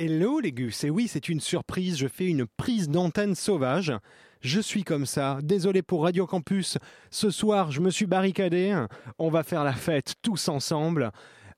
Hello 0.00 0.38
les 0.38 0.52
gus, 0.52 0.84
et 0.84 0.90
oui 0.90 1.08
c'est 1.08 1.28
une 1.28 1.40
surprise, 1.40 1.96
je 1.98 2.06
fais 2.06 2.26
une 2.26 2.46
prise 2.46 2.88
d'antenne 2.88 3.34
sauvage. 3.34 3.92
Je 4.40 4.60
suis 4.60 4.84
comme 4.84 5.06
ça, 5.06 5.38
désolé 5.42 5.82
pour 5.82 6.04
Radio 6.04 6.24
Campus, 6.24 6.78
ce 7.10 7.30
soir 7.30 7.72
je 7.72 7.80
me 7.80 7.90
suis 7.90 8.06
barricadé, 8.06 8.80
on 9.18 9.28
va 9.28 9.42
faire 9.42 9.64
la 9.64 9.72
fête 9.72 10.14
tous 10.22 10.48
ensemble. 10.48 11.10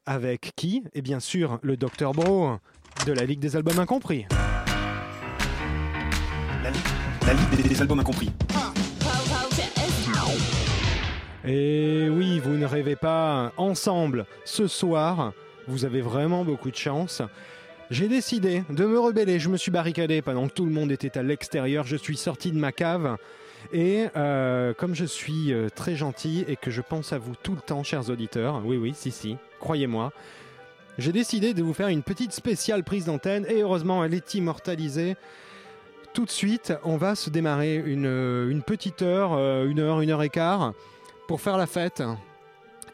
Avec 0.07 0.53
qui? 0.57 0.83
Et 0.95 1.03
bien 1.03 1.21
sûr 1.21 1.59
le 1.63 1.77
Dr 1.77 2.13
Bro 2.15 2.57
de 3.07 3.13
la 3.13 3.25
Ligue 3.27 3.41
des 3.41 3.57
Albums 3.57 3.79
Incompris. 3.79 4.25
La, 6.63 6.71
Ligue- 6.71 6.81
la 7.27 7.35
Ligue 7.35 7.63
des, 7.63 7.69
des 7.69 7.81
albums 7.83 8.01
incompris. 8.01 8.31
Et 11.45 12.09
oui, 12.11 12.39
vous 12.39 12.53
ne 12.57 12.65
rêvez 12.67 12.97
pas, 12.97 13.53
ensemble, 13.59 14.25
ce 14.47 14.67
soir, 14.67 15.33
vous 15.69 15.85
avez 15.85 16.01
vraiment 16.01 16.45
beaucoup 16.45 16.71
de 16.71 16.77
chance. 16.77 17.23
J'ai 17.91 18.07
décidé 18.07 18.63
de 18.71 18.87
me 18.87 19.01
rebeller, 19.01 19.41
je 19.41 19.49
me 19.49 19.57
suis 19.57 19.73
barricadé 19.73 20.23
pendant 20.23 20.47
que 20.47 20.53
tout 20.53 20.65
le 20.65 20.71
monde 20.71 20.93
était 20.93 21.19
à 21.19 21.25
l'extérieur, 21.25 21.85
je 21.85 21.97
suis 21.97 22.17
sorti 22.17 22.53
de 22.53 22.57
ma 22.57 22.71
cave. 22.71 23.17
Et 23.73 24.07
euh, 24.17 24.73
comme 24.75 24.95
je 24.95 25.05
suis 25.05 25.53
euh, 25.53 25.69
très 25.75 25.97
gentil 25.97 26.45
et 26.47 26.55
que 26.55 26.71
je 26.71 26.83
pense 26.83 27.13
à 27.13 27.19
vous 27.19 27.35
tout 27.43 27.57
le 27.57 27.61
temps, 27.61 27.83
chers 27.83 28.09
auditeurs, 28.09 28.63
oui 28.65 28.77
oui, 28.77 28.93
si 28.95 29.11
si, 29.11 29.37
croyez-moi, 29.59 30.13
j'ai 30.99 31.11
décidé 31.11 31.53
de 31.53 31.65
vous 31.65 31.75
faire 31.75 31.89
une 31.89 32.05
petite 32.05 32.33
spéciale 32.33 32.85
prise 32.85 33.07
d'antenne 33.07 33.45
et 33.49 33.63
heureusement 33.63 34.05
elle 34.05 34.15
est 34.15 34.35
immortalisée. 34.35 35.17
Tout 36.13 36.27
de 36.27 36.31
suite, 36.31 36.73
on 36.85 36.97
va 36.97 37.17
se 37.17 37.29
démarrer 37.29 37.75
une, 37.75 38.63
petite 38.65 39.03
heure, 39.03 39.33
euh, 39.33 39.67
une 39.67 39.81
heure, 39.81 40.01
une 40.01 40.11
heure 40.11 40.23
et 40.23 40.31
quart 40.31 40.75
pour 41.27 41.41
faire 41.41 41.57
la 41.57 41.67
fête. 41.67 42.05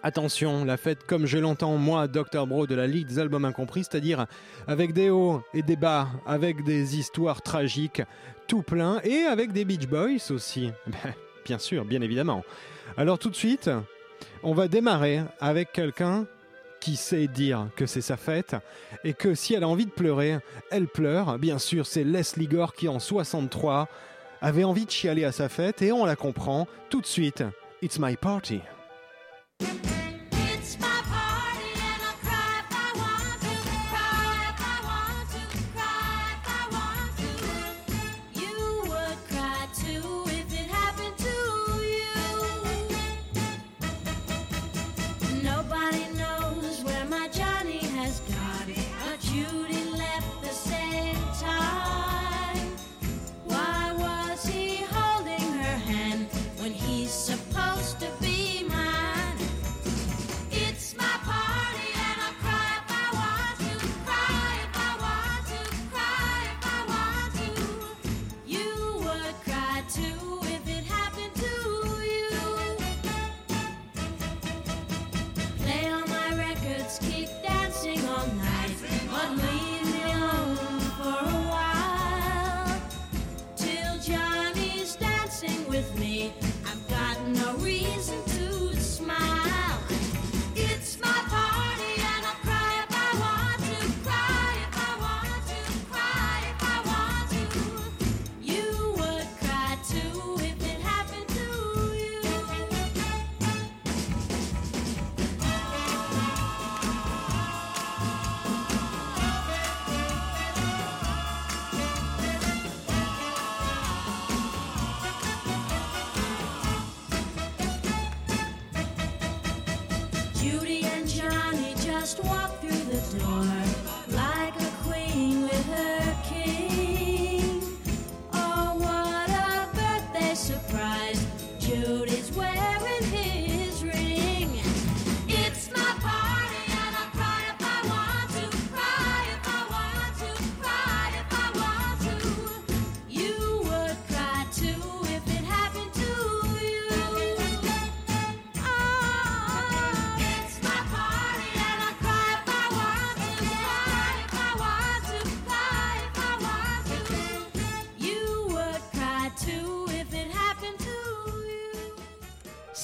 Attention, 0.06 0.64
la 0.64 0.76
fête 0.76 1.04
comme 1.04 1.26
je 1.26 1.36
l'entends 1.36 1.76
moi, 1.78 2.06
Dr 2.06 2.46
Bro 2.46 2.68
de 2.68 2.76
la 2.76 2.86
Ligue 2.86 3.08
des 3.08 3.18
Albums 3.18 3.44
Incompris, 3.44 3.82
c'est-à-dire 3.90 4.26
avec 4.68 4.92
des 4.92 5.10
hauts 5.10 5.42
et 5.52 5.62
des 5.62 5.74
bas, 5.74 6.06
avec 6.24 6.62
des 6.62 6.96
histoires 6.96 7.42
tragiques, 7.42 8.02
tout 8.46 8.62
plein, 8.62 9.00
et 9.02 9.22
avec 9.22 9.50
des 9.50 9.64
Beach 9.64 9.88
Boys 9.88 10.30
aussi. 10.30 10.70
Ben, 10.86 11.12
Bien 11.44 11.58
sûr, 11.58 11.84
bien 11.84 12.02
évidemment. 12.02 12.44
Alors 12.96 13.18
tout 13.18 13.30
de 13.30 13.34
suite, 13.34 13.68
on 14.44 14.54
va 14.54 14.68
démarrer 14.68 15.22
avec 15.40 15.72
quelqu'un 15.72 16.26
qui 16.78 16.94
sait 16.94 17.26
dire 17.26 17.66
que 17.74 17.86
c'est 17.86 18.00
sa 18.00 18.16
fête 18.16 18.54
et 19.02 19.12
que 19.12 19.34
si 19.34 19.54
elle 19.54 19.64
a 19.64 19.68
envie 19.68 19.86
de 19.86 19.90
pleurer, 19.90 20.38
elle 20.70 20.86
pleure. 20.86 21.36
Bien 21.40 21.58
sûr, 21.58 21.84
c'est 21.84 22.04
Leslie 22.04 22.46
Gore 22.46 22.74
qui 22.74 22.86
en 22.86 23.00
63 23.00 23.88
avait 24.40 24.62
envie 24.62 24.86
de 24.86 24.90
chialer 24.92 25.24
à 25.24 25.32
sa 25.32 25.48
fête 25.48 25.82
et 25.82 25.90
on 25.90 26.04
la 26.04 26.14
comprend 26.14 26.68
tout 26.90 27.00
de 27.00 27.06
suite. 27.06 27.42
It's 27.82 27.98
my 27.98 28.14
party. 28.16 28.60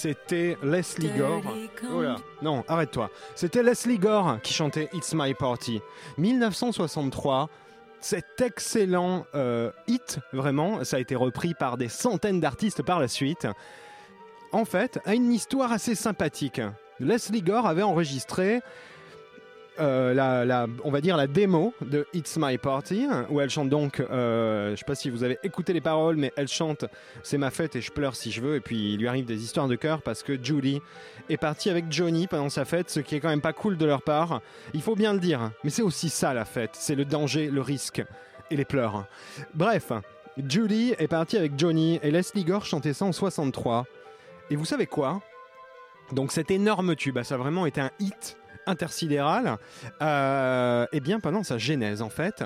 C'était 0.02 0.58
Leslie 0.64 1.12
Gore. 1.16 1.44
Oh 1.94 2.02
là, 2.02 2.16
non, 2.42 2.64
arrête-toi. 2.66 3.08
C'était 3.36 3.62
Leslie 3.62 4.00
Gore 4.00 4.38
qui 4.42 4.52
chantait 4.52 4.88
It's 4.92 5.14
My 5.14 5.32
Party. 5.32 5.80
1963. 6.18 7.48
Cet 8.00 8.40
excellent 8.40 9.26
euh, 9.36 9.70
hit, 9.86 10.18
vraiment, 10.32 10.82
ça 10.82 10.96
a 10.96 10.98
été 10.98 11.14
repris 11.14 11.54
par 11.54 11.76
des 11.76 11.86
centaines 11.86 12.40
d'artistes 12.40 12.82
par 12.82 12.98
la 12.98 13.06
suite. 13.06 13.46
En 14.50 14.64
fait, 14.64 14.98
a 15.04 15.14
une 15.14 15.32
histoire 15.32 15.70
assez 15.70 15.94
sympathique. 15.94 16.60
Leslie 16.98 17.42
Gore 17.42 17.68
avait 17.68 17.84
enregistré 17.84 18.60
euh, 19.82 20.14
la, 20.14 20.66
on 20.84 20.90
va 20.90 21.00
dire 21.00 21.16
la 21.16 21.26
démo 21.26 21.74
de 21.82 22.06
It's 22.14 22.36
My 22.38 22.56
Party, 22.56 23.08
où 23.30 23.40
elle 23.40 23.50
chante 23.50 23.68
donc, 23.68 23.98
euh, 23.98 24.70
je 24.70 24.76
sais 24.76 24.84
pas 24.84 24.94
si 24.94 25.10
vous 25.10 25.24
avez 25.24 25.38
écouté 25.42 25.72
les 25.72 25.80
paroles, 25.80 26.16
mais 26.16 26.32
elle 26.36 26.48
chante 26.48 26.84
C'est 27.24 27.38
ma 27.38 27.50
fête 27.50 27.74
et 27.74 27.80
je 27.80 27.90
pleure 27.90 28.14
si 28.14 28.30
je 28.30 28.40
veux, 28.40 28.56
et 28.56 28.60
puis 28.60 28.94
il 28.94 29.00
lui 29.00 29.08
arrive 29.08 29.24
des 29.24 29.42
histoires 29.42 29.66
de 29.66 29.74
cœur 29.74 30.00
parce 30.02 30.22
que 30.22 30.42
Julie 30.42 30.80
est 31.28 31.36
partie 31.36 31.68
avec 31.68 31.86
Johnny 31.90 32.28
pendant 32.28 32.48
sa 32.48 32.64
fête, 32.64 32.90
ce 32.90 33.00
qui 33.00 33.16
est 33.16 33.20
quand 33.20 33.28
même 33.28 33.40
pas 33.40 33.52
cool 33.52 33.76
de 33.76 33.84
leur 33.84 34.02
part. 34.02 34.40
Il 34.72 34.82
faut 34.82 34.94
bien 34.94 35.12
le 35.12 35.20
dire, 35.20 35.50
mais 35.64 35.70
c'est 35.70 35.82
aussi 35.82 36.08
ça 36.08 36.32
la 36.32 36.44
fête, 36.44 36.70
c'est 36.74 36.94
le 36.94 37.04
danger, 37.04 37.50
le 37.50 37.60
risque 37.60 38.04
et 38.50 38.56
les 38.56 38.64
pleurs. 38.64 39.06
Bref, 39.54 39.92
Julie 40.48 40.94
est 40.98 41.08
partie 41.08 41.36
avec 41.36 41.58
Johnny 41.58 41.98
et 42.02 42.10
Leslie 42.12 42.44
Gore 42.44 42.64
chantait 42.64 42.92
ça 42.92 43.04
en 43.04 43.12
63. 43.12 43.84
Et 44.50 44.56
vous 44.56 44.64
savez 44.64 44.86
quoi? 44.86 45.20
Donc 46.12 46.30
cet 46.30 46.50
énorme 46.50 46.94
tube, 46.94 47.20
ça 47.22 47.34
a 47.34 47.38
vraiment 47.38 47.66
été 47.66 47.80
un 47.80 47.90
hit 47.98 48.36
intersidéral. 48.66 49.58
Euh, 50.00 50.86
et 50.92 51.00
bien 51.00 51.20
pendant 51.20 51.42
sa 51.42 51.58
genèse 51.58 52.02
en 52.02 52.10
fait, 52.10 52.44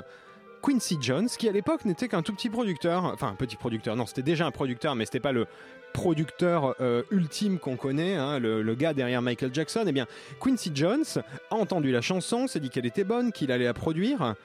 Quincy 0.61 0.97
Jones, 0.99 1.27
qui 1.27 1.47
à 1.47 1.51
l'époque 1.51 1.85
n'était 1.85 2.07
qu'un 2.07 2.21
tout 2.21 2.33
petit 2.33 2.49
producteur, 2.49 3.05
enfin 3.05 3.29
un 3.29 3.35
petit 3.35 3.55
producteur, 3.55 3.95
non 3.95 4.05
c'était 4.05 4.23
déjà 4.23 4.45
un 4.45 4.51
producteur, 4.51 4.95
mais 4.95 5.05
c'était 5.05 5.19
pas 5.19 5.31
le 5.31 5.45
producteur 5.93 6.75
euh, 6.81 7.03
ultime 7.11 7.59
qu'on 7.59 7.75
connaît, 7.75 8.15
hein, 8.15 8.39
le, 8.39 8.61
le 8.61 8.75
gars 8.75 8.93
derrière 8.93 9.21
Michael 9.21 9.53
Jackson, 9.53 9.83
eh 9.87 9.91
bien 9.91 10.07
Quincy 10.41 10.71
Jones 10.73 11.05
a 11.49 11.55
entendu 11.55 11.91
la 11.91 12.01
chanson, 12.01 12.47
s'est 12.47 12.59
dit 12.59 12.69
qu'elle 12.69 12.85
était 12.85 13.03
bonne, 13.03 13.31
qu'il 13.31 13.51
allait 13.51 13.65
la 13.65 13.73
produire, 13.73 14.35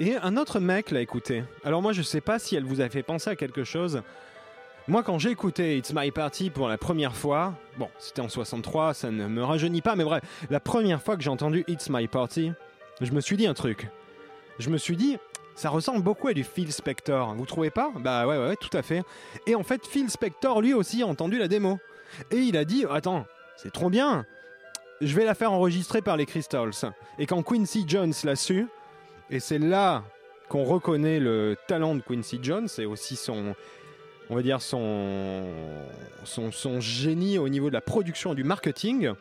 et 0.00 0.16
un 0.16 0.36
autre 0.36 0.60
mec 0.60 0.90
l'a 0.90 1.00
écoutée. 1.00 1.44
Alors 1.64 1.82
moi 1.82 1.92
je 1.92 2.02
sais 2.02 2.20
pas 2.20 2.38
si 2.38 2.54
elle 2.54 2.64
vous 2.64 2.80
a 2.80 2.88
fait 2.88 3.02
penser 3.02 3.30
à 3.30 3.36
quelque 3.36 3.64
chose. 3.64 4.02
Moi, 4.88 5.02
quand 5.02 5.18
j'ai 5.18 5.28
écouté 5.28 5.76
It's 5.76 5.92
My 5.94 6.10
Party 6.10 6.48
pour 6.48 6.66
la 6.66 6.78
première 6.78 7.14
fois, 7.14 7.52
bon, 7.76 7.90
c'était 7.98 8.22
en 8.22 8.30
63, 8.30 8.94
ça 8.94 9.10
ne 9.10 9.26
me 9.26 9.44
rajeunit 9.44 9.82
pas, 9.82 9.96
mais 9.96 10.04
bref, 10.04 10.22
la 10.48 10.60
première 10.60 11.02
fois 11.02 11.18
que 11.18 11.22
j'ai 11.22 11.28
entendu 11.28 11.62
It's 11.68 11.90
My 11.90 12.08
Party, 12.08 12.52
je 13.02 13.12
me 13.12 13.20
suis 13.20 13.36
dit 13.36 13.46
un 13.46 13.52
truc. 13.52 13.88
je 14.58 14.70
me 14.70 14.78
suis 14.78 14.96
dit, 14.96 15.18
ça 15.56 15.68
ressemble 15.68 16.02
beaucoup 16.02 16.28
à 16.28 16.32
du 16.32 16.42
Phil 16.42 16.72
Spector. 16.72 17.34
Vous 17.34 17.44
trouvez 17.44 17.68
pas? 17.68 17.92
Bah 18.00 18.26
ouais, 18.26 18.38
ouais, 18.38 18.56
tout 18.56 18.74
à 18.74 18.80
fait. 18.80 19.02
Et 19.46 19.54
en 19.54 19.62
fait, 19.62 19.86
Phil 19.86 20.08
Spector, 20.08 20.62
lui 20.62 20.72
aussi, 20.72 21.02
a 21.02 21.06
entendu 21.06 21.38
la 21.38 21.48
démo. 21.48 21.78
Et 22.30 22.38
il 22.38 22.56
a 22.56 22.64
dit, 22.64 22.86
attends, 22.90 23.26
c'est 23.58 23.72
trop 23.72 23.90
bien. 23.90 24.24
Je 25.02 25.14
vais 25.14 25.26
la 25.26 25.34
faire 25.34 25.52
enregistrer 25.52 26.00
par 26.00 26.16
les 26.16 26.24
Crystals. 26.24 26.94
Et 27.18 27.26
quand 27.26 27.42
Quincy 27.42 27.84
Jones 27.86 28.14
l'a 28.24 28.36
su, 28.36 28.66
et 29.28 29.38
c'est 29.38 29.58
là 29.58 30.02
qu'on 30.48 30.64
reconnaît 30.64 31.20
le 31.20 31.56
talent 31.66 31.94
de 31.94 32.00
Quincy 32.00 32.38
Jones 32.42 32.68
et 32.78 32.86
aussi 32.86 33.16
son, 33.16 33.54
on 34.30 34.36
va 34.36 34.42
dire 34.42 34.60
son, 34.60 35.44
son, 36.24 36.80
génie 36.80 37.38
au 37.38 37.48
niveau 37.48 37.68
de 37.68 37.74
la 37.74 37.80
production 37.80 38.32
et 38.32 38.36
du 38.36 38.44
marketing. 38.44 39.12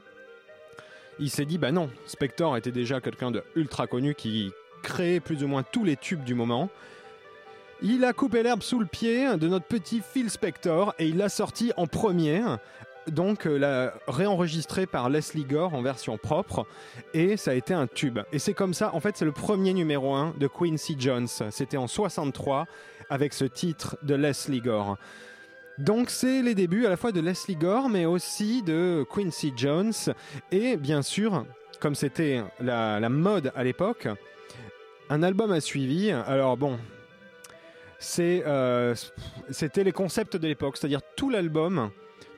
Il 1.19 1.30
s'est 1.30 1.45
dit, 1.45 1.57
bah 1.57 1.71
non, 1.71 1.89
Spector 2.06 2.57
était 2.57 2.71
déjà 2.71 3.01
quelqu'un 3.01 3.31
de 3.31 3.44
ultra 3.56 3.88
connu 3.88 4.15
qui 4.15 4.51
créait 4.83 5.19
plus 5.19 5.44
ou 5.44 5.48
moins 5.48 5.63
tous 5.63 5.83
les 5.83 5.95
tubes 5.95 6.24
du 6.24 6.36
moment. 6.36 6.69
Il 7.81 8.04
a 8.06 8.13
coupé 8.13 8.44
l'herbe 8.44 8.63
sous 8.63 8.80
le 8.80 8.86
pied 8.86 9.38
de 9.38 9.48
notre 9.48 9.65
petit 9.65 10.01
Phil 10.01 10.30
Spector 10.30 10.94
et 11.00 11.07
il 11.07 11.18
l'a 11.18 11.30
sorti 11.30 11.71
en 11.77 11.88
premier. 11.88 12.42
Donc 13.07 13.45
euh, 13.45 13.57
l'a 13.57 13.94
réenregistré 14.07 14.86
par 14.86 15.10
Leslie 15.10 15.45
Gore 15.45 15.74
en 15.74 15.81
version 15.81 16.18
propre 16.18 16.65
et 17.13 17.38
ça 17.38 17.51
a 17.51 17.53
été 17.53 17.74
un 17.74 17.88
tube. 17.88 18.19
Et 18.33 18.39
c'est 18.39 18.53
comme 18.53 18.74
ça, 18.74 18.94
en 18.94 19.00
fait 19.00 19.15
c'est 19.15 19.25
le 19.25 19.31
premier 19.31 19.74
numéro 19.74 20.13
1 20.13 20.33
de 20.38 20.48
Quincy 20.48 20.95
Jones. 21.00 21.27
C'était 21.51 21.77
en 21.77 21.88
63 21.88 22.68
avec 23.09 23.33
ce 23.33 23.45
titre 23.45 23.98
de 24.04 24.15
Leslie 24.15 24.62
Gore. 24.62 24.98
Donc 25.77 26.09
c'est 26.09 26.42
les 26.42 26.56
débuts 26.56 26.86
à 26.86 26.89
la 26.89 26.98
fois 26.98 27.12
de 27.12 27.19
Leslie 27.19 27.56
Gore 27.56 27.89
mais 27.89 28.06
aussi 28.06 28.63
de 28.63 29.06
Quincy 29.13 29.54
Jones 29.56 29.94
et 30.51 30.75
bien 30.75 31.01
sûr, 31.01 31.45
comme 31.80 31.95
c'était 31.95 32.42
la, 32.59 33.09
mode 33.09 33.51
à 33.56 33.63
l'époque, 33.63 34.07
un 35.09 35.24
album 35.24 35.51
a 35.51 35.62
suivi. 35.62 36.12
Alors 36.12 36.57
bon, 36.57 36.80
euh, 38.19 38.95
c'était 39.50 39.83
les 39.83 39.92
concepts 39.92 40.36
de 40.36 40.48
l'époque, 40.48 40.77
c'est-à-dire 40.77 41.01
tout 41.15 41.30
l'album 41.30 41.92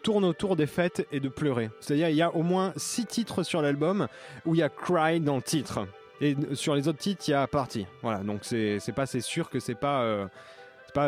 tourne 0.04 0.25
autour 0.25 0.56
des 0.56 0.68
fêtes 0.68 1.07
et 1.12 1.19
de 1.19 1.30
pleurer. 1.30 1.69
C'est-à-dire 1.80 2.10
il 2.10 2.15
y 2.15 2.22
a 2.22 2.33
au 2.36 2.44
moins 2.44 2.74
six 2.75 3.06
titres 3.06 3.44
sur 3.44 3.62
l'album 3.62 4.07
où 4.45 4.56
il 4.56 4.60
y 4.60 4.63
a 4.63 4.69
Cry 4.69 5.19
dans 5.19 5.38
le 5.38 5.42
titre. 5.42 5.88
Et 6.22 6.36
sur 6.54 6.75
les 6.75 6.88
autres 6.89 7.00
titres, 7.00 7.24
il 7.27 7.31
y 7.31 7.33
a 7.33 7.48
Party. 7.48 7.86
Voilà, 8.01 8.19
donc 8.19 8.39
c'est, 8.44 8.80
c'est 8.80 8.92
pas, 8.92 9.06
c'est 9.06 9.22
sûr 9.22 9.50
que 9.50 9.60
c'est 9.60 9.75
pas, 9.75 10.01
euh, 10.01 10.27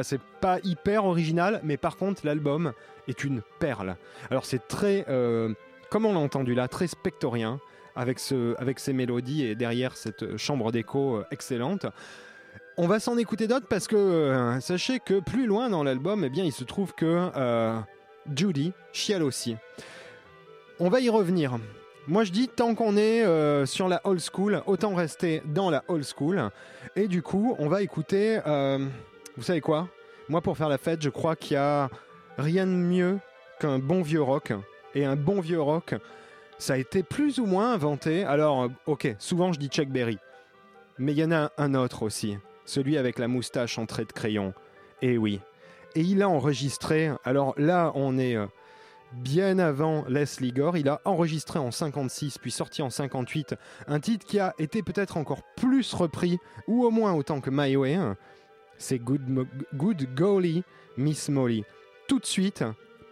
c'est 0.04 0.19
pas, 0.19 0.57
pas 0.57 0.60
hyper 0.63 1.06
original, 1.06 1.60
mais 1.63 1.78
par 1.78 1.98
contre 1.98 2.25
l'album 2.25 2.74
est 3.07 3.24
une 3.24 3.42
perle. 3.60 3.95
Alors 4.30 4.45
c'est 4.45 4.68
très, 4.68 5.06
euh, 5.10 5.54
comme 5.89 6.06
on 6.06 6.13
l'a 6.13 6.19
entendu 6.19 6.54
là, 6.54 6.68
très 6.68 6.88
spectorien 6.88 7.60
avec, 7.95 8.19
ce, 8.19 8.56
avec 8.60 8.80
ces 8.80 8.94
mélodies 8.94 9.45
et 9.45 9.56
derrière 9.56 9.95
cette 9.95 10.38
chambre 10.38 10.72
d'écho 10.72 11.18
euh, 11.18 11.25
excellente. 11.31 11.86
On 12.78 12.88
va 12.88 13.00
s'en 13.00 13.18
écouter 13.18 13.48
d'autres 13.48 13.68
parce 13.68 13.88
que 13.88 13.95
euh, 13.95 14.60
sachez 14.60 15.00
que 15.00 15.19
plus 15.19 15.45
loin 15.45 15.69
dans 15.69 15.83
l'album, 15.83 16.24
eh 16.24 16.30
bien, 16.30 16.44
il 16.44 16.54
se 16.54 16.63
trouve 16.63 16.94
que 16.94 17.30
Judy 18.33 18.74
chiale 18.94 19.24
aussi. 19.24 19.57
On 20.80 20.89
va 20.89 21.00
y 21.00 21.10
revenir. 21.10 21.57
Moi 22.07 22.24
je 22.24 22.31
dis 22.31 22.48
tant 22.48 22.74
qu'on 22.74 22.98
est 22.98 23.24
sur 23.68 23.88
la 23.88 24.01
old 24.06 24.22
school, 24.22 24.63
autant 24.66 24.95
rester 24.95 25.44
dans 25.45 25.69
la 25.69 25.83
old 25.88 26.04
school. 26.04 26.50
Et 26.95 27.07
du 27.07 27.22
coup, 27.22 27.56
on 27.60 27.68
va 27.68 27.83
écouter. 27.83 28.39
Vous 29.38 29.44
savez 29.44 29.62
quoi? 29.62 29.88
Moi 30.30 30.42
pour 30.42 30.57
faire 30.57 30.69
la 30.69 30.78
fête, 30.78 31.01
je 31.01 31.10
crois 31.10 31.36
qu'il 31.36 31.56
y 31.56 31.57
a 31.57 31.89
rien 32.38 32.66
de 32.66 32.72
mieux 32.72 33.19
qu'un 33.60 33.80
bon 33.80 34.01
vieux 34.01 34.22
rock. 34.22 34.54
Et 34.94 35.06
un 35.06 35.16
bon 35.16 35.39
vieux 35.39 35.62
rock, 35.62 35.95
ça 36.57 36.74
a 36.74 36.78
été 36.78 37.01
plus 37.01 37.39
ou 37.39 37.45
moins 37.45 37.74
inventé. 37.74 38.24
Alors, 38.24 38.63
euh, 38.63 38.68
ok, 38.86 39.16
souvent 39.19 39.54
je 39.54 39.60
dis 39.60 39.68
Chuck 39.68 39.88
Berry. 39.88 40.18
Mais 40.98 41.13
il 41.13 41.18
y 41.18 41.24
en 41.24 41.31
a 41.31 41.51
un 41.57 41.74
autre 41.75 42.04
aussi. 42.04 42.38
Celui 42.66 42.98
avec 42.98 43.18
la 43.19 43.28
moustache 43.28 43.78
en 43.78 43.86
trait 43.86 44.06
de 44.06 44.12
crayon. 44.12 44.54
Et 45.01 45.18
oui. 45.18 45.39
Et 45.95 46.01
il 46.01 46.22
a 46.22 46.30
enregistré. 46.30 47.12
Alors 47.24 47.54
là, 47.57 47.92
on 47.95 48.18
est 48.18 48.36
euh, 48.36 48.45
bien 49.13 49.60
avant 49.60 50.06
Leslie 50.07 50.51
Gore. 50.51 50.78
Il 50.78 50.89
a 50.89 51.01
enregistré 51.06 51.57
en 51.57 51.72
56, 51.72 52.38
puis 52.38 52.51
sorti 52.51 52.81
en 52.81 52.89
58. 52.89 53.56
Un 53.88 54.00
titre 54.00 54.25
qui 54.25 54.39
a 54.39 54.54
été 54.60 54.83
peut-être 54.83 55.18
encore 55.18 55.42
plus 55.56 55.94
repris, 55.94 56.38
ou 56.68 56.86
au 56.86 56.92
moins 56.92 57.13
autant 57.13 57.42
que 57.42 57.50
My 57.50 57.75
Way. 57.75 57.98
C'est 58.77 59.00
Good, 59.00 60.15
Golly 60.15 60.63
Miss 60.97 61.29
Molly. 61.29 61.63
Tout 62.07 62.19
de 62.19 62.25
suite, 62.25 62.63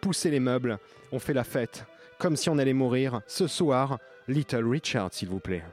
poussez 0.01 0.29
les 0.29 0.39
meubles. 0.39 0.79
On 1.11 1.19
fait 1.19 1.33
la 1.33 1.43
fête. 1.43 1.85
Comme 2.19 2.35
si 2.35 2.49
on 2.49 2.57
allait 2.57 2.73
mourir. 2.73 3.21
Ce 3.27 3.47
soir, 3.47 3.99
Little 4.27 4.67
Richard, 4.67 5.13
s'il 5.13 5.29
vous 5.29 5.39
plaît. 5.39 5.63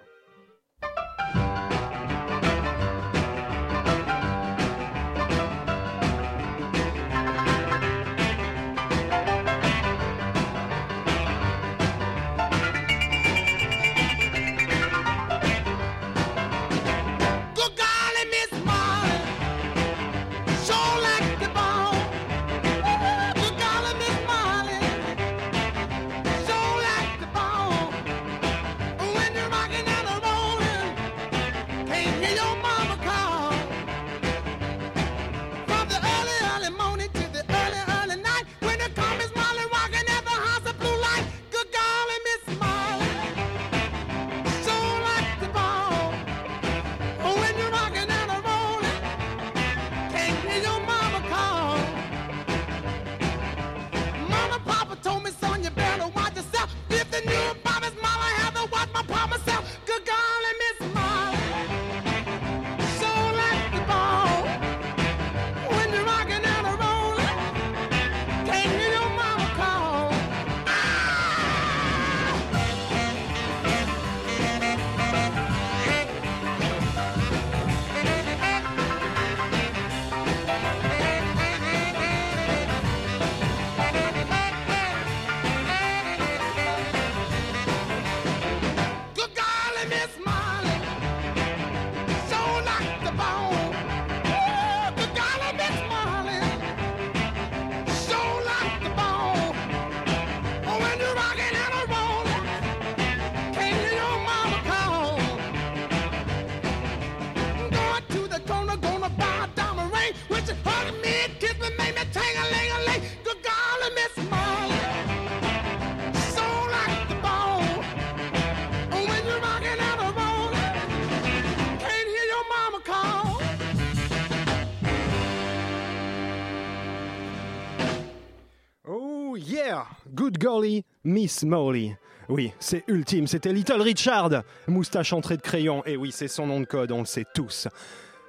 Yeah 129.46 129.86
Good 130.15 130.38
Golly, 130.38 130.84
Miss 131.05 131.44
Molly. 131.44 131.94
Oui, 132.29 132.53
c'est 132.58 132.82
ultime, 132.88 133.26
c'était 133.26 133.53
Little 133.53 133.81
Richard, 133.81 134.43
moustache 134.67 135.12
en 135.12 135.20
trait 135.20 135.36
de 135.36 135.43
crayon. 135.43 135.82
Et 135.86 135.96
oui, 135.96 136.10
c'est 136.12 136.29
son 136.29 136.46
nom 136.46 136.60
de 136.60 136.65
code, 136.65 136.91
on 136.91 137.00
le 137.00 137.06
sait 137.06 137.24
tous. 137.34 137.69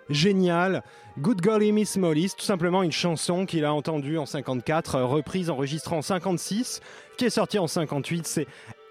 Génial. 0.09 0.83
Good 1.19 1.41
Golly 1.41 1.71
Miss 1.71 1.97
Molly, 1.97 2.29
c'est 2.29 2.36
tout 2.36 2.45
simplement 2.45 2.83
une 2.83 2.91
chanson 2.91 3.45
qu'il 3.45 3.65
a 3.65 3.74
entendue 3.74 4.17
en 4.17 4.25
54, 4.25 4.95
euh, 4.95 5.05
reprise, 5.05 5.50
enregistrée 5.50 5.95
en 5.95 6.03
56, 6.03 6.81
qui 7.17 7.25
est 7.25 7.29
sortie 7.31 7.57
en 7.57 7.67
58. 7.67 8.27
C'est 8.27 8.47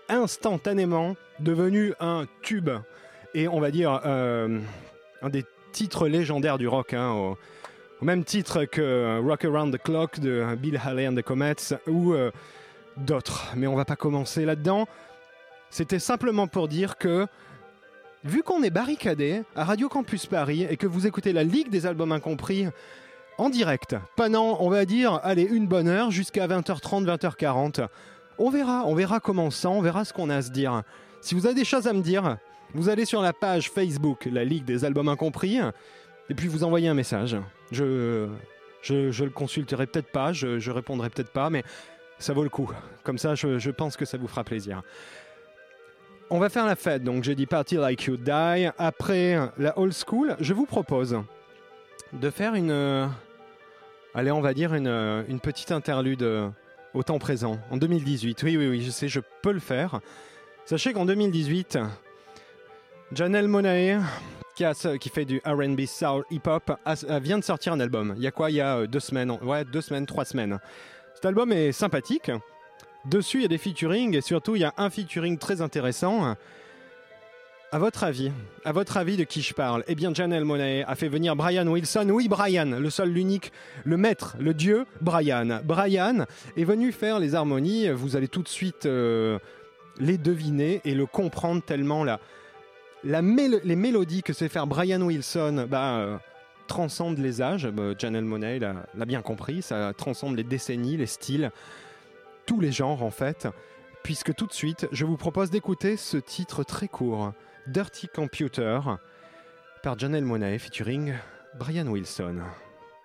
instantanément 0.09 1.15
devenu 1.39 1.95
un 2.01 2.27
tube. 2.43 2.71
Et 3.35 3.47
on 3.47 3.61
va 3.61 3.71
dire 3.71 4.01
euh, 4.05 4.61
un 5.23 5.29
des 5.29 5.45
titres 5.73 6.09
légendaires 6.09 6.59
du 6.59 6.67
rock, 6.67 6.95
hein, 6.95 7.37
au 8.01 8.05
même 8.05 8.25
titre 8.25 8.65
que 8.65 9.21
Rock 9.27 9.45
Around 9.45 9.75
the 9.75 9.83
Clock 9.83 10.21
de 10.21 10.45
Bill 10.57 10.81
Haley 10.83 11.09
and 11.09 11.15
the 11.15 11.23
Comets 11.23 11.75
ou 11.87 12.13
euh, 12.13 12.31
d'autres. 12.97 13.53
Mais 13.57 13.67
on 13.67 13.75
va 13.75 13.85
pas 13.85 13.97
commencer 13.97 14.45
là-dedans. 14.45 14.87
C'était 15.71 15.99
simplement 15.99 16.47
pour 16.47 16.69
dire 16.69 16.99
que, 16.99 17.27
vu 18.25 18.43
qu'on 18.43 18.63
est 18.63 18.71
barricadé 18.71 19.43
à 19.55 19.65
Radio 19.65 19.89
Campus 19.89 20.27
Paris 20.27 20.67
et 20.69 20.77
que 20.77 20.87
vous 20.87 21.07
écoutez 21.07 21.33
la 21.33 21.43
Ligue 21.43 21.71
des 21.71 21.87
albums 21.87 22.13
incompris 22.13 22.67
en 23.39 23.51
direct, 23.51 23.97
pendant, 24.17 24.59
on 24.61 24.71
va 24.71 24.85
dire, 24.85 25.21
allez, 25.23 25.43
une 25.43 25.67
bonne 25.67 25.89
heure 25.89 26.11
jusqu'à 26.11 26.47
20h30, 26.47 27.05
20h40, 27.05 27.87
on 28.39 28.51
verra, 28.51 28.85
on 28.87 28.95
verra 28.95 29.21
comment 29.21 29.51
ça, 29.51 29.71
on 29.71 29.81
verra 29.81 30.05
ce 30.05 30.13
qu'on 30.13 30.31
a 30.31 30.37
à 30.37 30.43
se 30.43 30.51
dire. 30.51 30.83
Si 31.21 31.35
vous 31.35 31.47
avez 31.47 31.55
des 31.55 31.65
choses 31.65 31.87
à 31.87 31.93
me 31.93 32.03
dire, 32.03 32.39
vous 32.75 32.89
allez 32.89 33.05
sur 33.05 33.23
la 33.23 33.33
page 33.33 33.71
Facebook, 33.71 34.29
la 34.31 34.45
Ligue 34.45 34.65
des 34.65 34.85
albums 34.85 35.09
incompris, 35.09 35.61
et 36.31 36.35
puis 36.35 36.49
vous 36.49 36.65
envoyez 36.65 36.89
un 36.89 36.95
message. 36.95 37.37
Je, 37.73 38.29
je, 38.83 39.11
je 39.11 39.25
le 39.25 39.31
consulterai 39.31 39.87
peut-être 39.87 40.11
pas, 40.11 40.33
je, 40.33 40.59
je 40.59 40.71
répondrai 40.71 41.11
peut-être 41.11 41.33
pas, 41.33 41.51
mais 41.51 41.63
ça 42.19 42.33
vaut 42.33 42.43
le 42.43 42.49
coup. 42.49 42.71
Comme 43.03 43.19
ça, 43.19 43.35
je, 43.35 43.59
je 43.59 43.71
pense 43.71 43.97
que 43.97 44.05
ça 44.05 44.17
vous 44.19 44.29
fera 44.29 44.45
plaisir. 44.45 44.83
On 46.31 46.39
va 46.41 46.49
faire 46.49 46.67
la 46.67 46.75
fête, 46.75 47.05
donc 47.05 47.23
j'ai 47.23 47.35
dit 47.37 47.47
Party 47.47 47.77
Like 47.77 48.05
You 48.05 48.17
Die. 48.17 48.69
Après 48.79 49.39
la 49.59 49.79
old 49.79 49.93
school, 49.93 50.37
je 50.41 50.53
vous 50.55 50.67
propose 50.67 51.21
de 52.13 52.31
faire 52.31 52.55
une. 52.55 52.71
euh, 52.73 53.07
allez, 54.15 54.33
on 54.33 54.41
va 54.41 54.53
dire 54.53 54.75
une, 54.75 54.89
euh, 54.89 55.23
une 55.29 55.39
petite 55.39 55.71
interlude 55.71 56.23
euh, 56.25 56.49
au 56.95 57.05
temps 57.05 57.19
présent, 57.21 57.61
en 57.71 57.77
2018. 57.77 58.43
Oui, 58.43 58.57
oui, 58.57 58.67
oui, 58.69 58.83
je 58.83 58.91
sais, 58.91 59.09
je 59.09 59.21
peux 59.43 59.53
le 59.53 59.61
faire. 59.61 60.01
Sachez 60.65 60.93
qu'en 60.93 61.05
2018, 61.05 61.79
Janelle 63.13 63.47
Monae, 63.47 64.01
ce- 64.59 64.97
qui 64.97 65.09
fait 65.09 65.25
du 65.25 65.41
RB 65.45 65.87
soul 65.87 66.25
hip-hop, 66.31 66.73
a- 66.85 66.95
a- 67.09 67.19
vient 67.19 67.39
de 67.39 67.45
sortir 67.45 67.73
un 67.73 67.81
album. 67.81 68.15
Il 68.17 68.23
y 68.23 68.27
a 68.27 68.31
quoi? 68.31 68.51
Il 68.51 68.57
y 68.57 68.61
a 68.61 68.79
euh, 68.79 68.87
deux 68.87 69.01
semaines, 69.01 69.31
ouais, 69.43 69.65
deux 69.65 69.81
semaines, 69.81 70.07
trois 70.07 70.25
semaines. 70.25 70.59
Cet 71.15 71.25
album 71.27 71.53
est 71.53 71.73
sympathique. 71.73 72.31
Dessus, 73.05 73.39
il 73.39 73.43
y 73.43 73.45
a 73.45 73.49
des 73.49 73.59
featuring 73.59 74.17
et 74.17 74.21
surtout, 74.21 74.57
il 74.57 74.63
y 74.63 74.65
a 74.65 74.75
un 74.77 74.91
featuring 74.91 75.39
très 75.39 75.61
intéressant. 75.61 76.35
À 77.73 77.79
votre 77.79 78.05
avis, 78.05 78.31
à 78.65 78.73
votre 78.73 78.97
avis 78.97 79.17
de 79.17 79.25
qui 79.25 79.43
je 79.43 79.53
parle? 79.53 79.83
Eh 79.89 79.95
bien, 79.97 80.15
Janelle 80.15 80.45
Monae 80.45 80.85
a 80.87 80.95
fait 80.95 81.09
venir 81.09 81.35
Brian 81.37 81.67
Wilson. 81.67 82.09
Oui, 82.11 82.29
Brian, 82.29 82.65
le 82.79 82.91
seul, 82.91 83.11
l'unique, 83.11 83.53
le 83.85 83.97
maître, 83.97 84.37
le 84.39 84.55
dieu, 84.55 84.87
Brian. 85.01 85.61
Brian 85.65 86.27
est 86.57 86.65
venu 86.65 86.93
faire 86.93 87.19
les 87.19 87.35
harmonies. 87.35 87.89
Vous 87.91 88.17
allez 88.17 88.29
tout 88.29 88.43
de 88.43 88.49
suite 88.49 88.87
euh, 88.87 89.39
les 89.99 90.17
deviner 90.17 90.81
et 90.85 90.95
le 90.95 91.07
comprendre 91.07 91.61
tellement 91.63 92.05
la, 92.05 92.21
les 93.07 93.77
mélodies 93.77 94.23
que 94.23 94.33
sait 94.33 94.49
faire 94.49 94.67
Brian 94.67 95.01
Wilson 95.01 95.67
bah, 95.69 95.99
euh, 95.99 96.19
transcendent 96.67 97.19
les 97.19 97.41
âges. 97.41 97.69
Bah, 97.69 97.93
Janelle 97.99 98.25
Monae 98.25 98.59
l'a 98.59 99.05
bien 99.05 99.23
compris. 99.23 99.63
Ça 99.63 99.93
transcende 99.97 100.37
les 100.37 100.45
décennies, 100.45 100.97
les 100.97 101.07
styles, 101.07 101.51
tous 102.47 102.61
les 102.61 102.73
genres 102.73 103.03
en 103.03 103.11
fait. 103.11 103.49
Puisque 104.03 104.35
tout 104.35 104.47
de 104.47 104.53
suite, 104.53 104.87
je 104.93 105.05
vous 105.05 105.17
propose 105.17 105.51
d'écouter 105.51 105.97
ce 105.97 106.17
titre 106.17 106.63
très 106.63 106.87
court, 106.87 107.33
Dirty 107.67 108.09
Computer, 108.09 108.79
par 109.83 109.99
Janelle 109.99 110.25
Monae 110.25 110.59
featuring 110.59 111.15
Brian 111.59 111.87
Wilson. 111.89 112.37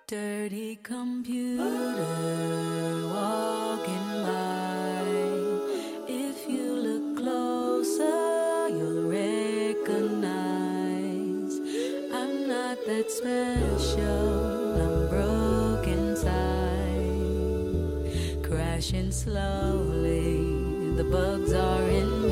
Dirty 0.08 0.78
computer 0.82 1.62
walking 3.06 4.01
that 13.02 13.10
special. 13.10 14.80
I'm 14.80 15.08
broken 15.08 15.98
inside, 16.10 17.18
crashing 18.44 19.10
slowly. 19.10 20.94
The 20.96 21.04
bugs 21.04 21.52
are 21.52 21.88
in 21.88 22.26
me. 22.26 22.31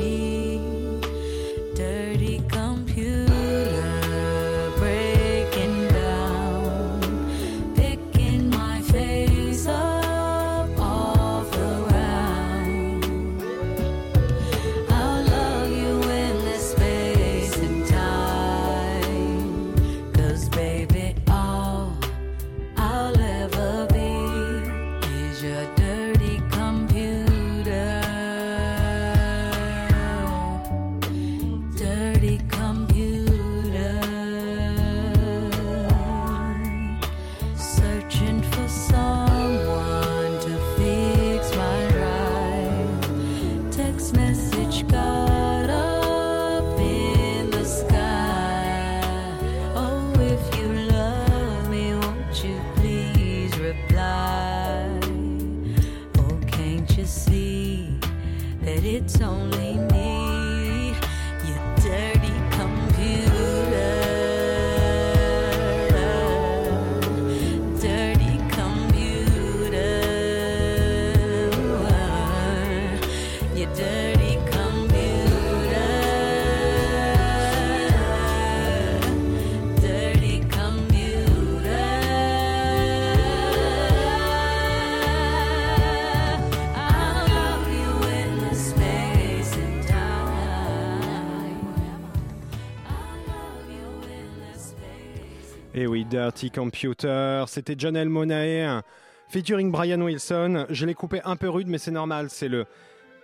Dirty 96.11 96.51
Computer, 96.51 97.45
c'était 97.47 97.75
Janelle 97.77 98.09
Monae, 98.09 98.81
featuring 99.29 99.71
Brian 99.71 100.01
Wilson. 100.01 100.65
Je 100.69 100.85
l'ai 100.85 100.93
coupé 100.93 101.21
un 101.23 101.37
peu 101.37 101.47
rude, 101.49 101.69
mais 101.69 101.77
c'est 101.77 101.89
normal, 101.91 102.27
c'est 102.29 102.49
le 102.49 102.65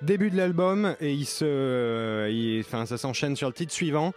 début 0.02 0.30
de 0.32 0.38
l'album 0.38 0.96
et 1.02 1.12
il 1.12 1.26
se, 1.26 2.30
il- 2.32 2.62
enfin, 2.62 2.86
ça 2.86 2.98
s'enchaîne 2.98 3.36
sur 3.36 3.48
le 3.50 3.54
titre 3.54 3.74
suivant. 3.74 4.14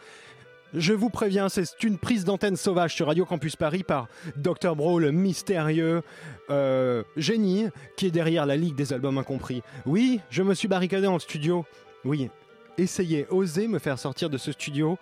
Je 0.73 0.93
vous 0.93 1.11
préviens, 1.11 1.49
c'est 1.49 1.83
une 1.83 1.99
prise 1.99 2.25
d'antenne 2.25 2.55
sauvage 2.55 2.95
sur 2.95 3.09
Radio 3.09 3.25
Campus 3.25 3.57
Paris 3.57 3.83
par 3.83 4.07
Dr. 4.37 4.77
Bro, 4.77 5.00
le 5.00 5.11
mystérieux 5.11 6.03
euh, 6.50 7.03
génie 7.17 7.67
qui 7.97 8.07
est 8.07 8.11
derrière 8.12 8.47
la 8.47 8.55
Ligue 8.57 8.77
des 8.77 8.93
albums 8.93 9.19
incompris. 9.19 9.62
Oui, 9.85 10.21
je 10.31 10.45
me 10.45 10.55
suis 10.55 10.69
barricadé 10.69 11.09
en 11.09 11.19
studio. 11.19 11.65
Oui, 12.05 12.31
essayez, 12.79 13.27
osez 13.31 13.67
me 13.67 13.81
faire 13.81 13.99
sortir 13.99 14.31
de 14.31 14.39
ce 14.39 14.53
studio 14.53 14.97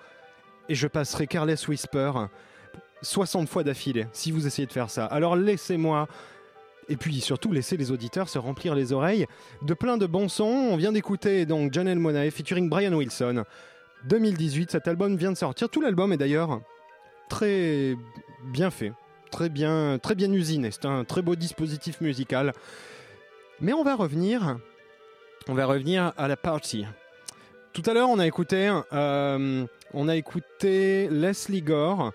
et 0.70 0.74
je 0.74 0.86
passerai 0.86 1.26
Careless 1.26 1.68
Whisper 1.68 2.12
60 3.02 3.48
fois 3.48 3.62
d'affilée 3.62 4.06
si 4.12 4.30
vous 4.30 4.46
essayez 4.46 4.66
de 4.66 4.72
faire 4.72 4.90
ça. 4.90 5.06
Alors 5.06 5.36
laissez-moi 5.36 6.08
et 6.88 6.96
puis 6.96 7.20
surtout 7.20 7.52
laissez 7.52 7.76
les 7.76 7.90
auditeurs 7.90 8.28
se 8.28 8.38
remplir 8.38 8.74
les 8.74 8.92
oreilles 8.92 9.26
de 9.62 9.74
plein 9.74 9.96
de 9.98 10.06
bons 10.06 10.28
sons. 10.28 10.68
On 10.72 10.76
vient 10.76 10.92
d'écouter 10.92 11.46
donc 11.46 11.72
Janelle 11.72 11.98
Monae 11.98 12.30
featuring 12.30 12.68
Brian 12.68 12.92
Wilson. 12.92 13.44
2018, 14.04 14.70
cet 14.70 14.88
album 14.88 15.16
vient 15.16 15.32
de 15.32 15.36
sortir. 15.36 15.68
Tout 15.68 15.80
l'album 15.80 16.12
est 16.12 16.16
d'ailleurs 16.16 16.60
très 17.28 17.96
bien 18.44 18.70
fait, 18.70 18.92
très 19.30 19.48
bien, 19.48 19.98
très 20.00 20.14
bien 20.14 20.32
usiné. 20.32 20.70
C'est 20.70 20.86
un 20.86 21.04
très 21.04 21.22
beau 21.22 21.36
dispositif 21.36 22.00
musical. 22.00 22.52
Mais 23.60 23.72
on 23.72 23.82
va 23.82 23.96
revenir, 23.96 24.58
on 25.48 25.54
va 25.54 25.66
revenir 25.66 26.12
à 26.16 26.28
la 26.28 26.36
partie. 26.36 26.86
Tout 27.72 27.82
à 27.86 27.92
l'heure, 27.92 28.08
on 28.08 28.18
a 28.18 28.26
écouté, 28.26 28.72
euh, 28.92 29.66
on 29.92 30.08
a 30.08 30.16
écouté 30.16 31.08
Leslie 31.10 31.62
Gore. 31.62 32.12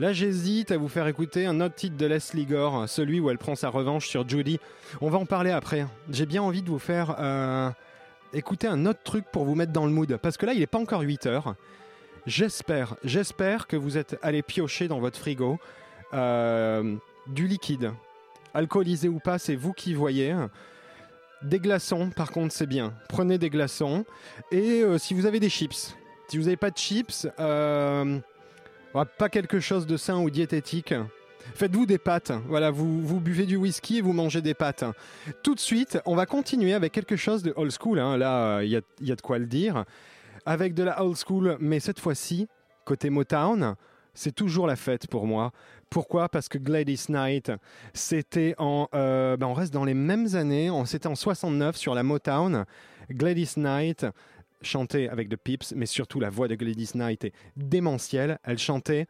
Là, 0.00 0.12
j'hésite 0.12 0.72
à 0.72 0.76
vous 0.76 0.88
faire 0.88 1.06
écouter 1.06 1.46
un 1.46 1.60
autre 1.60 1.76
titre 1.76 1.96
de 1.96 2.06
Leslie 2.06 2.46
Gore, 2.46 2.88
celui 2.88 3.20
où 3.20 3.30
elle 3.30 3.38
prend 3.38 3.54
sa 3.54 3.68
revanche 3.68 4.08
sur 4.08 4.28
Judy. 4.28 4.58
On 5.00 5.08
va 5.08 5.18
en 5.18 5.26
parler 5.26 5.52
après. 5.52 5.86
J'ai 6.10 6.26
bien 6.26 6.42
envie 6.42 6.62
de 6.62 6.68
vous 6.68 6.80
faire 6.80 7.14
euh, 7.20 7.70
écouter 8.32 8.66
un 8.66 8.86
autre 8.86 9.02
truc 9.04 9.24
pour 9.32 9.44
vous 9.44 9.54
mettre 9.54 9.72
dans 9.72 9.86
le 9.86 9.92
mood. 9.92 10.16
Parce 10.20 10.36
que 10.36 10.46
là, 10.46 10.52
il 10.52 10.58
n'est 10.58 10.66
pas 10.66 10.78
encore 10.78 11.02
8 11.02 11.26
heures. 11.26 11.54
J'espère, 12.26 12.96
j'espère 13.04 13.68
que 13.68 13.76
vous 13.76 13.96
êtes 13.96 14.18
allé 14.20 14.42
piocher 14.42 14.88
dans 14.88 14.98
votre 14.98 15.18
frigo 15.18 15.60
euh, 16.12 16.96
du 17.28 17.46
liquide. 17.46 17.92
Alcoolisé 18.52 19.08
ou 19.08 19.20
pas, 19.20 19.38
c'est 19.38 19.54
vous 19.54 19.72
qui 19.72 19.94
voyez. 19.94 20.34
Des 21.42 21.60
glaçons, 21.60 22.10
par 22.10 22.32
contre, 22.32 22.52
c'est 22.52 22.66
bien. 22.66 22.94
Prenez 23.08 23.38
des 23.38 23.50
glaçons. 23.50 24.04
Et 24.50 24.82
euh, 24.82 24.98
si 24.98 25.14
vous 25.14 25.26
avez 25.26 25.38
des 25.38 25.50
chips, 25.50 25.94
si 26.28 26.38
vous 26.38 26.44
n'avez 26.44 26.56
pas 26.56 26.70
de 26.70 26.78
chips, 26.78 27.28
euh, 27.38 28.18
pas 29.02 29.28
quelque 29.28 29.58
chose 29.58 29.86
de 29.86 29.96
sain 29.96 30.20
ou 30.20 30.30
diététique, 30.30 30.94
faites-vous 31.54 31.84
des 31.86 31.98
pâtes. 31.98 32.32
Voilà, 32.46 32.70
vous, 32.70 33.02
vous 33.02 33.20
buvez 33.20 33.44
du 33.46 33.56
whisky 33.56 33.98
et 33.98 34.00
vous 34.00 34.12
mangez 34.12 34.40
des 34.40 34.54
pâtes. 34.54 34.84
Tout 35.42 35.54
de 35.56 35.60
suite, 35.60 35.98
on 36.06 36.14
va 36.14 36.26
continuer 36.26 36.74
avec 36.74 36.92
quelque 36.92 37.16
chose 37.16 37.42
de 37.42 37.52
old 37.56 37.72
school. 37.72 37.98
hein. 37.98 38.16
Là, 38.16 38.62
il 38.62 38.70
y, 38.70 38.76
a, 38.76 39.16
de 39.16 39.20
quoi 39.20 39.38
le 39.38 39.46
dire. 39.46 39.84
Avec 40.46 40.74
de 40.74 40.84
la 40.84 41.02
old 41.02 41.16
school, 41.16 41.56
mais 41.58 41.80
cette 41.80 41.98
fois-ci, 41.98 42.46
côté 42.84 43.10
Motown, 43.10 43.74
c'est 44.14 44.34
toujours 44.34 44.68
la 44.68 44.76
fête 44.76 45.08
pour 45.08 45.26
moi. 45.26 45.50
Pourquoi? 45.90 46.28
Parce 46.28 46.48
que 46.48 46.58
Gladys 46.58 47.06
Knight, 47.08 47.50
c'était 47.92 48.54
en. 48.58 48.88
euh, 48.94 49.36
ben 49.36 49.46
on 49.46 49.54
reste 49.54 49.72
dans 49.74 49.84
les 49.84 49.94
mêmes 49.94 50.34
années. 50.34 50.70
C'était 50.86 51.08
en 51.08 51.14
69 51.16 51.76
sur 51.76 51.94
la 51.94 52.02
Motown. 52.04 52.64
Gladys 53.10 53.54
Knight 53.56 54.06
chantait 54.64 55.08
avec 55.08 55.28
The 55.28 55.36
Pips, 55.36 55.72
mais 55.74 55.86
surtout 55.86 56.20
la 56.20 56.30
voix 56.30 56.48
de 56.48 56.54
Gladys 56.54 56.90
Knight 56.94 57.24
est 57.24 57.32
démentielle. 57.56 58.38
Elle 58.44 58.58
chantait 58.58 59.06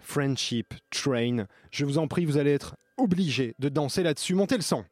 Friendship 0.00 0.74
Train. 0.90 1.46
Je 1.70 1.84
vous 1.84 1.98
en 1.98 2.08
prie, 2.08 2.24
vous 2.24 2.38
allez 2.38 2.52
être 2.52 2.76
obligés 2.96 3.54
de 3.58 3.68
danser 3.68 4.02
là-dessus. 4.02 4.34
Montez 4.34 4.56
le 4.56 4.62
son. 4.62 4.84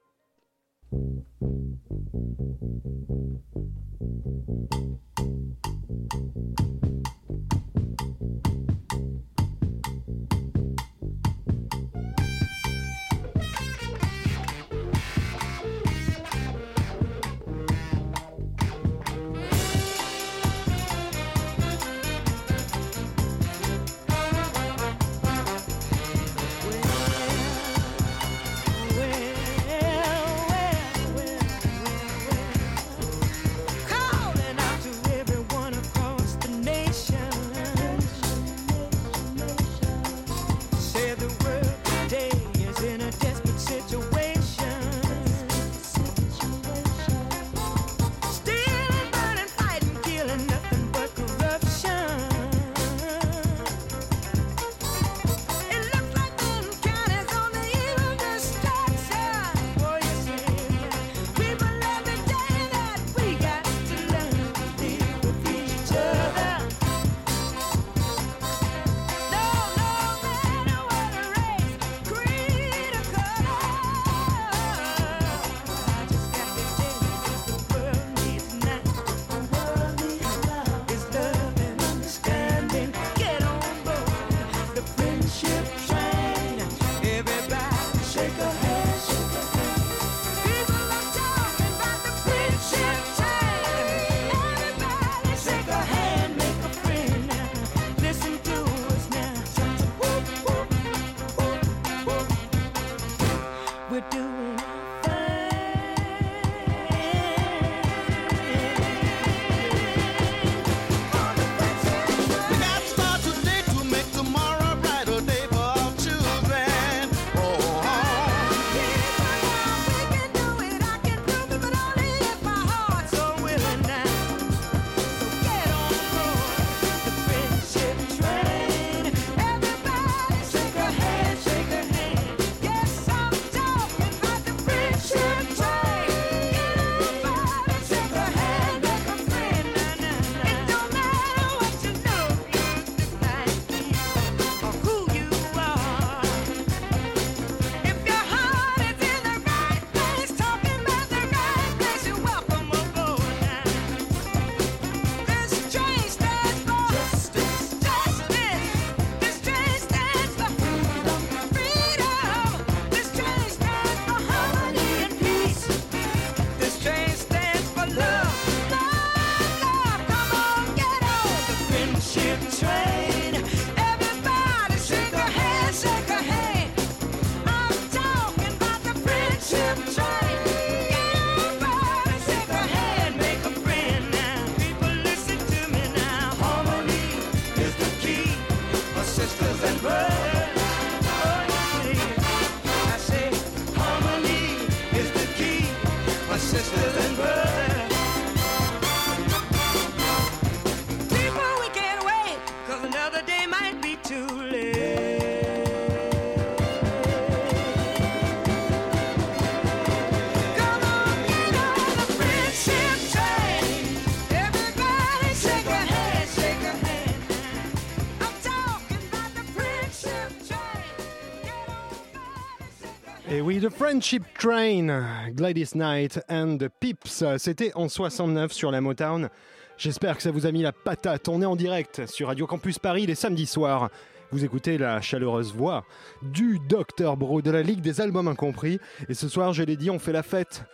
The 223.60 223.70
Friendship 223.70 224.22
Train, 224.38 225.32
Gladys 225.34 225.70
Knight 225.74 226.20
and 226.28 226.58
the 226.58 226.68
Pips, 226.68 227.24
c'était 227.38 227.72
en 227.74 227.88
69 227.88 228.52
sur 228.52 228.70
la 228.70 228.82
Motown. 228.82 229.30
J'espère 229.78 230.18
que 230.18 230.22
ça 230.22 230.30
vous 230.30 230.44
a 230.44 230.52
mis 230.52 230.60
la 230.60 230.72
patate. 230.72 231.26
On 231.30 231.40
est 231.40 231.46
en 231.46 231.56
direct 231.56 232.06
sur 232.06 232.28
Radio 232.28 232.46
Campus 232.46 232.78
Paris 232.78 233.06
les 233.06 233.14
samedis 233.14 233.46
soirs. 233.46 233.88
Vous 234.30 234.44
écoutez 234.44 234.76
la 234.76 235.00
chaleureuse 235.00 235.54
voix 235.54 235.86
du 236.20 236.58
Dr 236.68 237.16
Bro 237.16 237.40
de 237.40 237.50
la 237.50 237.62
Ligue 237.62 237.80
des 237.80 238.02
Albums 238.02 238.28
Incompris. 238.28 238.78
Et 239.08 239.14
ce 239.14 239.26
soir, 239.26 239.54
je 239.54 239.62
l'ai 239.62 239.78
dit, 239.78 239.88
on 239.88 239.98
fait 239.98 240.12
la 240.12 240.22
fête. 240.22 240.64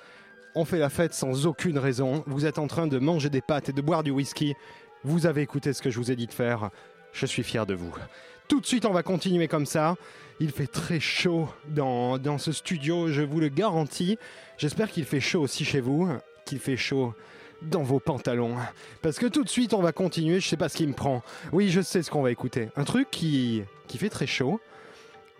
On 0.56 0.64
fait 0.64 0.78
la 0.78 0.88
fête 0.88 1.14
sans 1.14 1.46
aucune 1.46 1.78
raison. 1.78 2.24
Vous 2.26 2.46
êtes 2.46 2.58
en 2.58 2.66
train 2.66 2.88
de 2.88 2.98
manger 2.98 3.30
des 3.30 3.42
pâtes 3.42 3.68
et 3.68 3.72
de 3.72 3.80
boire 3.80 4.02
du 4.02 4.10
whisky. 4.10 4.54
Vous 5.04 5.26
avez 5.26 5.42
écouté 5.42 5.72
ce 5.72 5.82
que 5.82 5.90
je 5.90 5.98
vous 5.98 6.10
ai 6.10 6.16
dit 6.16 6.26
de 6.26 6.34
faire. 6.34 6.70
Je 7.12 7.26
suis 7.26 7.44
fier 7.44 7.64
de 7.64 7.74
vous. 7.74 7.94
Tout 8.48 8.60
de 8.60 8.66
suite, 8.66 8.86
on 8.86 8.92
va 8.92 9.04
continuer 9.04 9.46
comme 9.46 9.66
ça. 9.66 9.94
Il 10.40 10.50
fait 10.50 10.66
très 10.66 11.00
chaud 11.00 11.48
dans, 11.68 12.18
dans 12.18 12.38
ce 12.38 12.52
studio, 12.52 13.08
je 13.08 13.22
vous 13.22 13.40
le 13.40 13.48
garantis. 13.48 14.18
J'espère 14.58 14.90
qu'il 14.90 15.04
fait 15.04 15.20
chaud 15.20 15.42
aussi 15.42 15.64
chez 15.64 15.80
vous, 15.80 16.08
qu'il 16.44 16.58
fait 16.58 16.76
chaud 16.76 17.14
dans 17.62 17.82
vos 17.82 18.00
pantalons. 18.00 18.56
Parce 19.02 19.18
que 19.18 19.26
tout 19.26 19.44
de 19.44 19.48
suite, 19.48 19.74
on 19.74 19.82
va 19.82 19.92
continuer. 19.92 20.40
Je 20.40 20.48
sais 20.48 20.56
pas 20.56 20.68
ce 20.68 20.76
qui 20.76 20.86
me 20.86 20.94
prend. 20.94 21.22
Oui, 21.52 21.70
je 21.70 21.80
sais 21.80 22.02
ce 22.02 22.10
qu'on 22.10 22.22
va 22.22 22.30
écouter. 22.30 22.70
Un 22.76 22.84
truc 22.84 23.10
qui, 23.10 23.64
fait 23.88 24.08
très 24.08 24.26
chaud. 24.26 24.60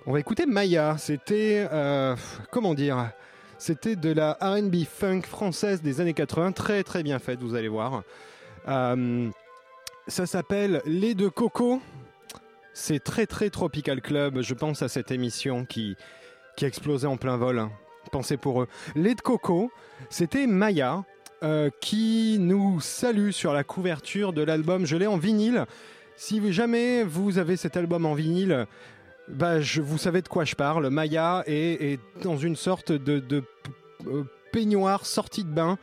On 0.07 0.13
va 0.13 0.21
écouter 0.21 0.47
Maya. 0.47 0.97
C'était. 0.99 1.67
euh, 1.73 2.17
comment 2.51 2.75
dire? 2.75 3.11
C'était 3.59 3.95
de 3.95 4.13
la 4.13 4.37
RB 4.41 4.85
funk 4.85 5.23
française 5.23 5.83
des 5.83 6.01
années 6.01 6.15
80. 6.15 6.53
Très, 6.53 6.83
très 6.83 7.03
bien 7.03 7.19
faite, 7.19 7.41
vous 7.41 7.55
allez 7.55 7.69
voir. 7.69 8.03
Euh, 8.69 9.31
ça 10.09 10.27
s'appelle 10.27 10.83
Les 10.85 11.15
de 11.15 11.29
Coco. 11.29 11.81
C'est 12.75 13.03
très, 13.03 13.27
très 13.27 13.51
Tropical 13.51 14.01
Club. 14.01 14.41
Je 14.41 14.55
pense 14.55 14.83
à 14.83 14.89
cette 14.89 15.11
émission 15.11 15.65
qui, 15.65 15.97
qui 16.57 16.65
a 16.65 16.69
explosé 16.69 17.07
en 17.07 17.17
plein 17.17 17.37
vol. 17.37 17.69
Pensez 18.11 18.37
pour 18.37 18.63
eux. 18.63 18.69
Les 18.95 19.15
de 19.15 19.21
Coco, 19.21 19.71
c'était 20.11 20.47
Maya 20.47 21.05
euh, 21.43 21.71
qui 21.81 22.39
nous 22.41 22.81
salue 22.81 23.31
sur 23.31 23.53
la 23.53 23.65
couverture 23.65 24.33
de 24.33 24.43
l'album. 24.43 24.87
Je 24.87 24.97
l'ai 24.97 25.07
en 25.07 25.19
vinyle. 25.19 25.67
Si 26.17 26.53
jamais 26.53 27.05
vous 27.05 27.39
avez 27.39 27.57
cet 27.57 27.77
album 27.77 28.07
en 28.07 28.15
vinyle, 28.15 28.67
bah, 29.29 29.61
je, 29.61 29.81
vous 29.83 29.99
savez 29.99 30.23
de 30.23 30.29
quoi 30.29 30.45
je 30.45 30.55
parle. 30.55 30.89
Maya 30.89 31.43
est, 31.47 32.01
dans 32.23 32.37
une 32.37 32.57
sorte 32.57 32.93
de, 32.93 33.23
euh, 34.07 34.25
peignoir 34.53 35.05
sorti 35.07 35.45
de 35.45 35.51
bain, 35.51 35.79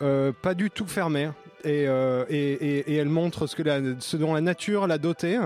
euh, 0.00 0.32
pas 0.42 0.54
du 0.54 0.70
tout 0.70 0.86
fermé. 0.86 1.30
Et, 1.64 1.84
et- 2.28 2.92
et- 2.92 2.96
elle 2.96 3.08
montre 3.08 3.46
ce, 3.46 3.54
que 3.54 3.62
la- 3.62 4.00
ce 4.00 4.16
dont 4.16 4.34
la 4.34 4.40
nature 4.40 4.88
l'a 4.88 4.98
doté. 4.98 5.38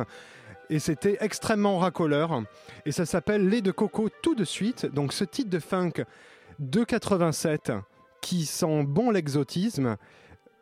Et 0.68 0.79
c'était 0.79 1.18
extrêmement 1.20 1.79
racoleur. 1.79 2.42
Et 2.85 2.92
ça 2.92 3.07
s'appelle 3.07 3.48
Lait 3.48 3.62
de 3.62 3.70
coco 3.70 4.09
tout 4.22 4.35
de 4.35 4.44
suite. 4.44 4.87
Donc 4.87 5.12
ce 5.12 5.24
titre 5.24 5.50
de 5.50 5.59
funk 5.59 6.05
de 6.59 6.85
87 6.85 7.72
qui 8.20 8.46
sent 8.46 8.85
bon 8.85 9.11
l'exotisme. 9.11 9.96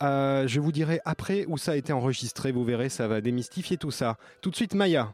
Euh, 0.03 0.47
je 0.47 0.61
vous 0.61 0.73
dirai 0.73 1.01
après 1.05 1.47
où 1.49 1.57
ça 1.57 1.73
a 1.73 1.77
été 1.77 1.93
enregistré. 1.93 2.53
Vous 2.53 2.65
verrez, 2.65 2.89
ça 2.89 3.09
va 3.09 3.21
démystifier 3.21 3.77
tout 3.77 3.91
ça. 3.91 4.19
Tout 4.43 4.51
de 4.51 4.57
suite, 4.57 4.75
Maya. 4.75 5.13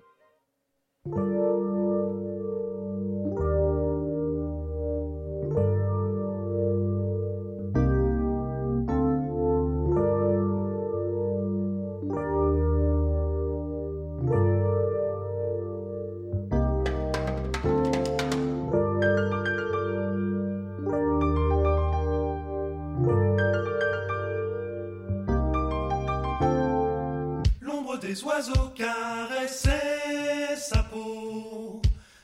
Des 28.20 28.26
oiseaux 28.26 28.68
caressait 28.76 30.54
sa 30.54 30.82
peau, 30.82 31.80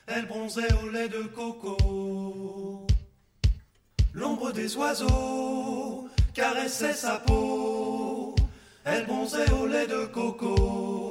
elle 0.06 0.26
bronzait 0.26 0.68
au 0.84 0.90
lait 0.90 1.08
de 1.08 1.22
coco. 1.22 2.86
L'ombre 4.12 4.52
des 4.52 4.76
oiseaux 4.76 6.06
caressait 6.34 6.92
sa 6.92 7.16
peau, 7.20 8.34
elle 8.84 9.06
bronzait 9.06 9.50
au 9.52 9.66
lait 9.66 9.86
de 9.86 10.04
coco. 10.04 11.05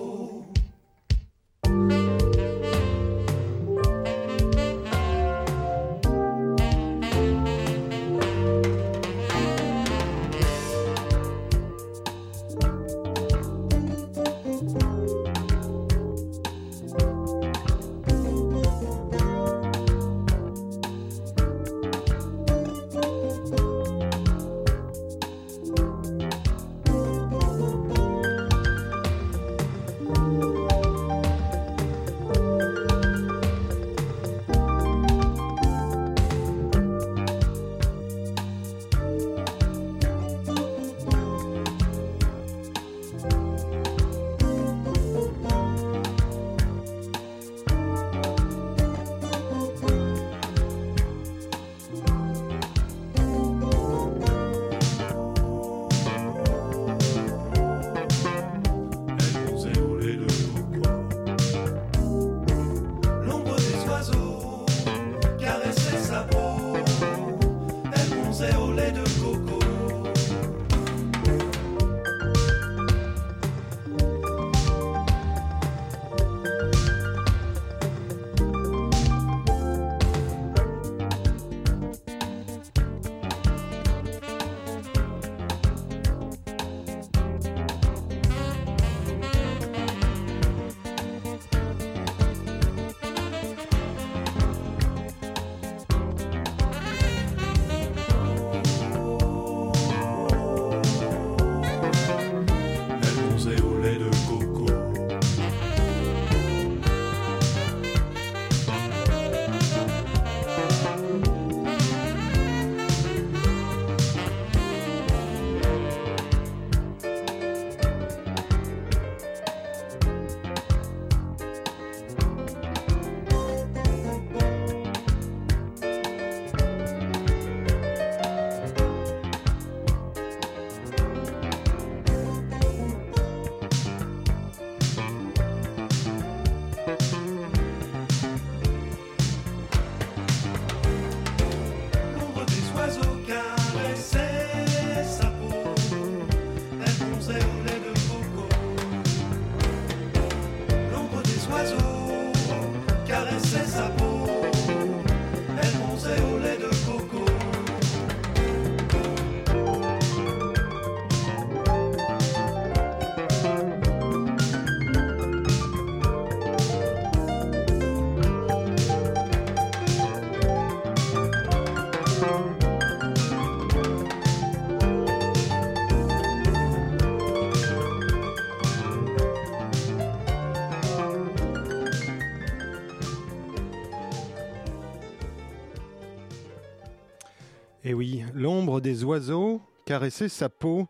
L'ombre 188.35 188.81
des 188.81 189.03
oiseaux 189.03 189.61
caressait 189.85 190.29
sa 190.29 190.49
peau, 190.49 190.87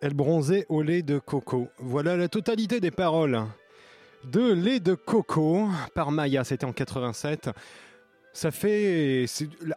elle 0.00 0.14
bronzait 0.14 0.64
au 0.68 0.80
lait 0.82 1.02
de 1.02 1.18
coco. 1.18 1.68
Voilà 1.78 2.16
la 2.16 2.28
totalité 2.28 2.80
des 2.80 2.90
paroles 2.90 3.42
de 4.24 4.52
lait 4.52 4.80
de 4.80 4.94
coco 4.94 5.68
par 5.94 6.10
Maya, 6.10 6.44
c'était 6.44 6.64
en 6.64 6.72
87. 6.72 7.50
Ça 8.32 8.50
fait. 8.50 9.24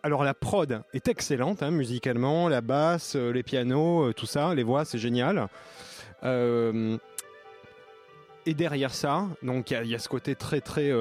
Alors 0.04 0.24
la 0.24 0.34
prod 0.34 0.82
est 0.94 1.08
excellente 1.08 1.64
hein, 1.64 1.72
musicalement, 1.72 2.50
la 2.50 2.60
basse, 2.62 3.16
euh, 3.16 3.32
les 3.32 3.44
pianos, 3.44 4.10
euh, 4.10 4.14
tout 4.14 4.26
ça, 4.26 4.54
les 4.54 4.64
voix, 4.64 4.84
c'est 4.86 4.98
génial. 4.98 5.48
Euh, 6.24 6.98
et 8.46 8.54
derrière 8.54 8.94
ça, 8.94 9.28
donc 9.44 9.72
il 9.72 9.88
y 9.88 9.96
a- 9.96 10.00
ce 10.00 10.10
côté 10.10 10.36
très 10.36 10.60
très 10.62 10.92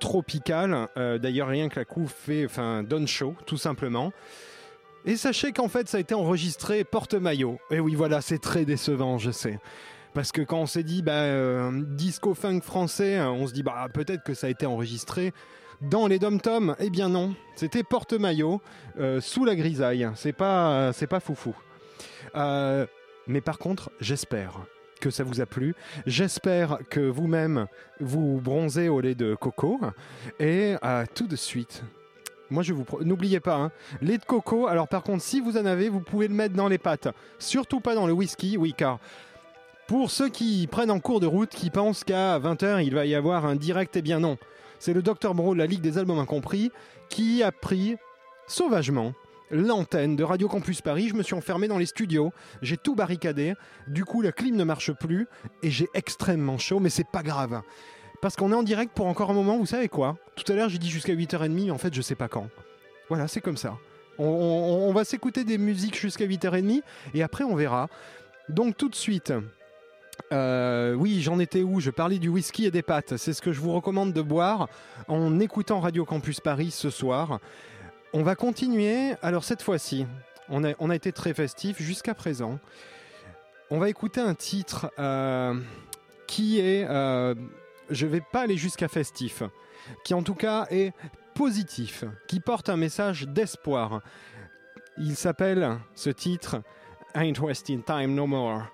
tropical. 0.00 0.88
D'ailleurs, 0.96 1.48
rien 1.48 1.68
que 1.68 1.78
la 1.78 1.84
coupe 1.84 2.08
fait, 2.08 2.46
enfin, 2.46 2.82
donne 2.82 3.06
chaud, 3.06 3.34
tout 3.46 3.58
simplement. 3.58 4.12
Et 5.04 5.16
sachez 5.16 5.52
qu'en 5.52 5.68
fait, 5.68 5.88
ça 5.88 5.96
a 5.96 6.00
été 6.00 6.14
enregistré 6.14 6.84
porte-maillot. 6.84 7.58
Et 7.70 7.80
oui, 7.80 7.94
voilà, 7.94 8.20
c'est 8.20 8.38
très 8.38 8.64
décevant, 8.64 9.18
je 9.18 9.30
sais. 9.30 9.58
Parce 10.14 10.32
que 10.32 10.42
quand 10.42 10.58
on 10.58 10.66
s'est 10.66 10.82
dit, 10.82 11.02
bah, 11.02 11.12
euh, 11.12 11.70
disco 11.86 12.34
funk 12.34 12.60
français, 12.60 13.20
on 13.20 13.46
se 13.46 13.52
dit, 13.52 13.62
bah, 13.62 13.86
peut-être 13.92 14.22
que 14.24 14.34
ça 14.34 14.48
a 14.48 14.50
été 14.50 14.66
enregistré 14.66 15.32
dans 15.80 16.06
les 16.06 16.18
dom-toms. 16.18 16.76
Eh 16.80 16.90
bien 16.90 17.08
non, 17.08 17.34
c'était 17.54 17.82
porte-maillot, 17.82 18.60
euh, 18.98 19.20
sous 19.20 19.44
la 19.44 19.54
grisaille. 19.54 20.08
C'est 20.16 20.32
pas, 20.32 20.92
c'est 20.92 21.06
pas 21.06 21.20
foufou. 21.20 21.54
Euh, 22.34 22.86
mais 23.26 23.40
par 23.40 23.58
contre, 23.58 23.90
j'espère 24.00 24.60
que 25.00 25.10
ça 25.10 25.24
vous 25.24 25.40
a 25.40 25.46
plu. 25.46 25.74
J'espère 26.06 26.78
que 26.90 27.00
vous-même, 27.00 27.66
vous 28.00 28.40
bronzez 28.40 28.88
au 28.88 29.00
lait 29.00 29.14
de 29.14 29.34
coco. 29.34 29.80
Et 30.38 30.76
euh, 30.84 31.04
tout 31.14 31.26
de 31.26 31.36
suite, 31.36 31.82
moi 32.50 32.62
je 32.62 32.72
vous... 32.72 32.84
N'oubliez 33.02 33.40
pas, 33.40 33.56
hein, 33.56 33.72
lait 34.00 34.18
de 34.18 34.24
coco, 34.24 34.66
alors 34.66 34.88
par 34.88 35.02
contre, 35.02 35.22
si 35.22 35.40
vous 35.40 35.56
en 35.56 35.66
avez, 35.66 35.88
vous 35.88 36.00
pouvez 36.00 36.28
le 36.28 36.34
mettre 36.34 36.54
dans 36.54 36.68
les 36.68 36.78
pâtes. 36.78 37.08
Surtout 37.38 37.80
pas 37.80 37.94
dans 37.94 38.06
le 38.06 38.12
whisky, 38.12 38.56
oui, 38.56 38.74
car 38.76 38.98
pour 39.86 40.10
ceux 40.10 40.28
qui 40.28 40.68
prennent 40.70 40.92
en 40.92 41.00
cours 41.00 41.18
de 41.18 41.26
route, 41.26 41.50
qui 41.50 41.68
pensent 41.68 42.04
qu'à 42.04 42.38
20h, 42.38 42.84
il 42.84 42.94
va 42.94 43.06
y 43.06 43.14
avoir 43.16 43.44
un 43.44 43.56
direct, 43.56 43.96
eh 43.96 44.02
bien 44.02 44.20
non. 44.20 44.38
C'est 44.78 44.92
le 44.92 45.02
Dr 45.02 45.34
Bro, 45.34 45.54
la 45.54 45.66
Ligue 45.66 45.80
des 45.80 45.98
Albums 45.98 46.20
Incompris, 46.20 46.70
qui 47.08 47.42
a 47.42 47.50
pris 47.50 47.96
sauvagement 48.46 49.14
l'antenne 49.50 50.16
de 50.16 50.22
Radio 50.22 50.48
Campus 50.48 50.80
Paris. 50.80 51.08
Je 51.08 51.14
me 51.14 51.22
suis 51.22 51.34
enfermé 51.34 51.68
dans 51.68 51.76
les 51.76 51.86
studios, 51.86 52.32
j'ai 52.62 52.76
tout 52.76 52.94
barricadé. 52.94 53.54
Du 53.88 54.04
coup, 54.04 54.22
la 54.22 54.32
clim 54.32 54.56
ne 54.56 54.64
marche 54.64 54.92
plus 54.92 55.26
et 55.62 55.70
j'ai 55.70 55.88
extrêmement 55.92 56.58
chaud, 56.58 56.78
mais 56.78 56.90
c'est 56.90 57.08
pas 57.08 57.22
grave. 57.22 57.60
Parce 58.20 58.36
qu'on 58.36 58.52
est 58.52 58.54
en 58.54 58.62
direct 58.62 58.92
pour 58.94 59.06
encore 59.06 59.30
un 59.30 59.34
moment, 59.34 59.56
vous 59.56 59.66
savez 59.66 59.88
quoi? 59.88 60.16
Tout 60.36 60.50
à 60.52 60.56
l'heure, 60.56 60.68
j'ai 60.68 60.78
dit 60.78 60.90
jusqu'à 60.90 61.14
8h30, 61.14 61.48
mais 61.50 61.70
en 61.70 61.78
fait, 61.78 61.94
je 61.94 62.02
sais 62.02 62.14
pas 62.14 62.28
quand. 62.28 62.48
Voilà, 63.08 63.28
c'est 63.28 63.40
comme 63.40 63.56
ça. 63.56 63.76
On, 64.18 64.92
va 64.92 65.04
s'écouter 65.04 65.44
des 65.44 65.56
musiques 65.56 65.98
jusqu'à 65.98 66.26
8h30 66.26 66.82
et 67.14 67.22
après, 67.22 67.44
on 67.44 67.54
verra. 67.54 67.88
Donc, 68.50 68.76
tout 68.76 68.90
de 68.90 68.94
suite. 68.94 69.32
euh, 70.32 70.92
oui, 70.92 71.22
j'en 71.22 71.38
étais 71.38 71.62
où? 71.62 71.80
Je 71.80 71.90
parlais 71.90 72.18
du 72.18 72.28
whisky 72.28 72.66
et 72.66 72.70
des 72.70 72.82
pâtes. 72.82 73.16
C'est 73.16 73.32
ce 73.32 73.40
que 73.40 73.52
je 73.52 73.60
vous 73.60 73.72
recommande 73.72 74.12
de 74.12 74.20
boire 74.20 74.68
en 75.08 75.40
écoutant 75.40 75.80
Radio 75.80 76.04
Campus 76.04 76.40
Paris 76.40 76.70
ce 76.70 76.90
soir. 76.90 77.40
On 78.12 78.22
va 78.22 78.34
continuer. 78.34 79.14
Alors 79.22 79.44
cette 79.44 79.62
fois-ci, 79.62 80.06
on 80.50 80.64
a, 80.64 80.72
on 80.80 80.90
a 80.90 80.96
été 80.96 81.12
très 81.12 81.32
festif 81.32 81.80
jusqu'à 81.80 82.12
présent. 82.12 82.58
On 83.70 83.78
va 83.78 83.88
écouter 83.88 84.20
un 84.20 84.34
titre 84.34 84.90
euh, 84.98 85.54
qui 86.26 86.58
est, 86.58 86.86
euh, 86.90 87.34
je 87.90 88.06
vais 88.06 88.22
pas 88.32 88.42
aller 88.42 88.56
jusqu'à 88.56 88.88
festif, 88.88 89.42
qui 90.04 90.14
en 90.14 90.22
tout 90.22 90.34
cas 90.34 90.66
est 90.70 90.92
positif, 91.34 92.04
qui 92.26 92.40
porte 92.40 92.68
un 92.68 92.76
message 92.76 93.26
d'espoir. 93.26 94.00
Il 94.98 95.16
s'appelle 95.16 95.78
ce 95.94 96.10
titre 96.10 96.62
Ain't 97.14 97.40
Wasting 97.40 97.82
Time 97.82 98.14
No 98.14 98.26
More. 98.26 98.64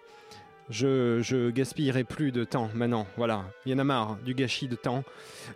Je, 0.69 1.51
gaspillerai 1.51 2.03
plus 2.03 2.33
de 2.33 2.45
temps 2.45 2.71
maintenant. 2.75 3.07
Voilà, 3.17 3.45
il 3.65 3.73
y 3.73 3.75
en 3.75 3.79
a 3.79 3.85
marre 3.85 4.17
du 4.25 4.35
gâchis 4.35 4.67
de 4.69 4.75
temps. 4.75 5.05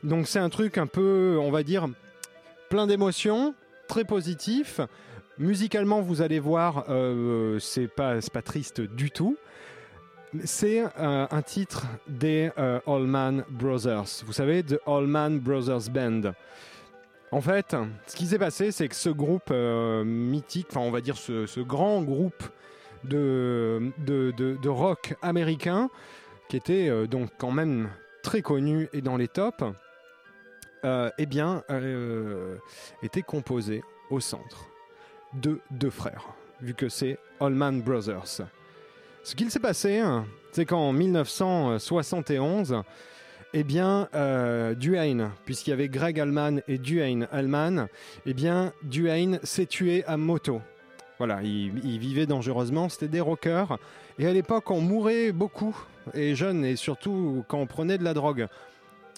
Donc 0.05 0.29
c'est 0.29 0.39
un 0.39 0.51
truc 0.51 0.79
un 0.79 0.87
peu, 0.87 1.37
on 1.41 1.51
va 1.51 1.63
dire, 1.63 1.89
plein 2.69 2.87
d'émotions, 2.87 3.55
très 3.89 4.05
positif. 4.05 4.81
Musicalement, 5.39 6.01
vous 6.01 6.23
allez 6.23 6.39
voir, 6.39 6.85
euh, 6.91 7.59
c'est 7.59 7.89
pas, 7.89 8.19
pas 8.33 8.43
triste 8.43 8.81
du 8.81 9.11
tout. 9.11 9.37
C'est 10.45 10.81
euh, 10.81 11.27
un 11.31 11.43
titre 11.43 11.87
des 12.07 12.53
euh, 12.57 12.79
Allman 12.87 13.43
Brothers. 13.51 14.23
Vous 14.25 14.33
savez, 14.33 14.63
The 14.63 14.79
Allman 14.87 15.39
Brothers 15.41 15.91
Band. 15.91 16.33
En 17.33 17.41
fait, 17.41 17.75
ce 18.07 18.17
qui 18.17 18.27
s'est 18.27 18.39
passé, 18.39 18.71
c'est 18.73 18.89
que 18.89 18.95
ce 18.95 19.09
groupe 19.11 19.51
euh, 19.51 20.05
mythique, 20.05 20.69
enfin 20.71 20.81
on 20.81 20.91
va 20.91 21.01
dire 21.01 21.17
ce, 21.17 21.61
grand 21.61 22.03
groupe 22.03 22.43
de, 23.05 23.93
de, 23.99 24.33
de- 24.37 24.57
de 24.61 24.69
rock 24.69 25.15
américain, 25.23 25.91
qui 26.49 26.57
était 26.57 27.07
donc 27.07 27.31
quand 27.39 27.53
même 27.53 27.89
très 28.23 28.43
connu 28.43 28.89
et 28.93 29.01
dans 29.01 29.17
les 29.17 29.29
tops, 29.29 29.63
eh 30.85 31.27
bien, 31.27 31.63
était 33.03 33.23
composé 33.23 33.83
au 34.11 34.19
centre 34.19 34.67
de 35.35 35.61
deux 35.71 35.91
frères, 35.91 36.27
vu 36.61 36.75
que 36.75 36.89
c'est 36.89 37.17
Allman 37.41 37.81
Brothers. 37.81 38.43
Ce 39.23 39.35
qu'il 39.35 39.51
s'est 39.51 39.61
passé, 39.61 39.99
hein, 39.99 40.25
c'est 40.53 40.65
qu'en 40.65 40.93
1971, 40.93 42.83
eh 43.53 43.65
bien, 43.65 44.09
euh, 44.15 44.75
Duane, 44.75 45.33
puisqu'il 45.45 45.71
y 45.71 45.73
avait 45.75 45.89
Greg 45.89 46.19
Allman 46.19 46.63
et 46.69 46.79
Duane 46.79 47.29
Allman, 47.31 47.89
eh 48.25 48.33
bien, 48.33 48.73
Duane 48.83 49.39
s'est 49.43 49.67
tué 49.67 50.05
à 50.07 50.17
moto. 50.17 50.63
Voilà, 51.19 51.43
il, 51.43 51.99
vivait 51.99 52.25
dangereusement, 52.25 52.89
c'était 52.89 53.09
des 53.09 53.21
rockers. 53.21 53.79
Et 54.19 54.27
à 54.27 54.33
l'époque, 54.33 54.71
on 54.71 54.81
mourait 54.81 55.33
beaucoup, 55.33 55.77
et 56.15 56.35
jeunes, 56.35 56.65
et 56.65 56.77
surtout 56.77 57.45
quand 57.47 57.59
on 57.59 57.67
prenait 57.67 57.99
de 57.99 58.05
la 58.05 58.15
drogue. 58.15 58.47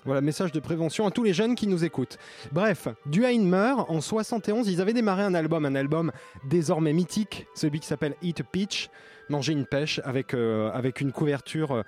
Voilà, 0.05 0.21
message 0.21 0.51
de 0.51 0.59
prévention 0.59 1.07
à 1.07 1.12
tous 1.12 1.23
les 1.23 1.33
jeunes 1.33 1.55
qui 1.55 1.69
nous 1.69 1.85
écoutent. 1.85 2.19
Bref, 2.51 2.88
Duane 3.07 3.47
meurt 3.47 3.88
en 3.88 4.01
71. 4.01 4.67
Ils 4.67 4.81
avaient 4.81 4.95
démarré 4.95 5.23
un 5.23 5.35
album, 5.35 5.65
un 5.65 5.77
album 5.77 6.11
désormais 6.45 6.93
mythique, 6.93 7.47
celui 7.55 7.79
qui 7.79 7.87
s'appelle 7.87 8.17
Eat 8.21 8.41
a 8.41 8.43
Peach, 8.43 8.91
manger 9.33 9.53
une 9.53 9.66
pêche, 9.66 10.01
avec, 10.05 10.35
euh, 10.35 10.71
avec 10.73 11.01
une 11.01 11.11
couverture 11.11 11.73
euh, 11.73 11.83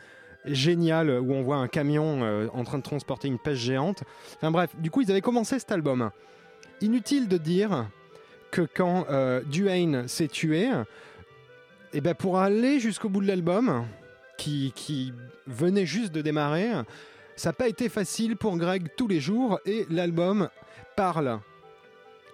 géniale 0.46 1.11
où 1.11 1.33
on 1.33 1.42
voit 1.42 1.57
un 1.57 1.68
camion 1.68 2.22
euh, 2.22 2.48
en 2.52 2.64
train 2.64 2.78
de 2.78 2.83
transporter 2.83 3.28
une 3.28 3.38
pêche 3.38 3.59
géante. 3.59 4.02
Enfin 4.37 4.50
bref, 4.50 4.70
du 4.78 4.90
coup, 4.90 5.02
ils 5.02 5.11
avaient 5.11 5.20
commencé 5.20 5.59
cet 5.59 5.70
album. 5.70 6.11
Inutile 6.80 7.28
de 7.28 7.38
dire 7.38 7.88
que 8.50 8.62
quand 8.62 9.07
Duane 9.46 10.07
s'est 10.07 10.28
tué, 10.28 10.68
et 11.92 12.00
ben 12.00 12.14
pour 12.14 12.38
aller 12.38 12.78
jusqu'au 12.78 13.09
bout 13.09 13.20
de 13.20 13.26
l'album, 13.26 13.87
qui, 14.37 14.72
qui 14.74 15.12
venait 15.46 15.87
juste 15.87 16.12
de 16.12 16.20
démarrer, 16.20 16.70
ça 17.37 17.48
n'a 17.48 17.52
pas 17.52 17.68
été 17.68 17.88
facile 17.88 18.37
pour 18.37 18.57
Greg 18.57 18.88
tous 18.96 19.09
les 19.09 19.20
jours 19.20 19.61
et 19.66 19.87
l'album 19.88 20.48
parle 20.96 21.40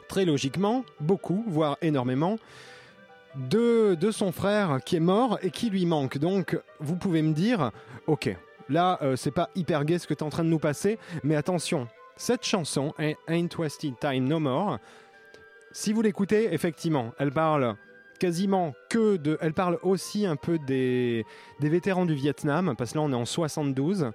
très 0.09 0.25
logiquement, 0.25 0.85
beaucoup, 0.99 1.45
voire 1.47 1.79
énormément, 1.81 2.37
de, 3.37 3.97
son 4.11 4.33
frère 4.33 4.81
qui 4.85 4.97
est 4.97 5.01
mort 5.01 5.39
et 5.43 5.51
qui 5.51 5.71
lui 5.71 5.87
manque. 5.87 6.19
Donc 6.19 6.59
vous 6.81 6.97
pouvez 6.97 7.23
me 7.23 7.33
dire, 7.33 7.71
ok, 8.07 8.37
là 8.69 8.99
euh, 9.03 9.17
c'est 9.17 9.31
pas 9.31 9.51
hyper 9.55 9.85
gay 9.85 9.99
ce 9.99 10.07
que 10.07 10.15
tu 10.15 10.21
es 10.21 10.27
en 10.27 10.31
train 10.31 10.45
de 10.45 10.49
nous 10.49 10.59
passer, 10.59 10.99
mais 11.23 11.37
attention, 11.37 11.89
cette 12.17 12.45
chanson, 12.45 12.93
Ain't 12.99 13.57
Wasted 13.57 13.95
Time 14.01 14.27
No 14.27 14.41
More, 14.41 14.79
si 15.73 15.93
vous 15.93 16.03
l'écoutez, 16.03 16.53
effectivement, 16.53 17.13
elle 17.19 17.31
parle 17.31 17.77
quasiment 18.19 18.75
que 18.89 19.17
de... 19.17 19.39
Elle 19.41 19.55
parle 19.55 19.79
aussi 19.83 20.27
un 20.27 20.37
peu 20.37 20.59
des, 20.59 21.25
des 21.61 21.69
vétérans 21.69 22.07
du 22.07 22.15
Vietnam, 22.15 22.75
parce 22.77 22.93
que 22.93 22.99
là 22.99 23.03
on 23.03 23.13
est 23.13 23.17
en 23.17 23.25
72. 23.25 24.11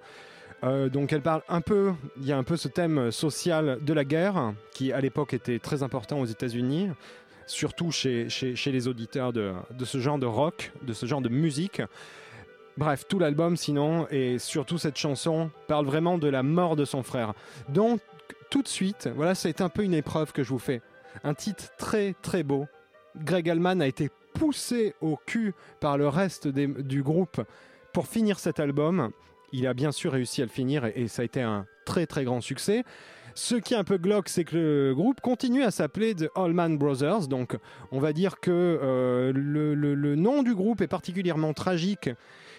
Euh, 0.64 0.90
donc 0.90 1.14
elle 1.14 1.22
parle 1.22 1.42
un 1.50 1.62
peu, 1.62 1.94
il 2.18 2.26
y 2.26 2.32
a 2.32 2.38
un 2.38 2.44
peu 2.44 2.58
ce 2.58 2.68
thème 2.68 3.12
social 3.12 3.80
de 3.82 3.94
la 3.94 4.04
guerre, 4.04 4.54
qui 4.74 4.92
à 4.92 5.02
l'époque 5.02 5.34
était 5.34 5.60
très 5.60 5.84
important 5.84 6.20
aux 6.20 6.26
États-Unis, 6.26 6.90
surtout 7.46 7.92
chez, 7.92 8.28
les 8.66 8.88
auditeurs 8.88 9.34
de, 9.34 9.54
ce 9.84 10.00
genre 10.00 10.20
de 10.20 10.26
rock, 10.26 10.72
de 10.82 10.94
ce 10.94 11.06
genre 11.06 11.22
de 11.22 11.30
musique. 11.30 11.82
Bref, 12.78 13.06
tout 13.08 13.20
l'album 13.20 13.56
sinon, 13.56 14.08
et 14.10 14.38
surtout 14.38 14.78
cette 14.78 14.98
chanson, 14.98 15.50
parle 15.68 15.86
vraiment 15.86 16.18
de 16.18 16.28
la 16.28 16.44
mort 16.44 16.76
de 16.76 16.86
son 16.86 17.04
frère. 17.04 17.34
Donc 17.70 18.02
tout 18.50 18.62
de 18.62 18.68
suite, 18.68 19.10
voilà, 19.16 19.36
c'est 19.36 19.62
un 19.62 19.70
peu 19.70 19.84
une 19.84 19.94
épreuve 19.94 20.32
que 20.34 20.44
je 20.44 20.50
vous 20.50 20.60
fais. 20.60 20.82
Un 21.24 21.34
titre 21.34 21.72
très 21.78 22.14
très 22.22 22.44
beau. 22.44 22.68
Greg 23.16 23.50
Allman 23.50 23.82
a 23.82 23.88
été 23.88 24.10
poussé 24.34 24.94
au 25.00 25.16
cul 25.16 25.54
par 25.80 25.98
le 25.98 26.08
reste 26.10 26.48
du 26.48 27.02
groupe 27.02 27.42
pour 27.94 28.08
finir 28.08 28.40
cet 28.40 28.60
album. 28.60 29.12
Il 29.54 29.68
a 29.68 29.74
bien 29.74 29.94
sûr 29.94 30.12
réussi 30.12 30.42
à 30.42 30.46
le 30.46 30.52
finir 30.52 30.86
et 30.86 31.08
ça 31.08 31.22
a 31.22 31.26
été 31.26 31.42
un 31.42 31.66
très 31.86 32.06
très 32.06 32.26
grand 32.26 32.42
succès. 32.42 32.84
Ce 33.38 33.56
qui 33.56 33.74
est 33.74 33.78
un 33.78 33.84
peu 33.84 33.98
glauque, 33.98 34.30
c'est 34.30 34.46
que 34.46 34.56
le 34.56 34.96
groupe 34.96 35.20
continue 35.20 35.64
à 35.64 35.70
s'appeler 35.70 36.16
The 36.16 36.30
Allman 36.36 36.78
Brothers. 36.78 37.28
Donc, 37.28 37.58
on 37.92 38.00
va 38.00 38.14
dire 38.14 38.40
que 38.40 38.50
euh, 38.50 39.34
le, 39.36 40.16
nom 40.16 40.42
du 40.42 40.56
groupe 40.56 40.80
est 40.80 40.88
particulièrement 40.88 41.54
tragique 41.54 42.10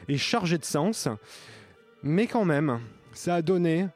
et 0.07 0.19
chargé 0.19 0.59
de 0.59 0.67
sens. 0.67 1.09
Mais 2.03 2.27
quand 2.27 2.45
même, 2.45 2.81
ça 3.15 3.37
a 3.37 3.43
donné 3.43 3.89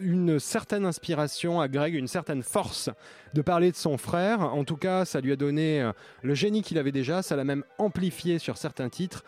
une 0.00 0.40
certaine 0.40 0.84
inspiration 0.84 1.60
à 1.60 1.68
Greg, 1.68 1.94
une 1.94 2.08
certaine 2.08 2.42
force 2.42 2.90
de 3.32 3.40
parler 3.40 3.70
de 3.70 3.76
son 3.76 3.96
frère. 3.96 4.40
En 4.40 4.64
tout 4.64 4.76
cas, 4.76 5.04
ça 5.04 5.20
lui 5.20 5.30
a 5.30 5.36
donné 5.36 5.82
euh, 5.82 5.92
le 6.22 6.34
génie 6.34 6.62
qu'il 6.62 6.78
avait 6.78 6.90
déjà, 6.90 7.22
ça 7.22 7.36
l'a 7.36 7.44
même 7.44 7.62
amplifié 7.78 8.40
sur 8.40 8.56
certains 8.56 8.88
titres. 8.88 9.22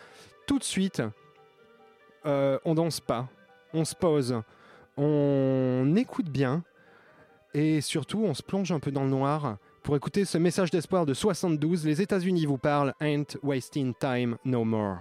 Tout 0.49 0.59
de 0.59 0.64
suite, 0.64 1.01
euh, 2.27 2.59
on 2.64 2.75
danse 2.75 2.99
pas, 2.99 3.29
on 3.73 3.85
se 3.85 3.95
pose, 3.95 4.42
on 4.97 5.95
écoute 5.95 6.31
bien 6.31 6.64
et 7.57 7.81
surtout 7.81 8.23
on 8.23 8.35
se 8.35 8.42
plonge 8.42 8.71
un 8.71 8.81
peu 8.81 8.92
dans 8.92 9.05
le 9.05 9.09
noir 9.09 9.57
pour 9.83 9.97
écouter 9.97 10.27
ce 10.27 10.37
message 10.37 10.71
d'espoir 10.71 11.07
de 11.07 11.14
72. 11.14 11.87
Les 11.87 12.03
États-Unis 12.03 12.45
vous 12.45 12.59
parlent, 12.59 12.92
ain't 13.01 13.38
wasting 13.42 13.95
time 13.99 14.37
no 14.45 14.62
more. 14.62 14.99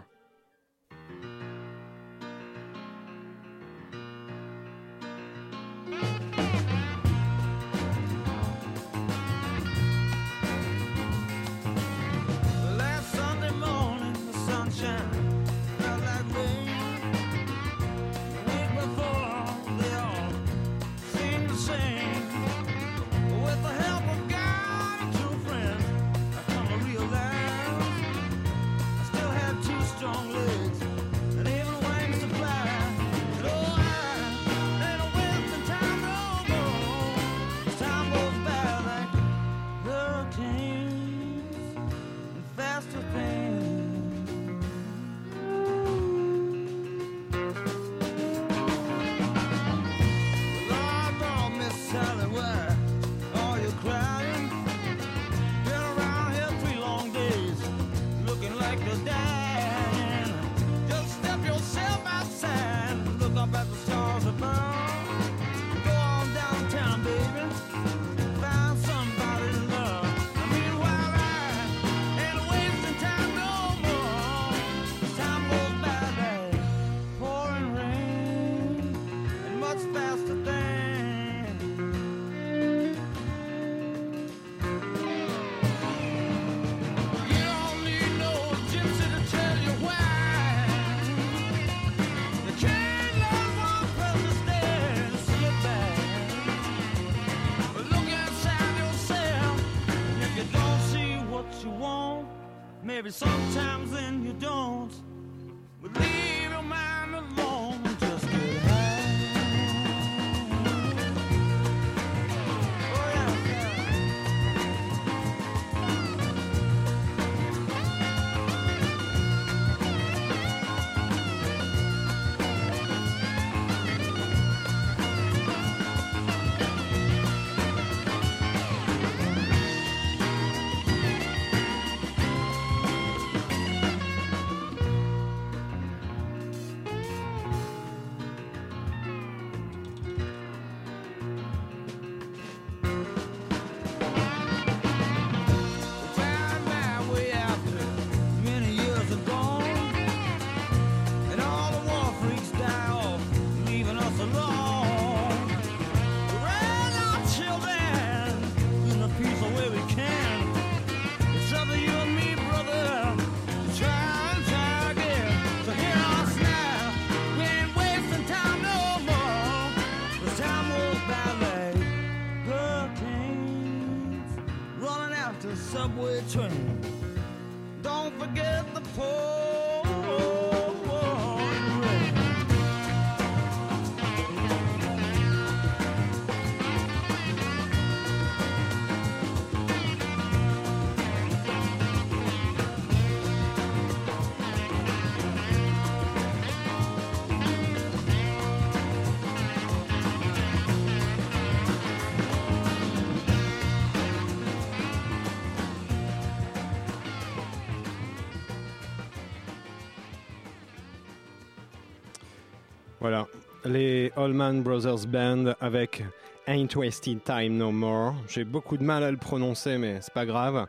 Les 213.66 214.12
Allman 214.16 214.62
Brothers 214.62 215.08
Band 215.08 215.54
avec 215.60 216.04
Ain't 216.48 216.76
Wasted 216.76 217.24
Time 217.24 217.58
No 217.58 217.72
More. 217.72 218.14
J'ai 218.28 218.44
beaucoup 218.44 218.78
de 218.78 218.84
mal 218.84 219.04
à 219.04 219.12
le 219.12 219.18
prononcer, 219.18 219.78
mais 219.78 220.00
c'est 220.02 220.14
pas 220.14 220.26
grave. 220.26 220.68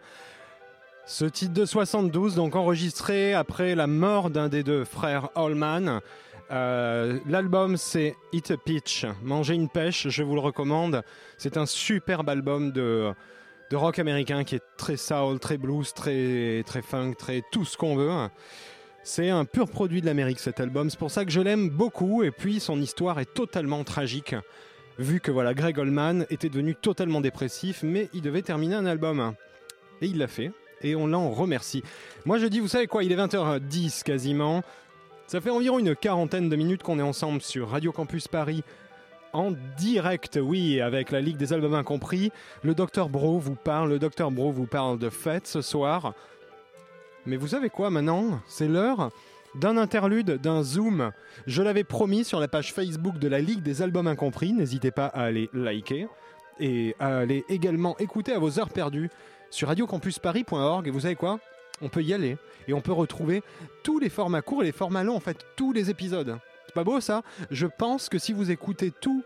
Ce 1.06 1.24
titre 1.24 1.52
de 1.52 1.64
72, 1.64 2.34
donc 2.34 2.56
enregistré 2.56 3.34
après 3.34 3.74
la 3.74 3.86
mort 3.86 4.30
d'un 4.30 4.48
des 4.48 4.62
deux 4.62 4.84
frères 4.84 5.28
Allman. 5.34 6.00
Euh, 6.50 7.18
L'album 7.26 7.76
c'est 7.76 8.16
Eat 8.32 8.50
a 8.50 8.56
Peach, 8.56 9.04
Manger 9.22 9.54
une 9.54 9.68
pêche, 9.68 10.08
je 10.08 10.22
vous 10.22 10.34
le 10.34 10.40
recommande. 10.40 11.02
C'est 11.38 11.56
un 11.56 11.66
superbe 11.66 12.28
album 12.28 12.72
de, 12.72 13.12
de 13.70 13.76
rock 13.76 13.98
américain 13.98 14.44
qui 14.44 14.54
est 14.54 14.62
très 14.76 14.96
soul, 14.96 15.38
très 15.38 15.58
blues, 15.58 15.92
très, 15.92 16.62
très 16.64 16.82
funk, 16.82 17.14
très 17.18 17.42
tout 17.52 17.64
ce 17.64 17.76
qu'on 17.76 17.96
veut. 17.96 18.10
C'est 19.08 19.30
un 19.30 19.44
pur 19.44 19.68
produit 19.68 20.00
de 20.00 20.06
l'Amérique 20.06 20.40
cet 20.40 20.58
album, 20.58 20.90
c'est 20.90 20.98
pour 20.98 21.12
ça 21.12 21.24
que 21.24 21.30
je 21.30 21.40
l'aime 21.40 21.70
beaucoup 21.70 22.24
et 22.24 22.32
puis 22.32 22.58
son 22.58 22.80
histoire 22.80 23.20
est 23.20 23.32
totalement 23.32 23.84
tragique 23.84 24.34
vu 24.98 25.20
que 25.20 25.30
voilà 25.30 25.54
Greg 25.54 25.78
Allman 25.78 26.26
était 26.28 26.48
devenu 26.48 26.74
totalement 26.74 27.20
dépressif 27.20 27.84
mais 27.84 28.08
il 28.14 28.20
devait 28.20 28.42
terminer 28.42 28.74
un 28.74 28.84
album 28.84 29.34
et 30.02 30.06
il 30.06 30.18
l'a 30.18 30.26
fait 30.26 30.50
et 30.82 30.96
on 30.96 31.06
l'en 31.06 31.30
remercie. 31.30 31.84
Moi 32.24 32.38
je 32.38 32.46
dis 32.46 32.58
vous 32.58 32.66
savez 32.66 32.88
quoi, 32.88 33.04
il 33.04 33.12
est 33.12 33.16
20h10 33.16 34.02
quasiment. 34.02 34.64
Ça 35.28 35.40
fait 35.40 35.50
environ 35.50 35.78
une 35.78 35.94
quarantaine 35.94 36.48
de 36.48 36.56
minutes 36.56 36.82
qu'on 36.82 36.98
est 36.98 37.02
ensemble 37.02 37.42
sur 37.42 37.68
Radio 37.68 37.92
Campus 37.92 38.26
Paris 38.26 38.64
en 39.32 39.52
direct, 39.78 40.40
oui, 40.42 40.80
avec 40.80 41.12
la 41.12 41.20
Ligue 41.20 41.36
des 41.36 41.52
Albums 41.52 41.74
Incompris. 41.74 42.32
Le 42.62 42.74
Docteur 42.74 43.08
Bro 43.08 43.38
vous 43.38 43.54
parle, 43.54 43.90
le 43.90 43.98
Docteur 44.00 44.32
Bro 44.32 44.50
vous 44.50 44.66
parle 44.66 44.98
de 44.98 45.10
fête 45.10 45.46
ce 45.46 45.60
soir. 45.60 46.12
Mais 47.26 47.36
vous 47.36 47.48
savez 47.48 47.70
quoi 47.70 47.90
maintenant 47.90 48.40
C'est 48.46 48.68
l'heure 48.68 49.10
d'un 49.56 49.76
interlude, 49.76 50.32
d'un 50.40 50.62
zoom. 50.62 51.10
Je 51.46 51.62
l'avais 51.62 51.82
promis 51.82 52.24
sur 52.24 52.38
la 52.38 52.46
page 52.46 52.72
Facebook 52.72 53.18
de 53.18 53.26
la 53.26 53.40
Ligue 53.40 53.62
des 53.62 53.82
Albums 53.82 54.06
Incompris. 54.06 54.52
N'hésitez 54.52 54.90
pas 54.90 55.06
à 55.06 55.22
aller 55.24 55.50
liker 55.52 56.06
et 56.60 56.94
à 57.00 57.18
aller 57.18 57.44
également 57.48 57.96
écouter 57.98 58.32
à 58.32 58.38
vos 58.38 58.60
heures 58.60 58.70
perdues 58.70 59.10
sur 59.50 59.68
radiocampusparis.org. 59.68 60.86
Et 60.86 60.90
vous 60.90 61.00
savez 61.00 61.16
quoi? 61.16 61.40
On 61.82 61.88
peut 61.88 62.02
y 62.02 62.14
aller 62.14 62.36
et 62.68 62.72
on 62.72 62.80
peut 62.80 62.92
retrouver 62.92 63.42
tous 63.82 63.98
les 63.98 64.08
formats 64.08 64.42
courts 64.42 64.62
et 64.62 64.66
les 64.66 64.72
formats 64.72 65.02
longs, 65.02 65.16
en 65.16 65.20
fait, 65.20 65.44
tous 65.56 65.72
les 65.72 65.90
épisodes. 65.90 66.38
C'est 66.66 66.74
pas 66.74 66.84
beau 66.84 67.00
ça? 67.00 67.22
Je 67.50 67.66
pense 67.66 68.08
que 68.08 68.18
si 68.18 68.32
vous 68.32 68.50
écoutez 68.50 68.92
tout 68.92 69.24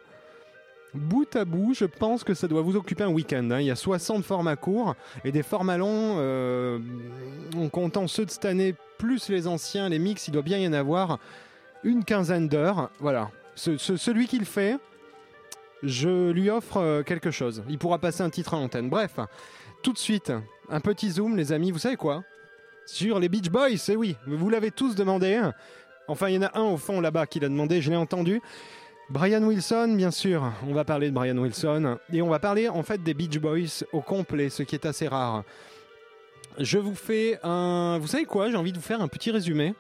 bout 0.95 1.35
à 1.37 1.45
bout, 1.45 1.75
je 1.75 1.85
pense 1.85 2.25
que 2.25 2.35
ça 2.35 2.49
doit 2.49 2.63
vous 2.63 2.77
occuper 2.77 3.05
un 3.05 3.09
week-end. 3.11 3.49
hein. 3.51 3.61
Il 3.61 3.67
y 3.67 3.71
a 3.71 3.77
60 3.77 4.25
formats 4.25 4.57
courts 4.57 4.95
et 5.25 5.33
des 5.33 5.43
formats 5.43 5.77
longs, 5.77 6.17
euh, 6.19 6.79
en 7.57 7.69
comptant 7.69 8.07
ceux 8.07 8.25
de 8.27 8.31
cette 8.31 8.45
année, 8.45 8.75
plus 8.99 9.29
les 9.29 9.47
anciens, 9.47 9.89
les 9.89 9.99
mix, 9.99 10.29
il 10.29 10.33
doit 10.33 10.43
bien 10.43 10.59
y 10.59 10.67
en 10.69 10.73
avoir 10.73 11.19
une 11.85 12.05
quinzaine 12.05 12.49
d'heures. 12.49 12.91
Voilà. 13.01 13.31
Ce- 13.55 13.77
ce- 13.77 13.97
celui 13.97 14.27
qui 14.27 14.39
le 14.39 14.45
fait, 14.45 14.77
je 15.83 16.31
lui 16.31 16.51
offre 16.51 16.77
euh, 16.79 17.03
quelque 17.03 17.31
chose. 17.31 17.63
Il 17.69 17.79
pourra 17.79 17.99
passer 17.99 18.23
un 18.23 18.31
titre 18.31 18.55
à 18.55 18.59
l'antenne. 18.59 18.91
Bref, 18.91 19.19
tout 19.83 19.93
de 19.93 19.99
suite, 19.99 20.33
un 20.69 20.81
petit 20.81 21.11
zoom, 21.11 21.37
les 21.37 21.53
amis. 21.53 21.71
Vous 21.71 21.79
savez 21.79 21.97
quoi? 21.97 22.23
Sur 22.87 23.19
les 23.19 23.29
Beach 23.29 23.49
Boys, 23.51 23.77
c'est 23.77 23.97
oui. 23.97 24.17
Vous 24.27 24.51
l'avez 24.51 24.71
tous 24.71 24.95
demandé. 24.95 25.41
Enfin, 26.09 26.29
il 26.29 26.35
y 26.35 26.39
en 26.39 26.43
a 26.43 26.59
un 26.59 26.65
au 26.65 26.77
fond 26.77 27.01
là-bas 27.01 27.27
qui 27.27 27.39
l'a 27.41 27.49
demandé, 27.49 27.81
je 27.81 27.89
l'ai 27.91 27.97
entendu. 27.97 28.43
Brian 29.11 29.43
Wilson, 29.43 29.95
bien 29.97 30.13
sûr, 30.13 30.53
on 30.69 30.73
va 30.73 30.85
parler 30.85 31.09
de 31.09 31.13
Brian 31.13 31.37
Wilson 31.37 31.99
et 32.13 32.23
on 32.23 32.29
va 32.29 32.39
parler 32.39 32.69
en 32.69 32.85
fait 32.85 33.03
des 33.03 33.13
Beach 33.13 33.41
Boys 33.41 33.85
au 33.93 34.01
complet, 34.01 34.51
ce 34.51 34.63
qui 34.63 34.77
est 34.77 34.87
assez 34.87 35.09
rare. 35.09 35.43
Je 36.59 36.79
vous 36.79 36.95
fais 36.95 37.41
un. 37.43 37.99
Vous 38.01 38.07
savez 38.07 38.25
quoi? 38.25 38.51
J'ai 38.51 38.57
envie 38.57 38.71
de 38.71 38.77
vous 38.77 38.85
faire 38.85 39.03
un 39.03 39.09
petit 39.09 39.33
résumé 39.33 39.75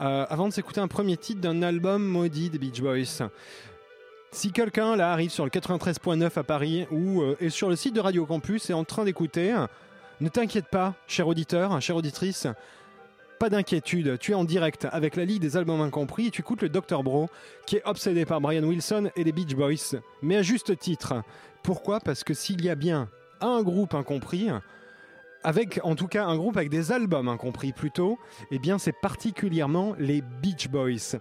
euh, 0.00 0.24
avant 0.30 0.48
de 0.48 0.52
s'écouter 0.54 0.80
un 0.80 0.88
premier 0.88 1.18
titre 1.18 1.42
d'un 1.42 1.62
album 1.62 2.02
maudit 2.02 2.48
des 2.48 2.58
Beach 2.58 2.80
Boys. 2.80 3.28
Si 4.32 4.50
quelqu'un 4.50 4.96
là 4.96 5.12
arrive 5.12 5.30
sur 5.30 5.44
le 5.44 5.50
93.9 5.50 6.38
à 6.38 6.42
Paris 6.42 6.86
ou 6.90 7.20
euh, 7.20 7.36
est 7.40 7.50
sur 7.50 7.68
le 7.68 7.76
site 7.76 7.94
de 7.94 8.00
Radio 8.00 8.24
Campus 8.24 8.70
et 8.70 8.72
en 8.72 8.84
train 8.84 9.04
d'écouter, 9.04 9.54
ne 10.22 10.28
t'inquiète 10.30 10.68
pas, 10.68 10.94
cher 11.06 11.28
auditeur, 11.28 11.78
chère 11.82 11.96
auditrice. 11.96 12.46
Pas 13.44 13.50
d'inquiétude, 13.50 14.18
tu 14.18 14.32
es 14.32 14.34
en 14.34 14.44
direct 14.44 14.88
avec 14.90 15.16
la 15.16 15.26
Ligue 15.26 15.42
des 15.42 15.58
Albums 15.58 15.82
Incompris 15.82 16.30
tu 16.30 16.40
écoutes 16.40 16.62
le 16.62 16.70
Dr 16.70 17.02
Bro 17.02 17.28
qui 17.66 17.76
est 17.76 17.82
obsédé 17.84 18.24
par 18.24 18.40
Brian 18.40 18.62
Wilson 18.62 19.10
et 19.16 19.22
les 19.22 19.32
Beach 19.32 19.54
Boys, 19.54 20.00
mais 20.22 20.38
à 20.38 20.42
juste 20.42 20.78
titre. 20.78 21.22
Pourquoi? 21.62 22.00
Parce 22.00 22.24
que 22.24 22.32
s'il 22.32 22.64
y 22.64 22.70
a 22.70 22.74
bien 22.74 23.10
un 23.42 23.62
groupe 23.62 23.92
incompris, 23.92 24.48
avec 25.42 25.78
en 25.82 25.94
tout 25.94 26.06
cas 26.06 26.24
un 26.24 26.36
groupe 26.36 26.56
avec 26.56 26.70
des 26.70 26.90
albums 26.90 27.28
incompris 27.28 27.74
plutôt, 27.74 28.18
eh 28.50 28.58
bien 28.58 28.78
c'est 28.78 28.98
particulièrement 28.98 29.94
les 29.98 30.22
Beach 30.22 30.68
Boys. 30.70 31.18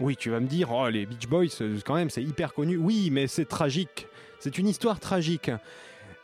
Oui, 0.00 0.16
tu 0.16 0.30
vas 0.30 0.40
me 0.40 0.46
dire, 0.46 0.72
oh 0.72 0.88
les 0.88 1.04
Beach 1.04 1.28
Boys, 1.28 1.60
euh, 1.60 1.78
quand 1.84 1.96
même 1.96 2.08
c'est 2.08 2.22
hyper 2.22 2.54
connu. 2.54 2.78
Oui, 2.78 3.10
mais 3.12 3.26
c'est 3.26 3.44
tragique. 3.44 4.08
C'est 4.38 4.56
une 4.56 4.66
histoire 4.66 4.98
tragique. 4.98 5.50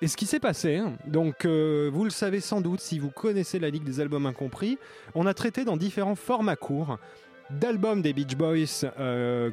Et 0.03 0.09
ce 0.09 0.17
qui 0.17 0.27
s'est 0.27 0.41
passé, 0.41 0.83
donc 1.07 1.45
euh, 1.45 1.89
vous 1.95 2.03
le 2.03 2.11
savez 2.11 2.41
sans 2.41 2.61
doute 2.61 2.81
si 2.81 2.99
vous 2.99 3.11
connaissez 3.11 3.61
la 3.61 3.71
Ligue 3.71 3.85
des 3.85 4.01
albums 4.01 4.27
incompris, 4.27 4.77
on 5.15 5.27
a 5.27 5.33
traité 5.33 5.65
dans 5.65 5.77
différents 5.77 6.17
formats 6.17 6.57
courts 6.57 6.99
d'albums 7.51 8.03
des 8.03 8.13
Beach 8.13 8.35
Boys 8.35 8.91
euh, 8.99 9.53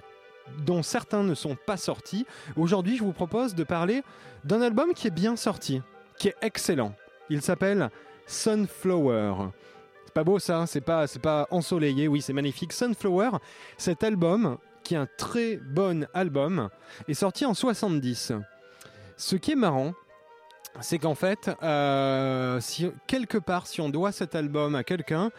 dont 0.66 0.82
certains 0.82 1.22
ne 1.22 1.36
sont 1.36 1.56
pas 1.68 1.78
sortis. 1.78 2.26
Aujourd'hui, 2.58 2.98
je 2.98 3.04
vous 3.04 3.12
propose 3.12 3.54
de 3.54 3.64
parler 3.64 4.02
d'un 4.44 4.60
album 4.64 4.96
qui 4.96 5.06
est 5.06 5.12
bien 5.12 5.36
sorti, 5.36 5.84
qui 6.18 6.30
est 6.30 6.36
excellent. 6.42 6.96
Il 7.30 7.44
s'appelle 7.44 7.92
Sunflower. 8.26 9.52
C'est 10.06 10.14
pas 10.16 10.24
beau 10.24 10.40
ça, 10.40 10.66
c'est 10.66 10.82
pas, 10.82 11.06
c'est 11.06 11.22
pas 11.22 11.48
ensoleillé, 11.52 12.08
oui, 12.08 12.24
c'est 12.24 12.34
magnifique. 12.34 12.74
Sunflower, 12.74 13.38
cet 13.78 14.04
album, 14.04 14.58
qui 14.84 14.96
est 14.96 14.98
un 14.98 15.08
très 15.20 15.58
bon 15.58 16.08
album, 16.16 16.70
est 17.08 17.14
sorti 17.14 17.46
en 17.46 17.54
70. 17.54 18.34
Ce 19.16 19.36
qui 19.36 19.52
est 19.52 19.56
marrant, 19.56 19.94
c'est 20.82 21.00
qu'en 21.00 21.16
fait, 21.16 21.52
euh, 21.64 22.60
quelque 23.08 23.38
part, 23.38 23.68
si 23.68 23.82
on 23.82 23.90
doit 23.90 24.12
cet 24.12 24.36
album 24.36 24.76
à 24.76 24.84
quelqu'un, 24.84 25.32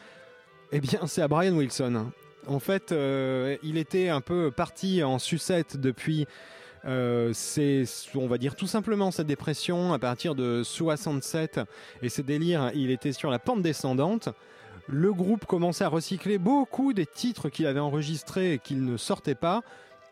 eh 0.72 0.80
bien, 0.80 1.06
c'est 1.06 1.22
à 1.22 1.28
Brian 1.28 1.54
Wilson. 1.54 2.10
En 2.46 2.58
fait, 2.58 2.92
euh, 2.92 3.56
il 3.62 3.76
était 3.76 4.08
un 4.08 4.20
peu 4.20 4.50
parti 4.50 5.02
en 5.02 5.18
sucette 5.18 5.76
depuis, 5.76 6.26
euh, 6.84 7.32
on 8.14 8.26
va 8.26 8.38
dire 8.38 8.56
tout 8.56 8.66
simplement 8.66 9.10
sa 9.10 9.24
dépression 9.24 9.92
à 9.92 9.98
partir 9.98 10.34
de 10.34 10.62
67 10.62 11.60
et 12.02 12.08
ses 12.08 12.22
délires. 12.22 12.70
Il 12.74 12.90
était 12.90 13.12
sur 13.12 13.30
la 13.30 13.38
pente 13.38 13.62
descendante. 13.62 14.30
Le 14.88 15.12
groupe 15.12 15.44
commençait 15.44 15.84
à 15.84 15.88
recycler 15.88 16.38
beaucoup 16.38 16.92
des 16.92 17.06
titres 17.06 17.48
qu'il 17.48 17.66
avait 17.66 17.80
enregistrés 17.80 18.54
et 18.54 18.58
qu'il 18.58 18.84
ne 18.84 18.96
sortait 18.96 19.34
pas. 19.34 19.62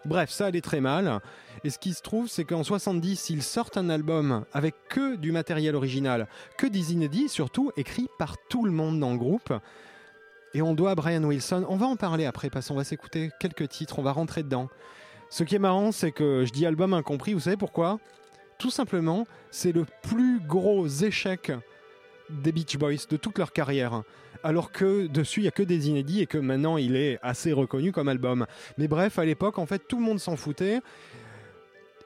Bref, 0.05 0.31
ça 0.31 0.47
allait 0.47 0.61
très 0.61 0.81
mal. 0.81 1.21
Et 1.65 1.71
ce 1.71 1.79
qui 1.79 1.93
se 1.93 2.03
trouve, 2.03 2.29
c'est 2.29 2.45
qu'en 2.45 2.63
70, 2.63 3.31
ils 3.31 3.43
sortent 3.43 3.77
un 3.77 3.91
album 3.91 4.45
avec 4.53 4.75
que 4.89 5.17
du 5.17 5.33
matériel 5.33 5.75
original, 5.75 6.29
que 6.57 6.67
des 6.67 6.93
inédits, 6.93 7.29
surtout 7.29 7.73
écrits 7.77 8.09
par 8.19 8.37
tout 8.49 8.65
le 8.65 8.71
monde 8.71 9.01
dans 9.01 9.13
le 9.13 9.19
groupe. 9.19 9.53
Et 10.55 10.63
on 10.63 10.75
doit 10.75 10.93
à 10.93 10.95
Brian 10.95 11.23
Wilson, 11.25 11.67
on 11.69 11.77
va 11.77 11.87
en 11.87 11.97
parler 11.97 12.25
après, 12.25 12.49
parce 12.49 12.69
qu'on 12.69 12.75
va 12.75 12.85
s'écouter 12.85 13.31
quelques 13.41 13.69
titres, 13.69 13.99
on 13.99 14.03
va 14.03 14.13
rentrer 14.13 14.43
dedans. 14.43 14.69
Ce 15.31 15.45
qui 15.45 15.57
est 15.57 15.61
marrant, 15.61 15.93
c'est 15.93 16.13
que 16.13 16.45
je 16.47 16.53
dis 16.53 16.65
album 16.65 16.95
incompris, 16.95 17.35
vous 17.35 17.41
savez 17.41 17.57
pourquoi? 17.59 17.99
Tout 18.59 18.71
simplement, 18.71 19.27
c'est 19.51 19.73
le 19.73 19.85
plus 20.03 20.41
gros 20.41 20.87
échec 20.87 21.53
des 22.31 22.53
Beach 22.53 22.77
Boys 22.79 23.07
de 23.11 23.17
toute 23.17 23.39
leur 23.39 23.53
carrière. 23.53 24.03
Alors 24.43 24.71
que 24.71 25.07
dessus, 25.07 25.41
il 25.41 25.43
n'y 25.45 25.49
a 25.49 25.53
que 25.53 25.63
des 25.63 25.89
inédits 25.89 26.21
et 26.21 26.27
que 26.27 26.39
maintenant, 26.39 26.77
il 26.77 26.97
est 26.97 27.19
assez 27.23 27.53
reconnu 27.53 27.93
comme 27.93 28.09
album. 28.09 28.47
Mais 28.77 28.89
bref, 28.89 29.19
à 29.19 29.25
l'époque, 29.25 29.59
en 29.59 29.67
fait, 29.67 29.83
tout 29.89 29.99
le 29.99 30.05
monde 30.05 30.21
s'en 30.21 30.37
foutait. 30.37 30.81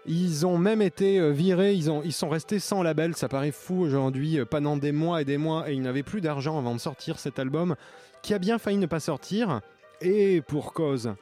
Ils 0.07 0.47
ont 0.47 0.59
même 0.59 0.83
été 0.83 1.21
euh, 1.21 1.31
virés, 1.31 1.75
ils, 1.75 1.89
ont, 1.89 2.03
ils 2.05 2.13
sont 2.13 2.29
restés 2.29 2.59
sans 2.59 2.83
label, 2.83 3.15
ça 3.15 3.29
paraît 3.29 3.53
fou 3.53 3.81
aujourd'hui, 3.81 4.41
euh, 4.41 4.45
pendant 4.45 4.77
des 4.77 4.91
mois 4.91 5.23
et 5.23 5.25
des 5.25 5.37
mois, 5.37 5.71
et 5.71 5.75
ils 5.75 5.83
n'avaient 5.83 6.03
plus 6.03 6.21
d'argent 6.21 6.59
avant 6.59 6.75
de 6.75 6.81
sortir 6.81 7.21
cet 7.21 7.39
album, 7.39 7.77
qui 8.21 8.35
a 8.35 8.41
bien 8.41 8.59
failli 8.59 8.79
ne 8.79 8.87
pas 8.87 8.99
sortir, 8.99 9.61
et 10.01 10.41
pour 10.41 10.73
cause. 10.73 11.15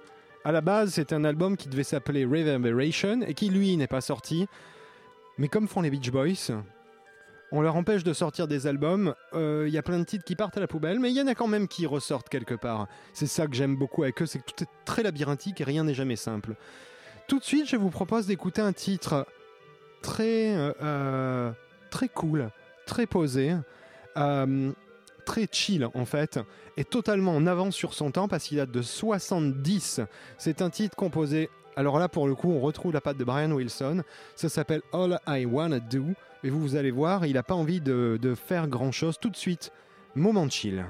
À 0.45 0.53
la 0.53 0.63
base, 0.63 0.95
c'est 0.95 1.13
un 1.13 1.25
album 1.25 1.59
qui 1.59 1.69
devait 1.69 1.83
s'appeler 1.83 2.25
Reverberation, 2.25 3.21
et 3.27 3.35
qui 3.35 3.51
lui 3.51 3.77
n'est 3.77 3.87
pas 3.87 4.01
sorti. 4.01 4.47
Mais 5.37 5.49
comme 5.49 5.69
font 5.69 5.83
les 5.83 5.91
Beach 5.91 6.11
Boys, 6.11 6.51
on 7.53 7.61
leur 7.61 7.77
empêche 7.77 8.05
de 8.05 8.13
sortir 8.13 8.47
des 8.47 8.67
albums, 8.67 9.15
euh, 9.35 9.65
il 9.67 9.75
y 9.75 9.79
a 9.79 9.83
plein 9.83 9.99
de 9.99 10.05
titres 10.05 10.25
qui 10.25 10.37
partent 10.37 10.57
à 10.57 10.61
la 10.61 10.67
poubelle, 10.67 11.01
mais 11.01 11.11
il 11.11 11.17
y 11.17 11.21
en 11.21 11.27
a 11.27 11.35
quand 11.35 11.49
même 11.49 11.69
qui 11.69 11.87
ressortent 11.87 12.29
quelque 12.29 12.55
part. 12.55 12.87
C'est 13.13 13.27
ça 13.27 13.47
que 13.47 13.55
j'aime 13.55 13.77
beaucoup 13.77 14.03
avec 14.03 14.21
eux, 14.23 14.27
c'est 14.27 14.39
que 14.39 14.45
tout 14.45 14.65
est 14.65 14.69
très 14.85 15.03
labyrinthique 15.03 15.61
et 15.61 15.65
rien 15.65 15.85
n'est 15.85 15.95
jamais 15.95 16.17
simple. 16.17 16.55
Tout 17.27 17.39
de 17.39 17.45
suite, 17.45 17.69
je 17.69 17.77
vous 17.77 17.91
propose 17.91 18.27
d'écouter 18.27 18.61
un 18.61 18.73
titre 18.73 19.27
très, 20.03 20.57
euh, 20.57 20.73
euh, 20.83 21.53
très 21.91 22.09
cool, 22.09 22.51
très 22.87 23.07
posé, 23.07 23.55
euh, 24.17 24.73
très 25.25 25.47
chill 25.51 25.87
en 25.95 26.05
fait, 26.05 26.41
et 26.77 26.85
totalement 26.85 27.37
en 27.37 27.47
avance 27.47 27.75
sur 27.75 27.95
son 27.95 28.11
temps 28.11 28.29
parce 28.29 28.45
qu'il 28.45 28.57
date 28.57 28.71
de 28.71 28.83
70. 28.83 30.01
C'est 30.39 30.63
un 30.63 30.71
titre 30.71 30.97
composé. 30.97 31.51
Alors 31.77 31.99
là, 31.99 32.09
pour 32.09 32.27
le 32.27 32.35
coup, 32.35 32.51
on 32.51 32.61
retrouve 32.61 32.93
la 32.93 33.01
patte 33.01 33.17
de 33.17 33.25
Brian 33.25 33.53
Wilson. 33.53 34.03
Ça 34.35 34.49
s'appelle 34.49 34.83
All 34.93 35.21
I 35.27 35.45
Wanna 35.45 35.81
Do. 35.81 36.07
Et 36.43 36.51
vous, 36.51 36.61
vous 36.61 36.77
allez 36.77 36.91
voir, 36.91 37.27
il 37.27 37.35
n'a 37.35 37.43
pas 37.43 37.55
envie 37.55 37.81
de, 37.81 38.35
faire 38.35 38.67
grand 38.67 38.93
chose 38.93 39.19
tout 39.21 39.31
de 39.31 39.37
suite. 39.37 39.73
Moment 40.15 40.47
de 40.47 40.53
chill. 40.53 40.87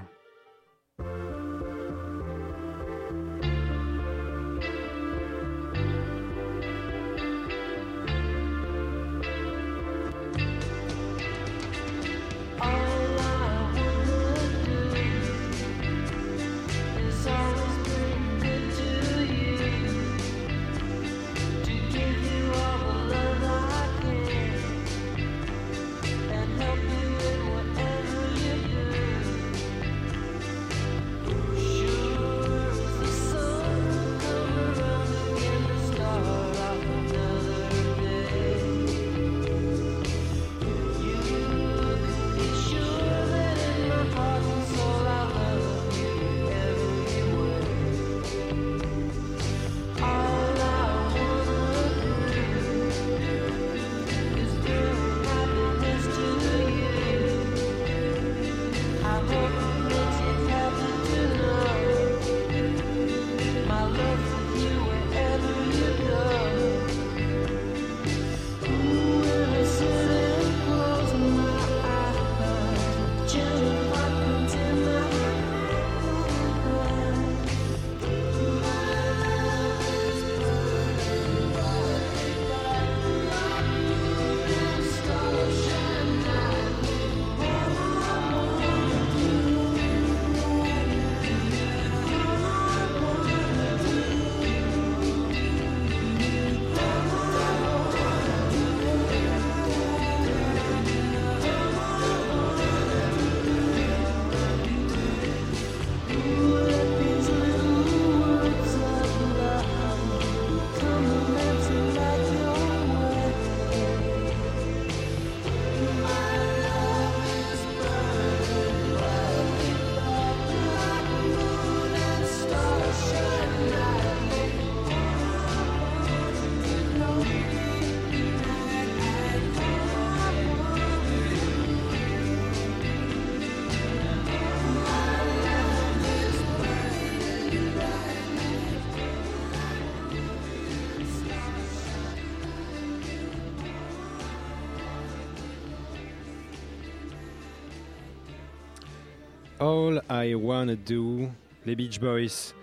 All 149.60 150.02
I 150.10 150.34
Wanna 150.34 150.74
Do, 150.74 151.28
les 151.66 151.76
Beach 151.76 152.00
Boys, 152.00 152.54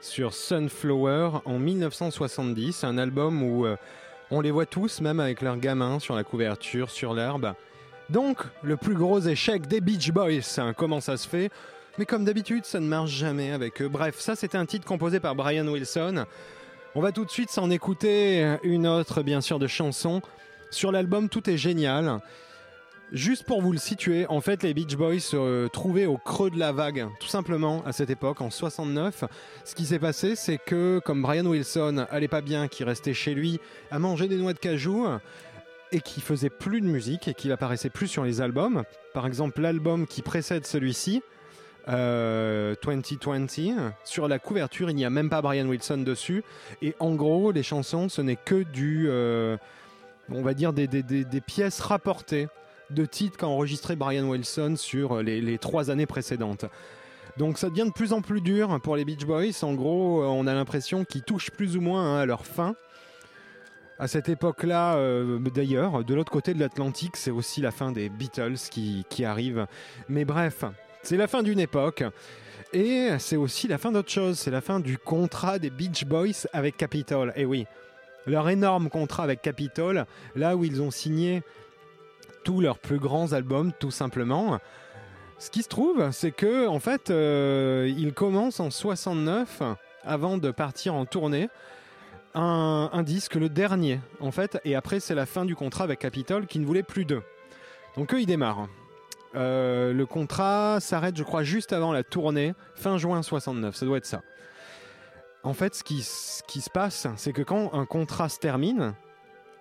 sur 0.00 0.32
Sunflower 0.32 1.42
en 1.44 1.58
1970, 1.58 2.82
un 2.84 2.96
album 2.96 3.42
où 3.42 3.66
euh, 3.66 3.76
on 4.30 4.40
les 4.40 4.50
voit 4.50 4.64
tous, 4.64 5.02
même 5.02 5.20
avec 5.20 5.42
leurs 5.42 5.58
gamins 5.58 5.98
sur 5.98 6.14
la 6.16 6.24
couverture, 6.24 6.88
sur 6.88 7.12
l'herbe. 7.12 7.52
Donc, 8.08 8.38
le 8.62 8.78
plus 8.78 8.94
gros 8.94 9.20
échec 9.20 9.66
des 9.66 9.82
Beach 9.82 10.12
Boys, 10.12 10.56
hein, 10.56 10.72
comment 10.72 11.02
ça 11.02 11.18
se 11.18 11.28
fait? 11.28 11.50
Mais 11.98 12.06
comme 12.06 12.24
d'habitude, 12.24 12.64
ça 12.64 12.80
ne 12.80 12.86
marche 12.86 13.10
jamais 13.10 13.52
avec 13.52 13.82
eux. 13.82 13.88
Bref, 13.88 14.18
ça 14.18 14.34
c'était 14.34 14.56
un 14.56 14.64
titre 14.64 14.86
composé 14.86 15.20
par 15.20 15.34
Brian 15.34 15.68
Wilson. 15.68 16.24
On 16.94 17.02
va 17.02 17.12
tout 17.12 17.26
de 17.26 17.30
suite 17.30 17.50
s'en 17.50 17.68
écouter 17.68 18.56
une 18.62 18.86
autre, 18.86 19.22
bien 19.22 19.42
sûr, 19.42 19.58
de 19.58 19.66
chanson. 19.66 20.22
Sur 20.70 20.90
l'album, 20.90 21.28
tout 21.28 21.50
est 21.50 21.58
génial. 21.58 22.20
Juste 23.12 23.42
pour 23.42 23.60
vous 23.60 23.72
le 23.72 23.78
situer, 23.78 24.24
en 24.28 24.40
fait, 24.40 24.62
les 24.62 24.72
Beach 24.72 24.94
Boys 24.94 25.18
se 25.18 25.66
trouvaient 25.68 26.06
au 26.06 26.16
creux 26.16 26.48
de 26.48 26.58
la 26.60 26.70
vague, 26.70 27.08
tout 27.18 27.26
simplement, 27.26 27.82
à 27.84 27.90
cette 27.90 28.08
époque, 28.08 28.40
en 28.40 28.50
69. 28.50 29.24
Ce 29.64 29.74
qui 29.74 29.84
s'est 29.84 29.98
passé, 29.98 30.36
c'est 30.36 30.58
que, 30.58 31.00
comme 31.04 31.20
Brian 31.20 31.44
Wilson 31.44 32.06
allait 32.08 32.28
pas 32.28 32.40
bien, 32.40 32.68
qui 32.68 32.84
restait 32.84 33.12
chez 33.12 33.34
lui 33.34 33.58
à 33.90 33.98
manger 33.98 34.28
des 34.28 34.36
noix 34.36 34.52
de 34.52 34.60
cajou, 34.60 35.08
et 35.90 36.00
qui 36.00 36.20
faisait 36.20 36.50
plus 36.50 36.80
de 36.80 36.86
musique, 36.86 37.26
et 37.26 37.34
qui 37.34 37.50
apparaissait 37.50 37.90
plus 37.90 38.06
sur 38.06 38.22
les 38.22 38.40
albums, 38.40 38.84
par 39.12 39.26
exemple, 39.26 39.60
l'album 39.60 40.06
qui 40.06 40.22
précède 40.22 40.64
celui-ci, 40.64 41.20
euh, 41.88 42.76
2020, 42.80 43.92
sur 44.04 44.28
la 44.28 44.38
couverture, 44.38 44.88
il 44.88 44.94
n'y 44.94 45.04
a 45.04 45.10
même 45.10 45.30
pas 45.30 45.42
Brian 45.42 45.66
Wilson 45.66 45.98
dessus, 45.98 46.44
et 46.80 46.94
en 47.00 47.16
gros, 47.16 47.50
les 47.50 47.64
chansons, 47.64 48.08
ce 48.08 48.22
n'est 48.22 48.36
que 48.36 48.62
du... 48.62 49.06
euh, 49.08 49.56
on 50.32 50.42
va 50.42 50.54
dire 50.54 50.72
des 50.72 50.86
pièces 51.44 51.80
rapportées 51.80 52.46
de 52.90 53.04
titres 53.04 53.36
qu'a 53.36 53.46
enregistré 53.46 53.96
Brian 53.96 54.28
Wilson 54.28 54.74
sur 54.76 55.22
les, 55.22 55.40
les 55.40 55.58
trois 55.58 55.90
années 55.90 56.06
précédentes. 56.06 56.64
Donc 57.36 57.58
ça 57.58 57.70
devient 57.70 57.86
de 57.86 57.92
plus 57.92 58.12
en 58.12 58.20
plus 58.20 58.40
dur 58.40 58.80
pour 58.82 58.96
les 58.96 59.04
Beach 59.04 59.24
Boys. 59.24 59.62
En 59.62 59.74
gros, 59.74 60.22
euh, 60.22 60.26
on 60.26 60.46
a 60.46 60.54
l'impression 60.54 61.04
qu'ils 61.04 61.22
touchent 61.22 61.50
plus 61.50 61.76
ou 61.76 61.80
moins 61.80 62.16
hein, 62.16 62.20
à 62.20 62.26
leur 62.26 62.44
fin. 62.44 62.74
À 63.98 64.08
cette 64.08 64.28
époque-là, 64.28 64.96
euh, 64.96 65.38
d'ailleurs, 65.38 66.04
de 66.04 66.14
l'autre 66.14 66.32
côté 66.32 66.54
de 66.54 66.60
l'Atlantique, 66.60 67.16
c'est 67.16 67.30
aussi 67.30 67.60
la 67.60 67.70
fin 67.70 67.92
des 67.92 68.08
Beatles 68.08 68.56
qui, 68.70 69.04
qui 69.08 69.24
arrive. 69.24 69.66
Mais 70.08 70.24
bref, 70.24 70.64
c'est 71.02 71.16
la 71.16 71.28
fin 71.28 71.42
d'une 71.42 71.60
époque. 71.60 72.02
Et 72.72 73.08
c'est 73.18 73.36
aussi 73.36 73.68
la 73.68 73.78
fin 73.78 73.92
d'autre 73.92 74.10
chose. 74.10 74.38
C'est 74.38 74.50
la 74.50 74.60
fin 74.60 74.80
du 74.80 74.96
contrat 74.96 75.58
des 75.58 75.70
Beach 75.70 76.04
Boys 76.04 76.46
avec 76.52 76.76
Capitol. 76.76 77.32
Et 77.36 77.44
oui, 77.44 77.66
leur 78.26 78.48
énorme 78.48 78.88
contrat 78.90 79.24
avec 79.24 79.42
Capitol, 79.42 80.06
là 80.34 80.56
où 80.56 80.64
ils 80.64 80.80
ont 80.80 80.90
signé 80.90 81.42
tous 82.44 82.60
leurs 82.60 82.78
plus 82.78 82.98
grands 82.98 83.32
albums, 83.32 83.72
tout 83.78 83.90
simplement. 83.90 84.58
Ce 85.38 85.50
qui 85.50 85.62
se 85.62 85.68
trouve, 85.68 86.10
c'est 86.12 86.32
que 86.32 86.66
en 86.66 86.80
fait, 86.80 87.10
euh, 87.10 87.92
ils 87.96 88.12
commencent 88.12 88.60
en 88.60 88.70
69, 88.70 89.62
avant 90.04 90.36
de 90.36 90.50
partir 90.50 90.94
en 90.94 91.06
tournée, 91.06 91.48
un, 92.34 93.02
disque, 93.02 93.34
le 93.34 93.48
dernier, 93.48 94.00
en 94.20 94.30
fait, 94.30 94.60
et 94.64 94.74
après 94.74 95.00
c'est 95.00 95.14
la 95.14 95.26
fin 95.26 95.44
du 95.44 95.56
contrat 95.56 95.84
avec 95.84 95.98
Capitol 95.98 96.46
qui 96.46 96.58
ne 96.58 96.66
voulait 96.66 96.82
plus 96.82 97.04
d'eux. 97.04 97.22
Donc 97.96 98.14
eux, 98.14 98.20
ils 98.20 98.26
démarrent. 98.26 98.68
Euh, 99.34 99.92
le 99.92 100.06
contrat 100.06 100.78
s'arrête, 100.80 101.16
je 101.16 101.22
crois, 101.22 101.42
juste 101.42 101.72
avant 101.72 101.92
la 101.92 102.04
tournée, 102.04 102.54
fin 102.74 102.98
juin 102.98 103.22
69, 103.22 103.74
ça 103.74 103.86
doit 103.86 103.96
être 103.96 104.06
ça. 104.06 104.22
En 105.42 105.54
fait, 105.54 105.74
ce 105.74 105.82
qui 105.82 106.02
se 106.02 106.70
passe, 106.70 107.06
c'est 107.16 107.32
que 107.32 107.42
quand 107.42 107.72
un 107.72 107.86
contrat 107.86 108.28
se 108.28 108.38
termine, 108.38 108.94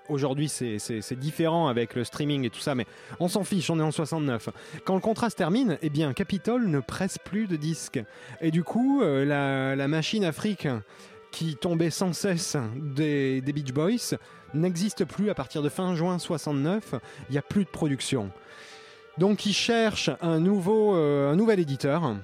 aujourd'hui 0.10 0.49
c'est- 0.49 1.14
différent 1.14 1.68
avec 1.68 1.95
le 1.95 2.03
streaming 2.03 2.45
et 2.45 2.49
tout 2.49 2.60
ça, 2.60 2.76
mais 2.76 2.86
on 3.20 3.28
s'en 3.28 3.43
fiche, 3.43 3.70
on 3.70 3.80
est 3.80 3.84
en 3.84 3.91
69. 3.91 4.49
Quand 4.86 4.95
le 4.95 5.01
contrat 5.01 5.30
se 5.30 5.36
termine, 5.36 5.78
eh 5.82 5.89
bien 5.89 6.14
Capitol 6.14 6.68
ne 6.68 6.80
presse 6.80 7.18
plus 7.18 7.47
de 7.47 7.55
disques. 7.55 8.01
Et 8.41 8.51
du 8.51 8.64
coup, 8.64 9.01
euh, 9.01 9.26
la, 9.76 9.88
machine 9.88 10.24
Afrique 10.24 10.68
qui 11.32 11.55
tombait 11.55 11.89
sans 11.89 12.14
cesse 12.14 12.57
des, 12.76 13.41
des 13.41 13.53
Beach 13.53 13.74
Boys 13.74 14.18
n'existe 14.53 15.05
plus 15.05 15.30
à 15.30 15.36
partir 15.36 15.62
de 15.62 15.70
fin 15.70 15.95
juin 15.95 16.20
69. 16.20 16.95
Il 17.30 17.34
n'y 17.34 17.38
a 17.38 17.41
plus 17.41 17.66
de 17.66 17.70
production. 17.70 18.32
Donc 19.18 19.45
ils 19.45 19.53
cherchent 19.53 20.12
un, 20.22 20.39
nouveau, 20.39 20.95
euh, 20.95 21.32
un 21.32 21.36
nouvel 21.36 21.60
éditeur. 21.60 22.16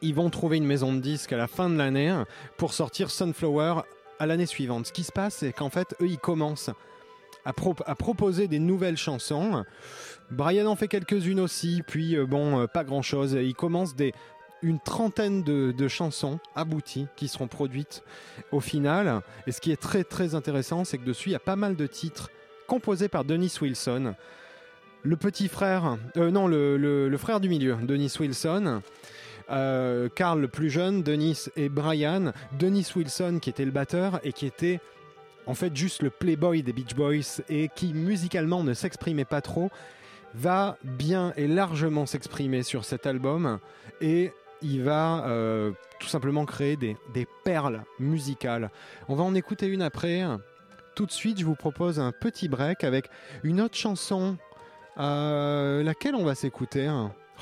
Ils 0.00 0.14
vont 0.14 0.30
trouver 0.30 0.56
une 0.56 0.64
maison 0.64 0.92
de 0.92 1.00
disques 1.00 1.32
à 1.32 1.36
la 1.36 1.48
fin 1.48 1.68
de 1.68 1.76
l'année 1.76 2.14
pour 2.56 2.72
sortir 2.72 3.10
Sunflower 3.10 3.82
à 4.18 4.26
l'année 4.26 4.46
suivante. 4.46 4.86
Ce 4.86 4.92
qui 4.92 5.04
se 5.04 5.12
passe, 5.12 5.36
c'est 5.36 5.52
qu'en 5.52 5.70
fait, 5.70 5.94
eux, 6.00 6.06
ils 6.06 6.18
commencent 6.18 6.70
à, 7.44 7.52
pro- 7.52 7.76
à 7.86 7.94
proposer 7.94 8.48
des 8.48 8.58
nouvelles 8.58 8.96
chansons. 8.96 9.64
Brian 10.30 10.66
en 10.66 10.76
fait 10.76 10.88
quelques-unes 10.88 11.40
aussi, 11.40 11.82
puis 11.86 12.16
euh, 12.16 12.26
bon, 12.26 12.60
euh, 12.60 12.66
pas 12.66 12.84
grand-chose. 12.84 13.32
Ils 13.32 13.54
commencent 13.54 13.94
des, 13.96 14.12
une 14.62 14.80
trentaine 14.80 15.42
de, 15.42 15.88
chansons 15.88 16.38
abouties 16.54 17.06
qui 17.16 17.28
seront 17.28 17.48
produites 17.48 18.02
au 18.52 18.60
final. 18.60 19.22
Et 19.46 19.52
ce 19.52 19.60
qui 19.60 19.70
est 19.72 19.80
très 19.80 20.04
très 20.04 20.34
intéressant, 20.34 20.84
c'est 20.84 20.98
que 20.98 21.04
dessus, 21.04 21.30
il 21.30 21.32
y 21.32 21.36
a 21.36 21.40
pas 21.40 21.56
mal 21.56 21.76
de 21.76 21.86
titres 21.86 22.30
composés 22.66 23.08
par 23.08 23.24
Dennis 23.24 23.54
Wilson. 23.62 24.14
Le 25.04 25.16
petit 25.16 25.48
frère, 25.48 25.96
euh, 26.16 26.30
non, 26.30 26.48
le, 26.48 26.76
le- 26.76 27.08
le 27.08 27.16
frère 27.18 27.40
du 27.40 27.48
milieu, 27.48 27.76
Dennis 27.80 28.14
Wilson. 28.20 28.82
Euh, 29.50 30.08
Carl 30.14 30.40
le 30.40 30.48
plus 30.48 30.70
jeune, 30.70 31.02
Denis 31.02 31.46
et 31.56 31.68
Brian. 31.68 32.32
Denis 32.58 32.86
Wilson 32.94 33.38
qui 33.40 33.50
était 33.50 33.64
le 33.64 33.70
batteur 33.70 34.20
et 34.22 34.32
qui 34.32 34.46
était 34.46 34.80
en 35.46 35.54
fait 35.54 35.74
juste 35.74 36.02
le 36.02 36.10
playboy 36.10 36.62
des 36.62 36.72
Beach 36.72 36.94
Boys 36.94 37.42
et 37.48 37.70
qui 37.74 37.94
musicalement 37.94 38.62
ne 38.62 38.74
s'exprimait 38.74 39.24
pas 39.24 39.40
trop, 39.40 39.70
va 40.34 40.76
bien 40.84 41.32
et 41.36 41.48
largement 41.48 42.04
s'exprimer 42.04 42.62
sur 42.62 42.84
cet 42.84 43.06
album 43.06 43.58
et 44.00 44.32
il 44.60 44.82
va 44.82 45.24
euh, 45.26 45.72
tout 46.00 46.08
simplement 46.08 46.44
créer 46.44 46.76
des, 46.76 46.96
des 47.14 47.26
perles 47.44 47.82
musicales. 47.98 48.70
On 49.08 49.14
va 49.14 49.24
en 49.24 49.34
écouter 49.34 49.66
une 49.66 49.82
après. 49.82 50.24
Tout 50.94 51.06
de 51.06 51.12
suite, 51.12 51.38
je 51.38 51.44
vous 51.44 51.54
propose 51.54 52.00
un 52.00 52.12
petit 52.12 52.48
break 52.48 52.82
avec 52.84 53.08
une 53.44 53.60
autre 53.60 53.76
chanson. 53.76 54.36
Euh, 54.98 55.84
laquelle 55.84 56.16
on 56.16 56.24
va 56.24 56.34
s'écouter 56.34 56.90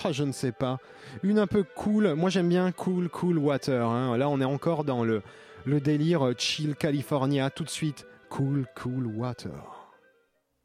Ah, 0.04 0.12
Je 0.12 0.24
ne 0.24 0.32
sais 0.32 0.52
pas. 0.52 0.78
Une 1.22 1.38
un 1.38 1.46
peu 1.46 1.62
cool. 1.62 2.14
Moi, 2.14 2.30
j'aime 2.30 2.48
bien 2.48 2.70
Cool, 2.72 3.08
Cool 3.08 3.38
Water. 3.38 3.86
hein. 3.88 4.16
Là, 4.16 4.28
on 4.28 4.40
est 4.40 4.44
encore 4.44 4.84
dans 4.84 5.04
le, 5.04 5.22
le 5.64 5.80
délire 5.80 6.32
chill 6.36 6.76
California. 6.76 7.50
Tout 7.50 7.64
de 7.64 7.70
suite, 7.70 8.06
Cool, 8.28 8.66
Cool 8.74 9.06
Water. 9.06 9.52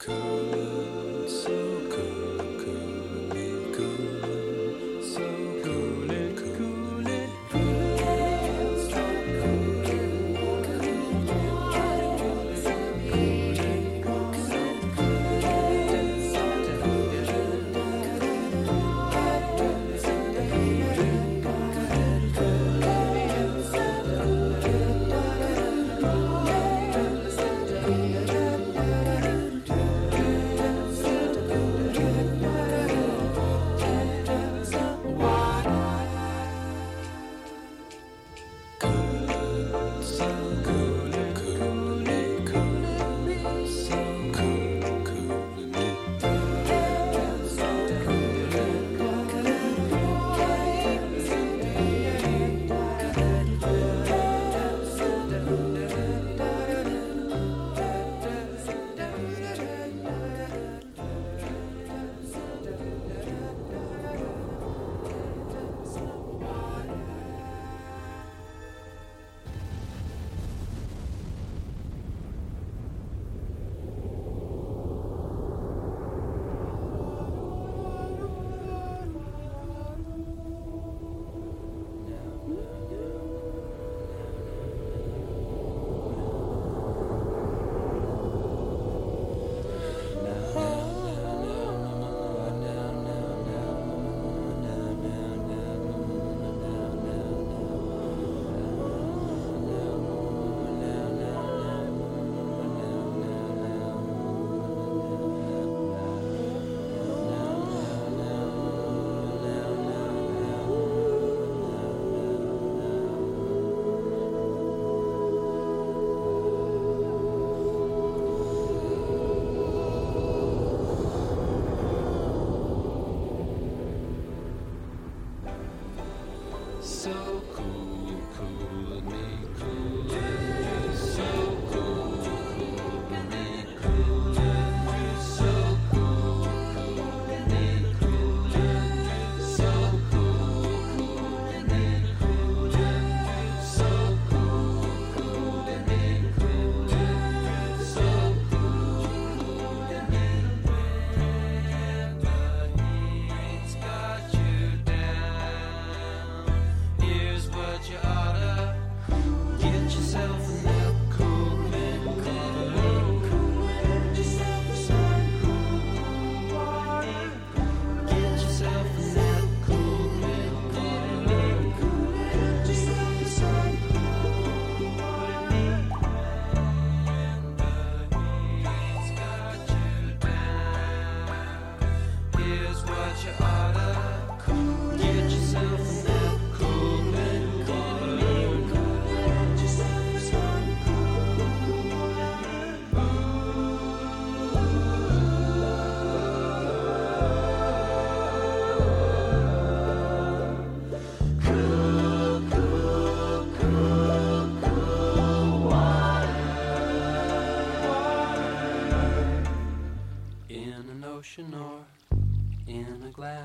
Thank 0.03 1.61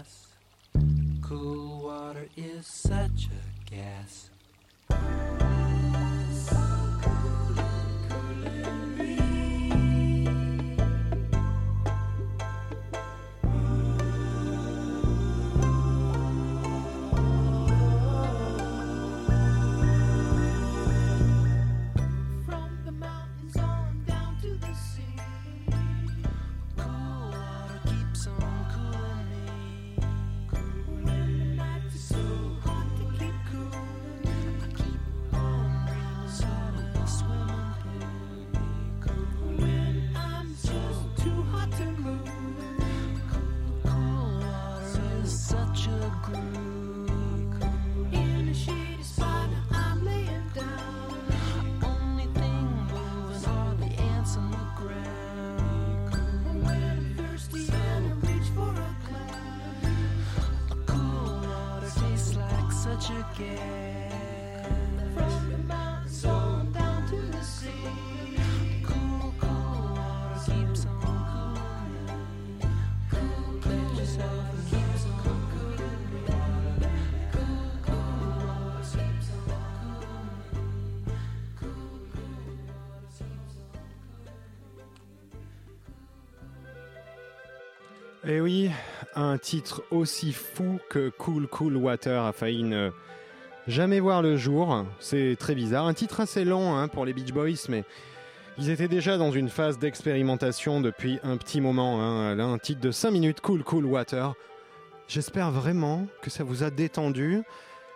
in 0.06 0.35
oui, 88.46 88.70
un 89.16 89.38
titre 89.38 89.82
aussi 89.90 90.32
fou 90.32 90.78
que 90.88 91.08
Cool 91.08 91.48
Cool 91.48 91.76
Water 91.76 92.22
a 92.22 92.30
failli 92.32 92.62
ne 92.62 92.92
jamais 93.66 93.98
voir 93.98 94.22
le 94.22 94.36
jour. 94.36 94.86
C'est 95.00 95.34
très 95.36 95.56
bizarre. 95.56 95.84
Un 95.84 95.94
titre 95.94 96.20
assez 96.20 96.44
long 96.44 96.76
hein, 96.76 96.86
pour 96.86 97.04
les 97.04 97.12
Beach 97.12 97.32
Boys, 97.32 97.66
mais 97.68 97.82
ils 98.56 98.70
étaient 98.70 98.86
déjà 98.86 99.18
dans 99.18 99.32
une 99.32 99.48
phase 99.48 99.80
d'expérimentation 99.80 100.80
depuis 100.80 101.18
un 101.24 101.38
petit 101.38 101.60
moment. 101.60 102.00
hein. 102.00 102.38
Un 102.38 102.58
titre 102.58 102.80
de 102.80 102.92
5 102.92 103.10
minutes, 103.10 103.40
Cool 103.40 103.64
Cool 103.64 103.84
Water. 103.84 104.34
J'espère 105.08 105.50
vraiment 105.50 106.06
que 106.22 106.30
ça 106.30 106.44
vous 106.44 106.62
a 106.62 106.70
détendu. 106.70 107.42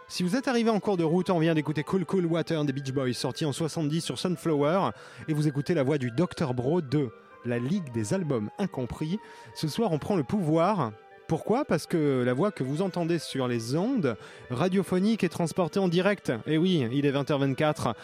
Si 0.09 0.24
vous 0.24 0.34
êtes 0.34 0.48
arrivé 0.48 0.70
en 0.70 0.80
cours 0.80 0.96
de 0.96 1.05
route, 1.05 1.30
on 1.30 1.38
vient 1.38 1.55
d'écouter 1.55 1.84
Cool 1.84 2.05
Cool 2.05 2.26
Water 2.26 2.64
des 2.64 2.72
Beach 2.72 2.90
Boys, 2.90 3.12
sorti 3.12 3.44
en 3.44 3.53
70 3.53 4.01
sur 4.01 4.18
Sunflower, 4.18 4.90
et 5.28 5.32
vous 5.32 5.46
écoutez 5.46 5.74
la 5.74 5.84
voix 5.84 5.96
du 5.96 6.11
Dr 6.11 6.55
Bro 6.55 6.80
de 6.80 7.11
la 7.45 7.59
Ligue 7.59 7.93
des 7.93 8.14
albums 8.14 8.51
incompris. 8.59 9.18
Ce 9.55 9.68
soir, 9.68 9.93
on 9.93 9.99
prend 9.99 10.16
le 10.16 10.24
pouvoir. 10.24 10.93
Pourquoi? 11.28 11.64
Parce 11.64 11.86
que 11.86 12.22
la 12.24 12.32
voix 12.32 12.51
que 12.51 12.64
vous 12.64 12.82
entendez 12.82 13.18
sur 13.18 13.47
les 13.47 13.76
ondes 13.76 14.16
radiophoniques 14.51 15.22
est 15.22 15.28
transportée 15.28 15.78
en 15.78 15.88
direct. 15.88 16.32
Et 16.47 16.59
oui, 16.59 16.86
il 16.93 17.07
est 17.07 17.12
20h24. 17.12 17.95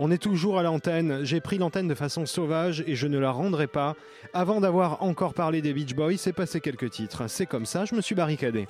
On 0.00 0.10
est 0.10 0.18
toujours 0.18 0.58
à 0.58 0.64
l'antenne. 0.64 1.20
J'ai 1.22 1.40
pris 1.40 1.58
l'antenne 1.58 1.86
de 1.86 1.94
façon 1.94 2.26
sauvage 2.26 2.82
et 2.86 2.96
je 2.96 3.06
ne 3.06 3.18
la 3.18 3.30
rendrai 3.30 3.68
pas. 3.68 3.94
Avant 4.32 4.60
d'avoir 4.60 5.02
encore 5.04 5.34
parlé 5.34 5.62
des 5.62 5.72
Beach 5.72 5.94
Boys, 5.94 6.16
c'est 6.16 6.32
passé 6.32 6.60
quelques 6.60 6.90
titres. 6.90 7.28
C'est 7.28 7.46
comme 7.46 7.64
ça, 7.64 7.84
je 7.84 7.94
me 7.94 8.00
suis 8.00 8.16
barricadé. 8.16 8.66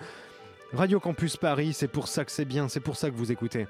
Radio 0.75 1.01
Campus 1.01 1.37
Paris, 1.39 1.73
c'est 1.73 1.89
pour 1.89 2.09
ça 2.09 2.25
que 2.25 2.33
c'est 2.33 2.45
bien, 2.45 2.69
c'est 2.69 2.81
pour 2.81 2.97
ça 2.97 3.09
que 3.09 3.15
vous 3.17 3.33
écoutez. 3.33 3.67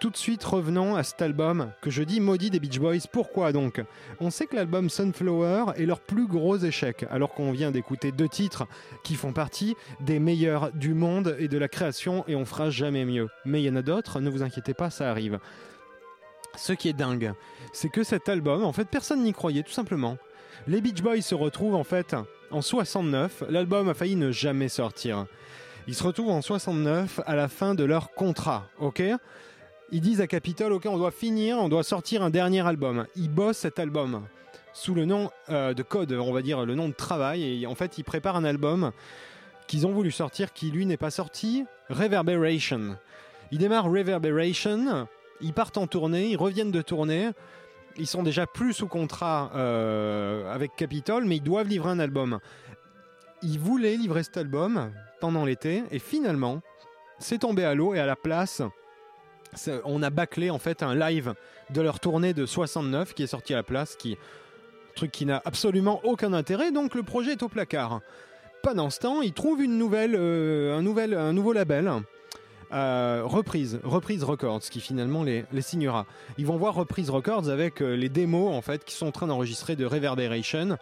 Tout 0.00 0.10
de 0.10 0.16
suite, 0.16 0.44
revenons 0.44 0.94
à 0.94 1.02
cet 1.02 1.22
album 1.22 1.72
que 1.80 1.90
je 1.90 2.04
dis 2.04 2.20
maudit 2.20 2.50
des 2.50 2.60
Beach 2.60 2.78
Boys. 2.78 3.08
Pourquoi 3.10 3.50
donc? 3.50 3.82
On 4.20 4.30
sait 4.30 4.46
que 4.46 4.54
l'album 4.54 4.88
Sunflower 4.88 5.72
est 5.74 5.86
leur 5.86 5.98
plus 5.98 6.28
gros 6.28 6.56
échec, 6.56 7.04
alors 7.10 7.34
qu'on 7.34 7.50
vient 7.50 7.72
d'écouter 7.72 8.12
deux 8.12 8.28
titres 8.28 8.68
qui 9.02 9.16
font 9.16 9.32
partie 9.32 9.74
des 9.98 10.20
meilleurs 10.20 10.70
du 10.72 10.94
monde 10.94 11.34
et 11.40 11.48
de 11.48 11.58
la 11.58 11.66
création, 11.66 12.24
et 12.28 12.36
on 12.36 12.44
fera 12.44 12.70
jamais 12.70 13.04
mieux. 13.04 13.28
Mais 13.44 13.60
il 13.60 13.64
y 13.66 13.70
en 13.70 13.74
a 13.74 13.82
d'autres, 13.82 14.20
ne 14.20 14.30
vous 14.30 14.44
inquiétez 14.44 14.72
pas, 14.72 14.88
ça 14.88 15.10
arrive. 15.10 15.40
Ce 16.56 16.72
qui 16.72 16.88
est 16.88 16.92
dingue, 16.92 17.32
c'est 17.72 17.88
que 17.88 18.04
cet 18.04 18.28
album, 18.28 18.62
en 18.62 18.72
fait, 18.72 18.88
personne 18.88 19.24
n'y 19.24 19.32
croyait, 19.32 19.64
tout 19.64 19.72
simplement. 19.72 20.16
Les 20.68 20.80
Beach 20.80 21.02
Boys 21.02 21.22
se 21.22 21.34
retrouvent 21.34 21.74
en 21.74 21.84
fait 21.84 22.14
en 22.52 22.62
69. 22.62 23.42
L'album 23.48 23.88
a 23.88 23.94
failli 23.94 24.14
ne 24.14 24.30
jamais 24.30 24.68
sortir. 24.68 25.26
Ils 25.88 25.94
se 25.96 26.04
retrouvent 26.04 26.30
en 26.30 26.42
69 26.42 27.20
à 27.26 27.34
la 27.34 27.48
fin 27.48 27.74
de 27.74 27.82
leur 27.82 28.12
contrat, 28.12 28.68
ok? 28.78 29.02
Ils 29.90 30.02
disent 30.02 30.20
à 30.20 30.26
Capitol, 30.26 30.72
ok, 30.72 30.86
on 30.86 30.98
doit 30.98 31.10
finir, 31.10 31.56
on 31.58 31.70
doit 31.70 31.82
sortir 31.82 32.22
un 32.22 32.28
dernier 32.28 32.66
album. 32.66 33.06
Ils 33.16 33.30
bossent 33.30 33.58
cet 33.58 33.78
album 33.78 34.22
sous 34.74 34.94
le 34.94 35.06
nom 35.06 35.30
euh, 35.48 35.72
de 35.72 35.82
code, 35.82 36.12
on 36.12 36.32
va 36.32 36.42
dire 36.42 36.66
le 36.66 36.74
nom 36.74 36.88
de 36.88 36.94
travail, 36.94 37.62
et 37.62 37.66
en 37.66 37.74
fait 37.74 37.98
ils 37.98 38.04
préparent 38.04 38.36
un 38.36 38.44
album 38.44 38.92
qu'ils 39.66 39.86
ont 39.86 39.92
voulu 39.92 40.10
sortir 40.10 40.52
qui 40.52 40.70
lui 40.70 40.86
n'est 40.86 40.96
pas 40.98 41.10
sorti, 41.10 41.64
Reverberation. 41.88 42.96
Ils 43.50 43.58
démarrent 43.58 43.90
Reverberation, 43.90 45.08
ils 45.40 45.52
partent 45.54 45.78
en 45.78 45.86
tournée, 45.86 46.28
ils 46.28 46.36
reviennent 46.36 46.70
de 46.70 46.82
tournée, 46.82 47.30
ils 47.96 48.06
sont 48.06 48.22
déjà 48.22 48.46
plus 48.46 48.74
sous 48.74 48.88
contrat 48.88 49.50
euh, 49.54 50.52
avec 50.52 50.76
Capitol, 50.76 51.24
mais 51.24 51.36
ils 51.36 51.42
doivent 51.42 51.68
livrer 51.68 51.90
un 51.90 51.98
album. 51.98 52.38
Ils 53.42 53.58
voulaient 53.58 53.96
livrer 53.96 54.22
cet 54.22 54.36
album 54.36 54.92
pendant 55.20 55.44
l'été, 55.44 55.82
et 55.90 55.98
finalement, 55.98 56.60
c'est 57.18 57.38
tombé 57.38 57.64
à 57.64 57.74
l'eau, 57.74 57.94
et 57.94 57.98
à 57.98 58.06
la 58.06 58.16
place, 58.16 58.62
on 59.84 60.02
a 60.02 60.10
bâclé 60.10 60.50
en 60.50 60.58
fait 60.58 60.82
un 60.82 60.94
live 60.94 61.34
de 61.70 61.80
leur 61.80 62.00
tournée 62.00 62.34
de 62.34 62.46
69 62.46 63.14
qui 63.14 63.22
est 63.22 63.28
sorti 63.28 63.52
à 63.54 63.56
la 63.56 63.62
place, 63.62 63.96
qui 63.96 64.16
truc 64.98 65.10
qui 65.12 65.26
n'a 65.26 65.40
absolument 65.44 66.00
aucun 66.04 66.32
intérêt, 66.32 66.72
donc 66.72 66.94
le 66.94 67.02
projet 67.02 67.32
est 67.32 67.42
au 67.42 67.48
placard. 67.48 68.00
Pendant 68.62 68.90
ce 68.90 68.98
temps, 68.98 69.22
ils 69.22 69.32
trouvent 69.32 69.62
une 69.62 69.78
nouvelle, 69.78 70.16
euh, 70.18 70.76
un, 70.76 70.82
nouvel, 70.82 71.14
un 71.14 71.32
nouveau 71.32 71.52
label. 71.52 71.90
euh, 72.72 73.22
reprise, 73.24 73.78
Records, 73.84 74.60
qui 74.60 74.80
finalement 74.80 75.22
les, 75.22 75.44
les 75.52 75.62
signera. 75.62 76.04
Ils 76.36 76.46
vont 76.46 76.56
voir 76.56 76.74
Reprise 76.74 77.08
Records 77.08 77.48
avec 77.48 77.80
euh, 77.80 77.94
les 77.94 78.08
démos 78.08 78.52
en 78.52 78.60
fait 78.60 78.84
qui 78.84 78.94
sont 78.94 79.06
en 79.06 79.12
train 79.12 79.28
d'enregistrer 79.28 79.76
de 79.76 79.86
Reverberation, 79.86 80.76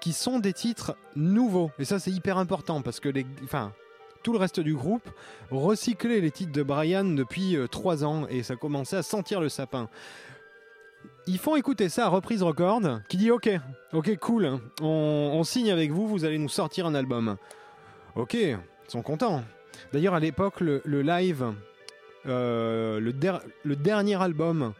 qui 0.00 0.12
sont 0.12 0.38
des 0.40 0.54
titres 0.54 0.96
nouveaux. 1.14 1.70
Et 1.78 1.84
ça 1.84 1.98
c'est 1.98 2.10
hyper 2.10 2.38
important 2.38 2.80
parce 2.82 2.98
que 2.98 3.10
les, 3.10 3.26
enfin, 3.44 3.72
tout 4.22 4.32
le 4.32 4.38
reste 4.38 4.60
du 4.60 4.74
groupe 4.74 5.08
recyclait 5.50 6.20
les 6.20 6.30
titres 6.30 6.52
de 6.52 6.62
Brian 6.62 7.04
depuis 7.04 7.56
euh, 7.56 7.66
trois 7.66 8.04
ans 8.04 8.26
et 8.28 8.42
ça 8.42 8.56
commençait 8.56 8.96
à 8.96 9.02
sentir 9.02 9.40
le 9.40 9.48
sapin. 9.48 9.88
Ils 11.26 11.38
font 11.38 11.56
écouter 11.56 11.88
ça 11.88 12.06
à 12.06 12.08
Reprise 12.08 12.42
Records, 12.42 13.00
qui 13.08 13.16
dit 13.16 13.30
ok, 13.30 13.50
ok 13.92 14.16
cool, 14.18 14.58
on, 14.80 15.42
signe 15.44 15.70
avec 15.70 15.92
vous, 15.92 16.08
vous 16.08 16.24
allez 16.24 16.38
nous 16.38 16.48
sortir 16.48 16.86
un 16.86 16.94
album. 16.94 17.36
Ok, 18.16 18.34
ils 18.34 18.58
sont 18.88 19.02
contents. 19.02 19.42
D'ailleurs 19.92 20.14
à 20.14 20.20
l'époque 20.20 20.60
le, 20.60 20.80
live, 20.84 21.52
euh, 22.26 22.98
le, 23.00 23.12
der- 23.12 23.40
le 23.64 23.76
dernier 23.76 24.20
album 24.20 24.72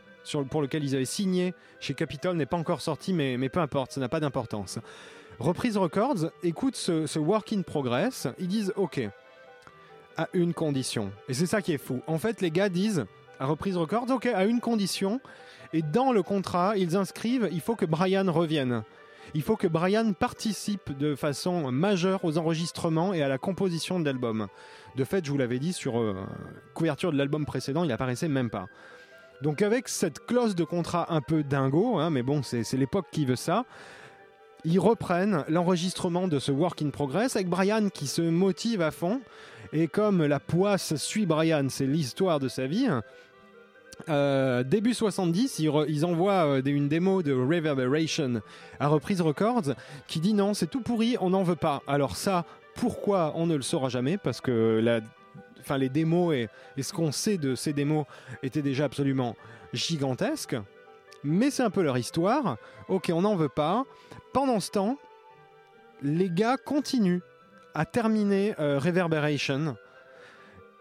pour 0.50 0.62
lequel 0.62 0.84
ils 0.84 0.94
avaient 0.94 1.04
signé 1.04 1.54
chez 1.80 1.94
Capitol 1.94 2.36
n'est 2.36 2.46
pas 2.46 2.56
encore 2.56 2.80
sorti, 2.80 3.12
mais, 3.12 3.36
mais 3.36 3.48
peu 3.48 3.60
importe, 3.60 3.92
ça 3.92 4.00
n'a 4.00 4.08
pas 4.08 4.20
d'importance. 4.20 4.78
Reprise 5.38 5.76
Records 5.76 6.30
écoute 6.44 6.76
ce, 6.76 7.06
ce 7.06 7.18
work 7.18 7.52
in 7.52 7.62
progress, 7.62 8.28
ils 8.38 8.46
disent 8.48 8.72
ok, 8.76 9.00
à 10.16 10.28
une 10.32 10.54
condition. 10.54 11.12
Et 11.28 11.34
c'est 11.34 11.46
ça 11.46 11.62
qui 11.62 11.72
est 11.72 11.78
fou. 11.78 12.00
En 12.06 12.18
fait, 12.18 12.40
les 12.40 12.50
gars 12.50 12.68
disent 12.68 13.06
à 13.38 13.46
Reprise 13.46 13.76
Records, 13.76 14.10
ok, 14.10 14.26
à 14.26 14.44
une 14.44 14.60
condition. 14.60 15.20
Et 15.72 15.82
dans 15.82 16.12
le 16.12 16.22
contrat, 16.22 16.74
ils 16.76 16.96
inscrivent, 16.96 17.48
il 17.50 17.60
faut 17.60 17.76
que 17.76 17.86
Brian 17.86 18.30
revienne. 18.30 18.82
Il 19.34 19.42
faut 19.42 19.56
que 19.56 19.66
Brian 19.66 20.12
participe 20.12 20.96
de 20.98 21.14
façon 21.14 21.72
majeure 21.72 22.24
aux 22.24 22.36
enregistrements 22.36 23.14
et 23.14 23.22
à 23.22 23.28
la 23.28 23.38
composition 23.38 23.98
de 23.98 24.04
l'album. 24.04 24.48
De 24.96 25.04
fait, 25.04 25.24
je 25.24 25.30
vous 25.30 25.38
l'avais 25.38 25.58
dit 25.58 25.72
sur 25.72 25.98
euh, 25.98 26.14
couverture 26.74 27.12
de 27.12 27.16
l'album 27.16 27.46
précédent, 27.46 27.84
il 27.84 27.92
apparaissait 27.92 28.28
même 28.28 28.50
pas. 28.50 28.66
Donc 29.40 29.62
avec 29.62 29.88
cette 29.88 30.24
clause 30.26 30.54
de 30.54 30.64
contrat 30.64 31.06
un 31.12 31.20
peu 31.20 31.42
dingo, 31.42 31.98
hein, 31.98 32.10
mais 32.10 32.22
bon, 32.22 32.42
c'est 32.42 32.70
l'époque 32.74 33.06
qui 33.10 33.24
veut 33.24 33.36
ça, 33.36 33.64
ils 34.64 34.78
reprennent 34.78 35.44
l'enregistrement 35.48 36.28
de 36.28 36.38
ce 36.38 36.52
Work 36.52 36.82
in 36.82 36.90
Progress 36.90 37.34
avec 37.34 37.48
Brian 37.48 37.88
qui 37.88 38.06
se 38.06 38.22
motive 38.22 38.82
à 38.82 38.90
fond. 38.90 39.20
Et 39.72 39.88
comme 39.88 40.24
la 40.24 40.40
poisse 40.40 40.96
suit 40.96 41.26
Brian, 41.26 41.66
c'est 41.68 41.86
l'histoire 41.86 42.40
de 42.40 42.48
sa 42.48 42.66
vie, 42.66 42.88
Euh, 44.08 44.64
début 44.64 44.94
70, 44.94 45.58
ils, 45.60 45.70
ils 45.88 46.04
envoient 46.04 46.46
euh, 46.46 46.62
une 46.64 46.88
démo 46.88 47.22
de 47.22 47.32
Reverberation 47.32 48.42
à 48.80 48.88
Reprise 48.88 49.20
Records 49.20 49.74
qui 50.08 50.18
dit 50.18 50.34
non, 50.34 50.54
c'est 50.54 50.66
tout 50.66 50.80
pourri, 50.80 51.16
on 51.20 51.30
n'en 51.30 51.44
veut 51.44 51.56
pas. 51.56 51.82
Alors 51.86 52.16
ça, 52.16 52.44
pourquoi 52.74 53.32
on 53.36 53.46
ne 53.46 53.54
le 53.54 53.62
saura 53.62 53.90
jamais? 53.90 54.16
Parce 54.16 54.40
que 54.40 54.80
la, 54.82 55.00
enfin 55.60 55.78
les 55.78 55.88
démos 55.88 56.34
et, 56.34 56.48
et 56.76 56.82
ce 56.82 56.92
qu'on 56.92 57.12
sait 57.12 57.36
de 57.38 57.54
ces 57.54 57.72
démos 57.72 58.06
étaient 58.42 58.62
déjà 58.62 58.86
absolument 58.86 59.36
gigantesques. 59.72 60.56
Mais 61.22 61.50
c'est 61.50 61.62
un 61.62 61.70
peu 61.70 61.82
leur 61.82 61.98
histoire. 61.98 62.56
Ok, 62.88 63.12
on 63.14 63.20
n'en 63.20 63.36
veut 63.36 63.50
pas. 63.50 63.84
Pendant 64.32 64.58
ce 64.58 64.70
temps, 64.70 64.96
les 66.02 66.30
gars 66.30 66.56
continuent 66.56 67.20
à 67.74 67.84
terminer 67.84 68.54
euh, 68.58 68.78
Reverberation. 68.78 69.76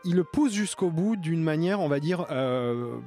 Ils 0.04 0.16
le 0.16 0.24
poussent 0.24 0.54
jusqu'au 0.54 0.90
bout 0.90 1.16
d'une 1.16 1.44
manière, 1.44 1.80
on 1.80 1.88
va 1.88 2.00
dire, 2.00 2.26
euh, 2.32 2.98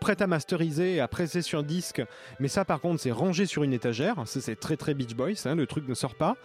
prête 0.00 0.20
à 0.20 0.26
masteriser 0.26 0.96
et 0.96 1.00
à 1.00 1.06
presser 1.06 1.42
sur 1.42 1.62
disque. 1.62 2.02
Mais 2.40 2.48
ça, 2.48 2.64
par 2.64 2.80
contre, 2.80 3.00
c'est 3.00 3.12
rangé 3.12 3.46
sur 3.46 3.62
une 3.62 3.72
étagère. 3.72 4.16
C'est 4.26 4.58
très 4.58 4.76
très 4.76 4.94
Beach 4.94 5.14
Boys. 5.14 5.46
hein, 5.46 5.54
le 5.54 5.66
truc 5.66 5.88
ne 5.88 5.94
sort 5.94 6.16
pas. 6.16 6.36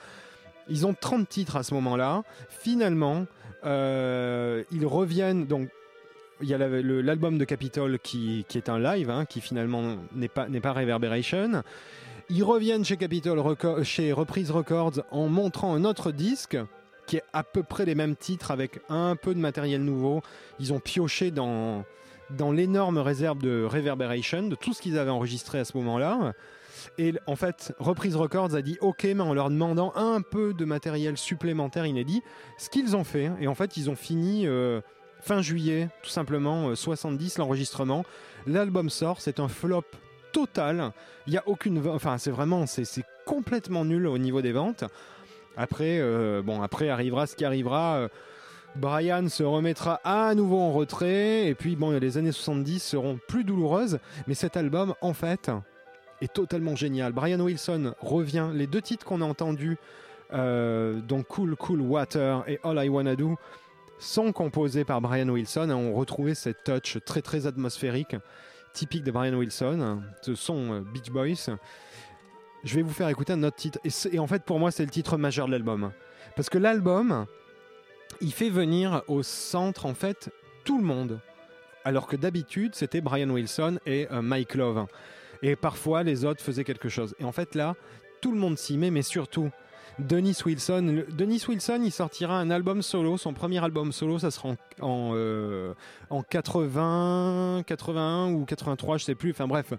Ils 0.67 0.85
ont 0.85 0.93
30 0.93 1.27
titres 1.27 1.55
à 1.55 1.63
ce 1.63 1.73
moment-là. 1.73 2.23
Finalement, 2.49 3.25
euh, 3.65 4.63
ils 4.71 4.85
reviennent. 4.85 5.45
Donc, 5.45 5.69
il 6.41 6.49
y 6.49 6.53
a 6.53 6.57
l'album 6.57 7.37
de 7.37 7.45
Capitol 7.45 7.97
qui, 7.99 8.45
qui 8.49 8.57
est 8.57 8.69
un 8.69 8.77
live, 8.77 9.09
hein, 9.09 9.25
qui 9.25 9.39
finalement 9.39 9.95
n'est 10.13 10.27
pas, 10.27 10.47
pas 10.61 10.73
Reverberation. 10.73 11.63
Ils 12.29 12.43
reviennent 12.43 12.83
chez 12.83 12.97
Capitol 12.97 13.39
chez 13.83 14.11
Reprise 14.11 14.51
Records 14.51 15.01
en 15.11 15.29
montrant 15.29 15.73
un 15.73 15.85
autre 15.85 16.11
disque 16.11 16.57
qui 17.07 17.17
est 17.17 17.23
à 17.33 17.43
peu 17.43 17.63
près 17.63 17.85
les 17.85 17.95
mêmes 17.95 18.15
titres 18.15 18.51
avec 18.51 18.79
un 18.89 19.15
peu 19.15 19.33
de 19.33 19.39
matériel 19.39 19.83
nouveau. 19.83 20.21
Ils 20.59 20.73
ont 20.73 20.79
pioché 20.79 21.31
dans, 21.31 21.83
dans 22.31 22.51
l'énorme 22.51 22.97
réserve 22.97 23.39
de 23.39 23.63
Reverberation, 23.63 24.47
de 24.47 24.55
tout 24.55 24.73
ce 24.73 24.81
qu'ils 24.81 24.97
avaient 24.97 25.11
enregistré 25.11 25.59
à 25.59 25.65
ce 25.65 25.77
moment-là. 25.77 26.33
Et 26.97 27.13
en 27.27 27.35
fait, 27.35 27.73
Reprise 27.79 28.15
Records 28.15 28.55
a 28.55 28.61
dit 28.61 28.77
OK, 28.81 29.03
mais 29.03 29.21
en 29.21 29.33
leur 29.33 29.49
demandant 29.49 29.93
un 29.95 30.21
peu 30.21 30.53
de 30.53 30.65
matériel 30.65 31.17
supplémentaire 31.17 31.85
inédit, 31.85 32.21
ce 32.57 32.69
qu'ils 32.69 32.95
ont 32.95 33.03
fait. 33.03 33.31
Et 33.39 33.47
en 33.47 33.55
fait, 33.55 33.77
ils 33.77 33.89
ont 33.89 33.95
fini 33.95 34.47
euh, 34.47 34.81
fin 35.21 35.41
juillet, 35.41 35.89
tout 36.03 36.09
simplement, 36.09 36.69
euh, 36.69 36.75
70, 36.75 37.37
l'enregistrement. 37.37 38.05
L'album 38.47 38.89
sort, 38.89 39.21
c'est 39.21 39.39
un 39.39 39.47
flop 39.47 39.85
total. 40.31 40.91
Il 41.27 41.33
y 41.33 41.37
a 41.37 41.43
aucune, 41.47 41.85
enfin, 41.87 42.17
c'est 42.17 42.31
vraiment, 42.31 42.65
c'est 42.67 43.05
complètement 43.25 43.85
nul 43.85 44.07
au 44.07 44.17
niveau 44.17 44.41
des 44.41 44.51
ventes. 44.51 44.83
Après, 45.57 45.99
euh, 45.99 46.41
bon, 46.41 46.61
après 46.61 46.89
arrivera 46.89 47.27
ce 47.27 47.35
qui 47.35 47.45
arrivera. 47.45 47.97
Euh, 47.97 48.07
Brian 48.75 49.29
se 49.29 49.43
remettra 49.43 50.01
à 50.03 50.35
nouveau 50.35 50.59
en 50.59 50.73
retrait, 50.73 51.47
et 51.47 51.55
puis 51.55 51.77
bon, 51.77 51.91
les 51.97 52.17
années 52.17 52.33
70 52.33 52.79
seront 52.79 53.19
plus 53.27 53.45
douloureuses, 53.45 53.99
mais 54.27 54.33
cet 54.33 54.57
album, 54.57 54.93
en 54.99 55.13
fait, 55.13 55.49
est 56.21 56.33
totalement 56.33 56.75
génial. 56.75 57.13
Brian 57.13 57.39
Wilson 57.39 57.93
revient, 58.01 58.49
les 58.53 58.67
deux 58.67 58.81
titres 58.81 59.05
qu'on 59.05 59.21
a 59.21 59.25
entendus, 59.25 59.77
euh, 60.33 60.99
donc 60.99 61.27
Cool 61.27 61.55
Cool 61.55 61.79
Water 61.81 62.43
et 62.47 62.59
All 62.63 62.83
I 62.83 62.89
Wanna 62.89 63.15
Do, 63.15 63.37
sont 63.97 64.33
composés 64.33 64.83
par 64.83 64.99
Brian 64.99 65.29
Wilson, 65.29 65.69
et 65.69 65.73
on 65.73 65.93
retrouvait 65.93 66.35
cette 66.35 66.65
touch 66.65 66.97
très 67.05 67.21
très 67.21 67.47
atmosphérique, 67.47 68.17
typique 68.73 69.05
de 69.05 69.11
Brian 69.11 69.35
Wilson, 69.35 70.01
ce 70.21 70.35
son 70.35 70.73
euh, 70.73 70.79
Beach 70.81 71.11
Boys. 71.11 71.55
Je 72.65 72.75
vais 72.75 72.81
vous 72.81 72.91
faire 72.93 73.07
écouter 73.09 73.31
un 73.33 73.43
autre 73.43 73.55
titre, 73.55 73.79
et, 74.11 74.19
en 74.19 74.27
fait 74.27 74.43
pour 74.43 74.59
moi 74.59 74.71
c'est 74.71 74.83
le 74.83 74.89
titre 74.89 75.17
majeur 75.17 75.45
de 75.47 75.51
l'album. 75.51 75.91
Parce 76.35 76.49
que 76.49 76.57
l'album, 76.57 77.25
il 78.21 78.33
fait 78.33 78.49
venir 78.49 79.03
au 79.07 79.23
centre 79.23 79.85
en 79.85 79.93
fait 79.93 80.29
tout 80.65 80.77
le 80.79 80.83
monde. 80.83 81.19
Alors 81.83 82.07
que 82.07 82.15
d'habitude 82.15 82.73
c'était 82.75 83.01
Brian 83.01 83.29
Wilson 83.29 83.79
et 83.85 84.07
euh, 84.11 84.21
Mike 84.21 84.55
Love. 84.55 84.87
Et 85.43 85.55
parfois 85.55 86.01
les 86.03 86.25
autres 86.25 86.41
faisaient 86.41 86.63
quelque 86.63 86.89
chose. 86.89 87.13
Et 87.19 87.23
en 87.23 87.31
fait 87.31 87.53
là, 87.55 87.75
tout 88.21 88.31
le 88.31 88.39
monde 88.39 88.57
s'y 88.57 88.77
met, 88.77 88.89
mais 88.89 89.03
surtout 89.03 89.51
Dennis 89.99 90.39
Wilson. 90.43 90.81
Le- 90.91 91.13
Dennis 91.13 91.45
Wilson, 91.47 91.81
il 91.83 91.91
sortira 91.91 92.37
un 92.39 92.49
album 92.49 92.81
solo. 92.81 93.17
Son 93.17 93.33
premier 93.33 93.63
album 93.63 93.91
solo, 93.91 94.17
ça 94.17 94.31
sera 94.31 94.49
en, 94.49 94.55
en, 94.81 95.11
euh, 95.13 95.73
en 96.09 96.23
80, 96.23 97.61
81 97.67 98.31
ou 98.33 98.43
83, 98.45 98.97
je 98.97 99.03
sais 99.05 99.15
plus. 99.15 99.31
Enfin 99.31 99.47
bref, 99.47 99.73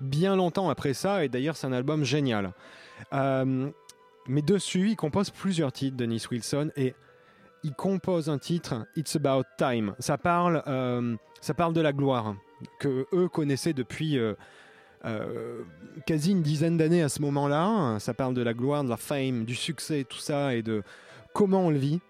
bien 0.00 0.36
longtemps 0.36 0.68
après 0.70 0.94
ça. 0.94 1.24
Et 1.24 1.28
d'ailleurs, 1.28 1.56
c'est 1.56 1.66
un 1.66 1.72
album 1.72 2.04
génial. 2.04 2.52
Euh, 3.12 3.70
mais 4.26 4.42
dessus, 4.42 4.90
il 4.90 4.96
compose 4.96 5.30
plusieurs 5.30 5.72
titres, 5.72 5.96
Dennis 5.96 6.24
Wilson, 6.30 6.70
et 6.76 6.94
il 7.62 7.74
compose 7.74 8.28
un 8.28 8.38
titre, 8.38 8.86
It's 8.96 9.16
About 9.16 9.44
Time. 9.58 9.94
Ça 9.98 10.18
parle, 10.18 10.62
euh, 10.66 11.16
ça 11.40 11.54
parle 11.54 11.74
de 11.74 11.80
la 11.80 11.92
gloire 11.92 12.34
que 12.78 13.06
eux 13.12 13.28
connaissaient 13.28 13.72
depuis 13.72 14.18
euh, 14.18 14.34
quasi 16.06 16.32
une 16.32 16.42
dizaine 16.42 16.76
d'années 16.76 17.02
à 17.02 17.08
ce 17.08 17.20
moment-là. 17.22 17.98
Ça 17.98 18.14
parle 18.14 18.34
de 18.34 18.42
la 18.42 18.54
gloire, 18.54 18.84
de 18.84 18.88
la 18.88 18.96
fame, 18.96 19.44
du 19.44 19.54
succès, 19.54 20.04
tout 20.08 20.18
ça, 20.18 20.54
et 20.54 20.62
de 20.62 20.82
comment 21.34 21.66
on 21.66 21.70
le 21.70 21.78
vit. 21.78 22.00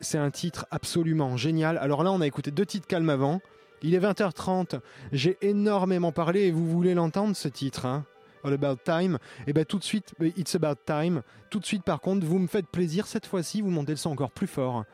C'est 0.00 0.18
un 0.18 0.30
titre 0.30 0.66
absolument 0.70 1.36
génial. 1.36 1.76
Alors 1.78 2.04
là, 2.04 2.12
on 2.12 2.20
a 2.20 2.26
écouté 2.26 2.50
deux 2.50 2.66
titres 2.66 2.86
calmes 2.86 3.10
avant. 3.10 3.40
Il 3.82 3.94
est 3.94 4.00
20h30. 4.00 4.80
J'ai 5.12 5.38
énormément 5.40 6.12
parlé 6.12 6.46
et 6.46 6.50
vous 6.50 6.66
voulez 6.66 6.94
l'entendre 6.94 7.34
ce 7.36 7.48
titre, 7.48 7.86
hein 7.86 8.04
All 8.44 8.52
About 8.52 8.76
Time. 8.84 9.18
Et 9.46 9.52
ben 9.52 9.64
tout 9.64 9.78
de 9.78 9.84
suite, 9.84 10.14
It's 10.36 10.54
About 10.54 10.80
Time. 10.86 11.22
Tout 11.50 11.60
de 11.60 11.66
suite, 11.66 11.82
par 11.84 12.00
contre, 12.00 12.26
vous 12.26 12.38
me 12.38 12.46
faites 12.46 12.66
plaisir. 12.66 13.06
Cette 13.06 13.26
fois-ci, 13.26 13.60
vous 13.60 13.70
montez 13.70 13.92
le 13.92 13.96
son 13.96 14.10
encore 14.10 14.30
plus 14.30 14.46
fort. 14.46 14.84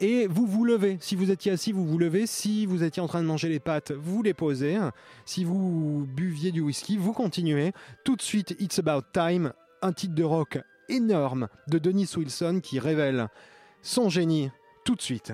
Et 0.00 0.28
vous 0.28 0.46
vous 0.46 0.64
levez. 0.64 0.98
Si 1.00 1.16
vous 1.16 1.30
étiez 1.30 1.52
assis, 1.52 1.72
vous 1.72 1.84
vous 1.84 1.98
levez. 1.98 2.26
Si 2.26 2.66
vous 2.66 2.84
étiez 2.84 3.02
en 3.02 3.08
train 3.08 3.20
de 3.20 3.26
manger 3.26 3.48
les 3.48 3.58
pâtes, 3.58 3.92
vous 3.92 4.22
les 4.22 4.34
posez. 4.34 4.78
Si 5.24 5.44
vous 5.44 6.06
buviez 6.08 6.52
du 6.52 6.60
whisky, 6.60 6.96
vous 6.96 7.12
continuez. 7.12 7.72
Tout 8.04 8.14
de 8.14 8.22
suite, 8.22 8.54
It's 8.60 8.78
About 8.78 9.06
Time, 9.12 9.52
un 9.82 9.92
titre 9.92 10.14
de 10.14 10.24
rock 10.24 10.60
énorme 10.88 11.48
de 11.66 11.78
Dennis 11.78 12.10
Wilson 12.16 12.60
qui 12.62 12.78
révèle 12.78 13.28
son 13.82 14.08
génie 14.08 14.50
tout 14.84 14.94
de 14.94 15.02
suite. 15.02 15.32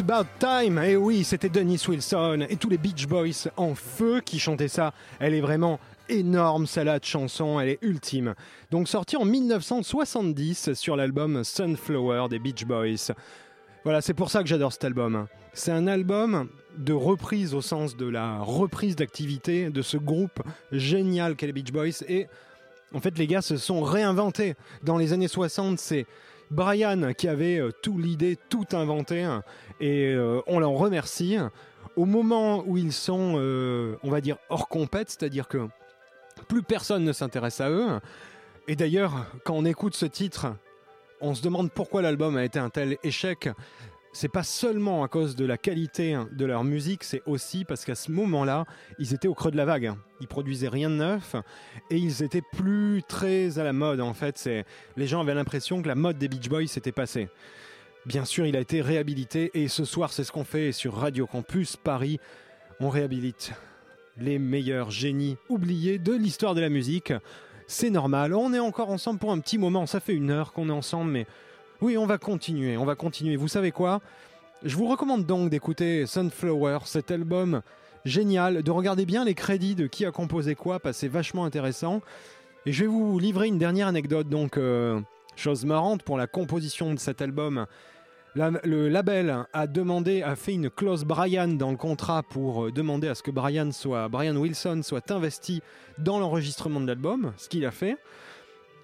About 0.00 0.28
time. 0.38 0.78
Et 0.78 0.96
oui, 0.96 1.24
c'était 1.24 1.50
Dennis 1.50 1.82
Wilson 1.86 2.46
et 2.48 2.56
tous 2.56 2.70
les 2.70 2.78
Beach 2.78 3.06
Boys 3.06 3.50
en 3.58 3.74
feu 3.74 4.22
qui 4.24 4.38
chantaient 4.38 4.68
ça. 4.68 4.94
Elle 5.18 5.34
est 5.34 5.42
vraiment 5.42 5.78
énorme 6.08 6.66
salade 6.66 7.04
chanson, 7.04 7.60
elle 7.60 7.68
est 7.68 7.78
ultime. 7.82 8.34
Donc 8.70 8.88
sortie 8.88 9.16
en 9.16 9.26
1970 9.26 10.72
sur 10.72 10.96
l'album 10.96 11.44
Sunflower 11.44 12.28
des 12.30 12.38
Beach 12.38 12.64
Boys. 12.64 13.14
Voilà, 13.84 14.00
c'est 14.00 14.14
pour 14.14 14.30
ça 14.30 14.42
que 14.42 14.48
j'adore 14.48 14.72
cet 14.72 14.84
album. 14.84 15.26
C'est 15.52 15.72
un 15.72 15.86
album 15.86 16.48
de 16.78 16.94
reprise 16.94 17.52
au 17.52 17.60
sens 17.60 17.96
de 17.96 18.06
la 18.06 18.38
reprise 18.38 18.96
d'activité 18.96 19.68
de 19.68 19.82
ce 19.82 19.98
groupe 19.98 20.40
génial 20.72 21.36
qu'est 21.36 21.46
les 21.46 21.52
Beach 21.52 21.72
Boys. 21.72 22.02
Et 22.08 22.26
en 22.94 23.00
fait, 23.00 23.18
les 23.18 23.26
gars 23.26 23.42
se 23.42 23.58
sont 23.58 23.82
réinventés. 23.82 24.54
Dans 24.82 24.96
les 24.96 25.12
années 25.12 25.28
60, 25.28 25.78
c'est 25.78 26.06
Brian 26.50 27.12
qui 27.14 27.28
avait 27.28 27.58
euh, 27.58 27.70
tout 27.82 27.98
l'idée, 27.98 28.36
tout 28.48 28.66
inventé. 28.72 29.28
Et 29.80 30.12
euh, 30.12 30.40
on 30.46 30.58
l'en 30.58 30.74
remercie. 30.74 31.36
Au 31.96 32.04
moment 32.04 32.62
où 32.66 32.76
ils 32.76 32.92
sont, 32.92 33.34
euh, 33.36 33.96
on 34.02 34.10
va 34.10 34.20
dire, 34.20 34.36
hors 34.48 34.68
compète, 34.68 35.10
c'est-à-dire 35.10 35.48
que 35.48 35.68
plus 36.48 36.62
personne 36.62 37.04
ne 37.04 37.12
s'intéresse 37.12 37.60
à 37.60 37.70
eux. 37.70 38.00
Et 38.68 38.76
d'ailleurs, 38.76 39.26
quand 39.44 39.54
on 39.54 39.64
écoute 39.64 39.94
ce 39.94 40.06
titre, 40.06 40.54
on 41.20 41.34
se 41.34 41.42
demande 41.42 41.70
pourquoi 41.70 42.02
l'album 42.02 42.36
a 42.36 42.44
été 42.44 42.58
un 42.58 42.70
tel 42.70 42.96
échec. 43.02 43.48
C'est 44.12 44.28
pas 44.28 44.42
seulement 44.42 45.04
à 45.04 45.08
cause 45.08 45.36
de 45.36 45.44
la 45.44 45.56
qualité 45.56 46.18
de 46.32 46.44
leur 46.44 46.64
musique, 46.64 47.04
c'est 47.04 47.22
aussi 47.26 47.64
parce 47.64 47.84
qu'à 47.84 47.94
ce 47.94 48.10
moment-là, 48.10 48.64
ils 48.98 49.14
étaient 49.14 49.28
au 49.28 49.34
creux 49.34 49.52
de 49.52 49.56
la 49.56 49.64
vague. 49.64 49.92
Ils 50.20 50.26
produisaient 50.26 50.68
rien 50.68 50.90
de 50.90 50.96
neuf 50.96 51.36
et 51.90 51.96
ils 51.96 52.24
étaient 52.24 52.42
plus 52.42 53.04
très 53.06 53.60
à 53.60 53.64
la 53.64 53.72
mode 53.72 54.00
en 54.00 54.12
fait. 54.12 54.36
C'est 54.36 54.64
les 54.96 55.06
gens 55.06 55.20
avaient 55.20 55.34
l'impression 55.34 55.80
que 55.80 55.86
la 55.86 55.94
mode 55.94 56.18
des 56.18 56.26
Beach 56.26 56.48
Boys 56.48 56.66
s'était 56.66 56.90
passée. 56.90 57.28
Bien 58.04 58.24
sûr, 58.24 58.46
il 58.46 58.56
a 58.56 58.60
été 58.60 58.80
réhabilité 58.80 59.52
et 59.54 59.68
ce 59.68 59.84
soir, 59.84 60.12
c'est 60.12 60.24
ce 60.24 60.32
qu'on 60.32 60.44
fait 60.44 60.72
sur 60.72 60.94
Radio 60.94 61.26
Campus 61.26 61.76
Paris. 61.76 62.18
On 62.80 62.88
réhabilite 62.88 63.52
les 64.18 64.40
meilleurs 64.40 64.90
génies 64.90 65.36
oubliés 65.48 65.98
de 65.98 66.12
l'histoire 66.12 66.54
de 66.56 66.60
la 66.60 66.68
musique. 66.68 67.12
C'est 67.68 67.90
normal, 67.90 68.34
on 68.34 68.52
est 68.52 68.58
encore 68.58 68.90
ensemble 68.90 69.20
pour 69.20 69.30
un 69.30 69.38
petit 69.38 69.56
moment, 69.56 69.86
ça 69.86 70.00
fait 70.00 70.14
une 70.14 70.32
heure 70.32 70.52
qu'on 70.52 70.68
est 70.68 70.72
ensemble, 70.72 71.12
mais 71.12 71.26
oui, 71.80 71.96
on 71.96 72.06
va 72.06 72.18
continuer, 72.18 72.76
on 72.76 72.84
va 72.84 72.94
continuer. 72.94 73.36
Vous 73.36 73.48
savez 73.48 73.72
quoi? 73.72 74.00
Je 74.62 74.76
vous 74.76 74.86
recommande 74.86 75.24
donc 75.24 75.48
d'écouter 75.48 76.04
Sunflower, 76.04 76.80
cet 76.84 77.10
album 77.10 77.62
génial, 78.04 78.62
de 78.62 78.70
regarder 78.70 79.06
bien 79.06 79.24
les 79.24 79.34
crédits 79.34 79.74
de 79.74 79.86
qui 79.86 80.04
a 80.04 80.10
composé 80.10 80.54
quoi, 80.54 80.78
parce 80.78 80.96
que 80.96 81.00
c'est 81.00 81.08
vachement 81.08 81.46
intéressant. 81.46 82.02
Et 82.66 82.72
je 82.72 82.82
vais 82.82 82.86
vous 82.86 83.18
livrer 83.18 83.46
une 83.46 83.56
dernière 83.56 83.86
anecdote, 83.86 84.28
donc 84.28 84.58
euh, 84.58 85.00
chose 85.36 85.64
marrante 85.64 86.02
pour 86.02 86.18
la 86.18 86.26
composition 86.26 86.92
de 86.92 86.98
cet 86.98 87.22
album. 87.22 87.66
Le 88.34 88.88
label 88.88 89.46
a 89.54 89.66
demandé, 89.66 90.22
a 90.22 90.36
fait 90.36 90.52
une 90.52 90.68
clause 90.68 91.04
Brian 91.04 91.48
dans 91.48 91.70
le 91.70 91.78
contrat 91.78 92.22
pour 92.22 92.66
euh, 92.66 92.70
demander 92.70 93.08
à 93.08 93.14
ce 93.14 93.22
que 93.22 93.30
Brian 93.30 93.72
soit, 93.72 94.08
Brian 94.08 94.36
Wilson 94.36 94.82
soit 94.84 95.10
investi 95.10 95.62
dans 95.96 96.18
l'enregistrement 96.18 96.80
de 96.80 96.86
l'album, 96.86 97.32
ce 97.38 97.48
qu'il 97.48 97.64
a 97.64 97.70
fait. 97.70 97.96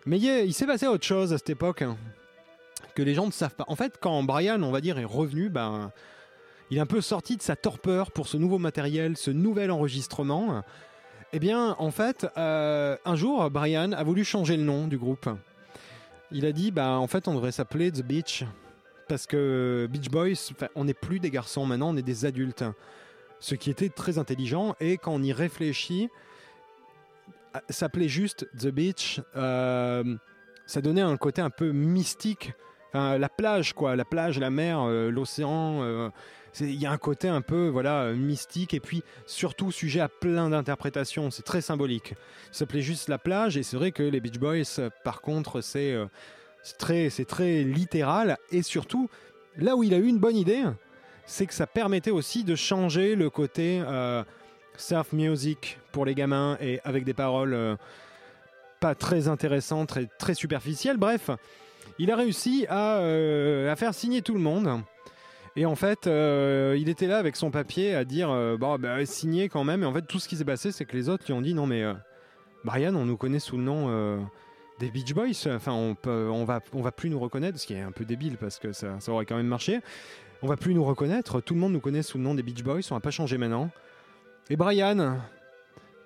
Mais 0.07 0.19
il 0.19 0.55
s'est 0.55 0.67
passé 0.67 0.87
autre 0.87 1.05
chose 1.05 1.35
à 1.35 1.39
cette 1.39 1.51
époque 1.51 1.83
hein, 1.83 1.97
que 2.97 3.03
les 3.03 3.15
gens 3.15 3.27
ne 3.27 3.31
savent 3.33 3.55
pas. 3.55 3.65
En 3.69 3.77
fait, 3.77 3.99
quand 4.01 4.23
Brian, 4.25 4.61
on 4.63 4.73
va 4.73 4.81
dire, 4.81 4.99
est 4.99 5.05
revenu, 5.05 5.51
ben, 5.51 5.93
il 6.71 6.79
est 6.79 6.81
un 6.81 6.87
peu 6.87 7.01
sorti 7.03 7.37
de 7.37 7.43
sa 7.43 7.55
torpeur 7.55 8.11
pour 8.11 8.27
ce 8.27 8.37
nouveau 8.39 8.59
matériel, 8.59 9.17
ce 9.17 9.31
nouvel 9.31 9.71
enregistrement. 9.71 10.63
Eh 11.33 11.39
bien, 11.39 11.77
en 11.79 11.91
fait, 11.91 12.27
euh, 12.39 12.97
un 13.05 13.15
jour, 13.15 13.51
Brian 13.51 13.93
a 13.93 14.03
voulu 14.03 14.25
changer 14.25 14.57
le 14.57 14.63
nom 14.63 14.89
du 14.89 14.97
groupe. 14.97 15.29
Il 16.33 16.47
a 16.47 16.53
dit, 16.53 16.71
bah, 16.71 16.93
en 16.99 17.07
fait, 17.07 17.29
on 17.29 17.35
devrait 17.35 17.53
s'appeler 17.53 17.93
The 17.93 18.03
Beach. 18.03 18.45
Parce 19.09 19.27
que 19.27 19.87
Beach 19.91 20.09
Boys, 20.11 20.53
on 20.75 20.85
n'est 20.85 20.95
plus 20.95 21.21
des 21.21 21.31
garçons 21.31 21.67
maintenant, 21.67 21.91
on 21.91 21.97
est 21.97 22.03
des 22.03 22.25
adultes. 22.25 22.65
Ce 23.39 23.55
qui 23.55 23.71
était 23.71 23.91
très 23.91 24.19
intelligent. 24.19 24.75
Et 24.81 24.97
quand 24.97 25.13
on 25.13 25.23
y 25.23 25.33
réfléchit, 25.33 26.09
à- 27.55 27.63
s'appeler 27.69 28.09
juste 28.09 28.49
The 28.59 28.69
Beach, 28.69 29.21
euh, 29.37 30.17
ça 30.67 30.81
donnait 30.81 31.03
un 31.03 31.17
côté 31.19 31.43
un 31.43 31.51
peu 31.51 31.71
mystique. 31.71 32.53
La 32.95 33.29
plage, 33.29 33.75
quoi. 33.75 33.95
La 33.95 34.05
plage, 34.05 34.39
la 34.39 34.51
mer, 34.51 34.81
euh, 34.81 35.11
l'océan. 35.11 35.83
euh, 35.83 36.09
Il 36.61 36.75
y 36.75 36.87
a 36.87 36.91
un 36.91 36.97
côté 36.97 37.29
un 37.29 37.43
peu 37.43 37.69
voilà 37.69 38.05
euh, 38.05 38.15
mystique 38.15 38.73
et 38.73 38.81
puis 38.81 39.03
surtout 39.27 39.71
sujet 39.71 40.01
à 40.01 40.09
plein 40.09 40.49
d'interprétations. 40.49 41.31
C'est 41.31 41.43
très 41.43 41.61
symbolique. 41.61 42.15
Ça 42.53 42.61
s'appelait 42.61 42.81
juste 42.81 43.09
la 43.11 43.19
plage 43.19 43.59
et 43.59 43.63
c'est 43.63 43.77
vrai 43.77 43.93
que 43.93 44.03
les 44.03 44.21
Beach 44.21 44.39
Boys, 44.39 44.89
par 45.05 45.21
contre, 45.21 45.61
c'est 45.61 45.95
très, 46.79 47.11
très 47.11 47.63
littéral 47.65 48.39
et 48.51 48.63
surtout 48.63 49.11
là 49.59 49.77
où 49.77 49.83
il 49.83 49.93
a 49.93 49.99
eu 49.99 50.07
une 50.07 50.19
bonne 50.19 50.37
idée, 50.37 50.65
c'est 51.27 51.45
que 51.45 51.55
ça 51.55 51.67
permettait 51.67 52.11
aussi 52.11 52.45
de 52.45 52.55
changer 52.55 53.15
le 53.15 53.29
côté 53.29 53.83
surf 54.79 55.13
music 55.13 55.79
pour 55.93 56.07
les 56.07 56.15
gamins 56.15 56.57
et 56.63 56.81
avec 56.85 57.05
des 57.05 57.15
paroles 57.15 57.77
pas 58.81 58.95
très 58.95 59.29
intéressantes, 59.29 59.99
très 60.19 60.35
superficielles. 60.35 60.97
Bref, 60.97 61.31
il 61.99 62.11
a 62.11 62.17
réussi 62.17 62.67
à, 62.69 62.99
euh, 62.99 63.73
à 63.73 63.77
faire 63.77 63.95
signer 63.95 64.23
tout 64.23 64.35
le 64.35 64.41
monde. 64.41 64.83
Et 65.57 65.65
en 65.65 65.75
fait, 65.75 66.07
euh, 66.07 66.77
il 66.79 66.91
était 66.91 67.07
là 67.07 67.17
avec 67.17 67.35
son 67.35 67.51
papier 67.51 67.95
à 67.95 68.05
dire 68.05 68.31
euh, 68.31 68.59
bon, 68.59 68.79
bah, 68.79 69.05
signer 69.07 69.49
quand 69.49 69.65
même. 69.65 69.83
Et 69.83 69.87
en 69.87 69.93
fait, 69.93 70.03
tout 70.03 70.19
ce 70.19 70.29
qui 70.29 70.37
s'est 70.37 70.45
passé, 70.45 70.71
c'est 70.71 70.85
que 70.85 70.95
les 70.95 71.09
autres 71.09 71.25
lui 71.27 71.33
ont 71.33 71.41
dit 71.41 71.55
non, 71.55 71.67
mais 71.67 71.83
euh, 71.83 71.95
Brian, 72.63 72.95
on 72.95 73.07
nous 73.07 73.17
connaît 73.17 73.39
sous 73.39 73.57
le 73.57 73.63
nom 73.63 74.21
des 74.79 74.91
Beach 74.91 75.15
Boys. 75.15 75.47
Enfin, 75.47 75.73
on, 75.73 75.95
peut, 75.95 76.31
va, 76.45 76.91
plus 76.91 77.09
nous 77.09 77.19
reconnaître, 77.19 77.59
ce 77.59 77.67
qui 77.67 77.73
est 77.73 77.81
un 77.81 77.93
peu 77.93 78.05
débile 78.05 78.37
parce 78.37 78.59
que 78.59 78.73
ça, 78.73 78.99
aurait 79.09 79.25
quand 79.25 79.37
même 79.37 79.47
marché. 79.47 79.81
On 80.43 80.47
va 80.47 80.59
plus 80.59 80.75
nous 80.75 80.85
reconnaître. 80.85 81.41
Tout 81.41 81.55
le 81.55 81.61
monde 81.61 81.73
nous 81.73 81.81
connaît 81.81 82.03
sous 82.03 82.19
le 82.19 82.25
nom 82.25 82.35
des 82.35 82.43
Beach 82.43 82.63
Boys. 82.63 82.81
On 82.91 82.95
va 82.95 83.01
pas 83.01 83.11
changer 83.11 83.39
maintenant. 83.39 83.71
Et 84.51 84.57
Brian, 84.57 85.19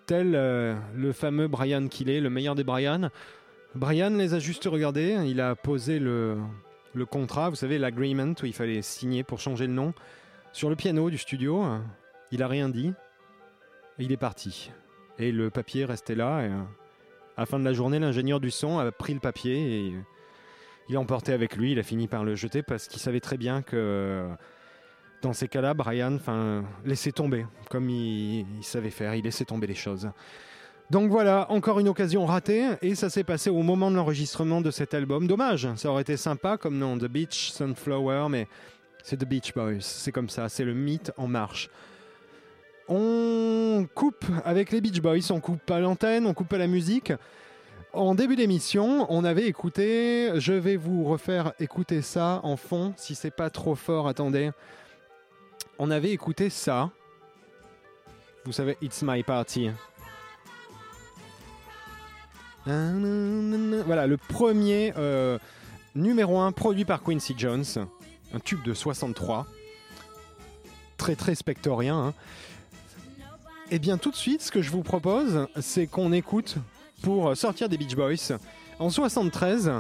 tel 0.07 0.31
le 0.31 1.13
fameux 1.13 1.49
Brian 1.49 1.89
qu'il 1.89 2.09
est, 2.09 2.21
le 2.21 2.31
meilleur 2.31 2.55
des 2.55 2.65
Brian, 2.65 3.11
Brian 3.75 4.11
les 4.11 4.35
a 4.35 4.39
juste 4.39 4.65
regardés. 4.65 5.17
Il 5.27 5.41
a 5.41 5.55
posé 5.55 5.99
le, 5.99 6.39
contrat, 7.09 7.51
vous 7.51 7.57
savez, 7.57 7.79
l'agreement 7.79 8.35
où 8.43 8.47
il 8.47 8.53
fallait 8.53 8.83
signer 8.83 9.23
pour 9.23 9.39
changer 9.41 9.67
le 9.67 9.73
nom, 9.73 9.95
sur 10.53 10.71
le 10.71 10.77
piano 10.77 11.09
du 11.11 11.19
studio. 11.19 11.65
Il 12.33 12.43
a 12.43 12.49
rien 12.49 12.69
dit. 12.69 12.93
Il 13.99 14.13
est 14.13 14.17
parti. 14.17 14.73
Et 15.19 15.33
le 15.33 15.51
papier 15.51 15.85
restait 15.85 16.15
là. 16.15 16.43
Et, 16.43 16.49
euh, 16.49 16.61
à 17.37 17.43
la 17.43 17.47
fin 17.47 17.59
de 17.59 17.65
la 17.65 17.73
journée, 17.73 17.99
l'ingénieur 17.99 18.41
du 18.41 18.51
son 18.51 18.79
a 18.79 18.91
pris 18.91 19.15
le 19.15 19.21
papier 19.21 19.55
et 19.55 19.95
il 20.89 20.95
l'a 20.95 21.01
emporté 21.01 21.33
avec 21.33 21.57
lui. 21.57 21.73
Il 21.73 21.79
a 21.79 21.83
fini 21.83 22.09
par 22.09 22.25
le 22.25 22.35
jeter 22.35 22.63
parce 22.63 22.89
qu'il 22.89 23.01
savait 23.01 23.21
très 23.21 23.37
bien 23.37 23.63
que 23.63 24.29
dans 25.23 25.33
ces 25.33 25.49
cas-là, 25.49 25.75
Brian, 25.75 26.19
laissait 26.85 27.13
tomber, 27.13 27.47
comme 27.69 27.89
il 27.89 28.47
savait 28.63 28.91
faire. 28.91 29.15
Il 29.15 29.25
laissait 29.25 29.45
tomber 29.45 29.67
les 29.67 29.75
choses. 29.75 30.11
Donc 30.91 31.09
voilà, 31.09 31.47
encore 31.53 31.79
une 31.79 31.89
occasion 31.89 32.27
ratée, 32.27 32.67
et 32.83 32.97
ça 32.97 33.11
s'est 33.11 33.23
passé 33.23 33.49
au 33.49 33.63
moment 33.63 33.93
de 33.93 33.97
l'enregistrement 33.97 34.61
de 34.61 34.73
cet 34.73 34.93
album. 34.93 35.29
Dommage, 35.29 35.69
ça 35.77 35.89
aurait 35.89 36.03
été 36.03 36.17
sympa 36.17 36.57
comme 36.57 36.79
nom, 36.79 36.99
The 36.99 37.05
Beach 37.05 37.53
Sunflower, 37.53 38.27
mais 38.29 38.49
c'est 39.05 39.17
The 39.17 39.25
Beach 39.25 39.55
Boys, 39.55 39.83
c'est 39.83 40.11
comme 40.11 40.29
ça, 40.29 40.49
c'est 40.49 40.65
le 40.65 40.75
mythe 40.75 41.13
en 41.17 41.29
marche. 41.29 41.71
On 42.89 43.87
coupe 43.95 44.25
avec 44.45 44.73
les 44.73 44.81
Beach 44.81 45.01
Boys, 45.01 45.31
on 45.31 45.39
coupe 45.39 45.63
pas 45.63 45.79
l'antenne, 45.79 46.27
on 46.27 46.35
coupe 46.35 46.49
pas 46.49 46.59
la 46.59 46.67
musique. 46.67 47.13
En 47.93 48.17
début 48.17 48.35
d'émission, 48.35 49.07
on 49.11 49.23
avait 49.23 49.47
écouté, 49.47 50.33
je 50.41 50.55
vais 50.55 50.77
vous 50.77 51.05
refaire 51.05 51.53
écouter 51.61 52.03
ça 52.03 52.41
en 52.43 52.57
fond, 52.57 52.95
si 52.97 53.15
c'est 53.15 53.31
pas 53.31 53.49
trop 53.49 53.77
fort, 53.77 54.09
attendez. 54.09 54.51
On 55.79 55.93
avait 55.93 56.11
écouté 56.11 56.51
ça. 56.51 56.91
Vous 58.45 58.53
savez, 58.53 58.77
It's 58.83 59.03
My 59.05 59.23
Party. 59.23 59.71
Voilà, 62.67 64.07
le 64.07 64.17
premier 64.17 64.93
euh, 64.97 65.39
numéro 65.95 66.39
1 66.41 66.53
produit 66.53 66.85
par 66.85 67.03
Quincy 67.03 67.35
Jones. 67.37 67.65
Un 68.33 68.39
tube 68.41 68.63
de 68.63 68.75
63. 68.75 69.47
Très 70.97 71.17
très 71.17 71.35
spectorien. 71.35 71.97
hein. 71.99 72.15
Et 73.71 73.79
bien 73.79 73.99
tout 73.99 74.11
de 74.11 74.17
suite, 74.17 74.43
ce 74.43 74.51
que 74.51 74.63
je 74.63 74.71
vous 74.71 74.83
propose, 74.83 75.47
c'est 75.61 75.87
qu'on 75.87 76.13
écoute 76.13 76.57
pour 77.03 77.37
sortir 77.37 77.69
des 77.69 77.79
Beach 77.79 77.95
Boys 77.95 78.37
en 78.79 78.91
73 78.91 79.73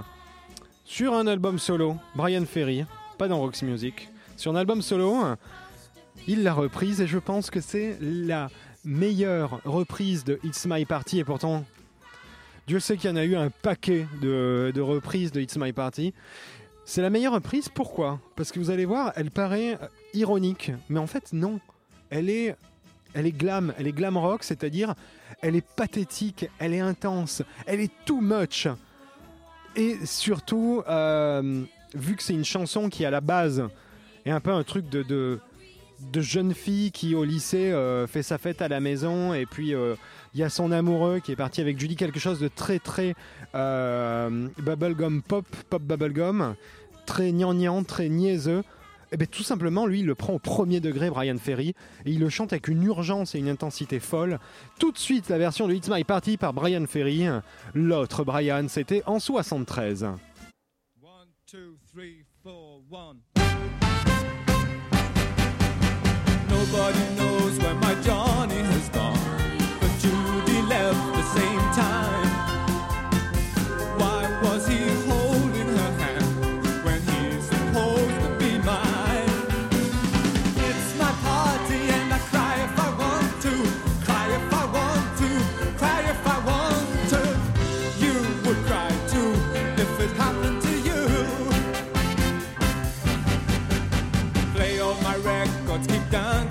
sur 0.84 1.14
un 1.14 1.26
album 1.26 1.58
solo, 1.58 1.96
Brian 2.14 2.44
Ferry, 2.46 2.84
pas 3.18 3.28
dans 3.28 3.38
Rox 3.38 3.62
Music, 3.62 4.08
sur 4.36 4.52
un 4.52 4.56
album 4.56 4.80
solo, 4.80 5.16
il 6.26 6.42
l'a 6.42 6.54
reprise 6.54 7.00
et 7.00 7.06
je 7.06 7.18
pense 7.18 7.50
que 7.50 7.60
c'est 7.60 7.98
la 8.00 8.48
meilleure 8.84 9.60
reprise 9.64 10.24
de 10.24 10.38
It's 10.44 10.66
My 10.66 10.84
Party 10.84 11.18
et 11.18 11.24
pourtant 11.24 11.64
Dieu 12.66 12.80
sait 12.80 12.96
qu'il 12.96 13.10
y 13.10 13.12
en 13.12 13.16
a 13.16 13.24
eu 13.24 13.36
un 13.36 13.50
paquet 13.50 14.06
de, 14.20 14.80
reprises 14.80 15.32
de 15.32 15.40
It's 15.40 15.56
My 15.56 15.72
Party. 15.72 16.14
C'est 16.84 17.02
la 17.02 17.10
meilleure 17.10 17.34
reprise, 17.34 17.68
pourquoi? 17.68 18.20
Parce 18.36 18.52
que 18.52 18.58
vous 18.58 18.70
allez 18.70 18.84
voir, 18.84 19.12
elle 19.16 19.30
paraît 19.30 19.74
euh, 19.74 19.86
ironique, 20.14 20.72
mais 20.88 20.98
en 20.98 21.06
fait 21.06 21.32
non. 21.32 21.60
Elle 22.10 22.28
est, 22.28 22.56
elle 23.14 23.26
est 23.26 23.32
glam, 23.32 23.72
elle 23.78 23.86
est 23.86 23.92
glam 23.92 24.16
rock, 24.16 24.42
c'est-à-dire 24.42 24.94
elle 25.40 25.56
est 25.56 25.66
pathétique, 25.76 26.48
elle 26.58 26.74
est 26.74 26.80
intense, 26.80 27.42
elle 27.66 27.80
est 27.80 27.92
too 28.04 28.20
much. 28.20 28.66
Et 29.76 30.04
surtout, 30.04 30.82
euh, 30.88 31.62
vu 31.94 32.16
que 32.16 32.22
c'est 32.22 32.34
une 32.34 32.44
chanson 32.44 32.88
qui 32.88 33.04
à 33.04 33.10
la 33.10 33.20
base 33.20 33.64
est 34.24 34.30
un 34.30 34.40
peu 34.40 34.50
un 34.50 34.64
truc 34.64 34.88
de, 34.88 35.02
de, 35.02 36.20
jeune 36.20 36.54
fille 36.54 36.90
qui 36.90 37.14
au 37.14 37.24
lycée 37.24 37.70
euh, 37.70 38.06
fait 38.08 38.22
sa 38.24 38.38
fête 38.38 38.62
à 38.62 38.68
la 38.68 38.80
maison 38.80 39.32
et 39.32 39.46
puis 39.46 39.74
il 40.34 40.40
y 40.40 40.42
a 40.42 40.48
son 40.50 40.70
amoureux 40.72 41.20
qui 41.20 41.32
est 41.32 41.36
parti 41.36 41.60
avec 41.60 41.78
Julie, 41.78 41.96
quelque 41.96 42.20
chose 42.20 42.38
de 42.38 42.48
très 42.48 42.78
très 42.78 43.14
euh, 43.54 44.48
bubblegum 44.58 45.22
pop, 45.22 45.44
pop 45.68 45.82
bubblegum, 45.82 46.54
très 47.06 47.32
gnangnan, 47.32 47.82
très 47.82 48.08
niaiseux. 48.08 48.62
Et 49.12 49.16
bien 49.16 49.26
tout 49.26 49.42
simplement, 49.42 49.86
lui, 49.86 50.00
il 50.00 50.06
le 50.06 50.14
prend 50.14 50.34
au 50.34 50.38
premier 50.38 50.78
degré, 50.78 51.10
Brian 51.10 51.36
Ferry, 51.36 51.74
et 52.04 52.12
il 52.12 52.20
le 52.20 52.28
chante 52.28 52.52
avec 52.52 52.68
une 52.68 52.84
urgence 52.84 53.34
et 53.34 53.40
une 53.40 53.48
intensité 53.48 53.98
folle. 53.98 54.38
Tout 54.78 54.92
de 54.92 54.98
suite, 54.98 55.28
la 55.28 55.38
version 55.38 55.66
de 55.66 55.74
It's 55.74 55.88
My 55.90 56.04
Party 56.04 56.36
par 56.36 56.52
Brian 56.52 56.86
Ferry. 56.86 57.26
L'autre 57.74 58.22
Brian, 58.22 58.66
c'était 58.68 59.02
en 59.06 59.18
73. 59.18 60.04
One, 60.04 60.14
two, 61.44 61.76
three, 61.92 62.24
four, 62.40 62.82
one. 62.88 63.18
Nobody 66.48 67.16
knows 67.16 67.58
where 67.58 67.74
my 67.74 67.94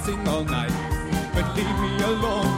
dancing 0.10 0.28
all 0.28 0.43
night, 0.43 0.72
but 1.34 1.55
leave 1.55 1.80
me 1.80 2.03
alone 2.03 2.49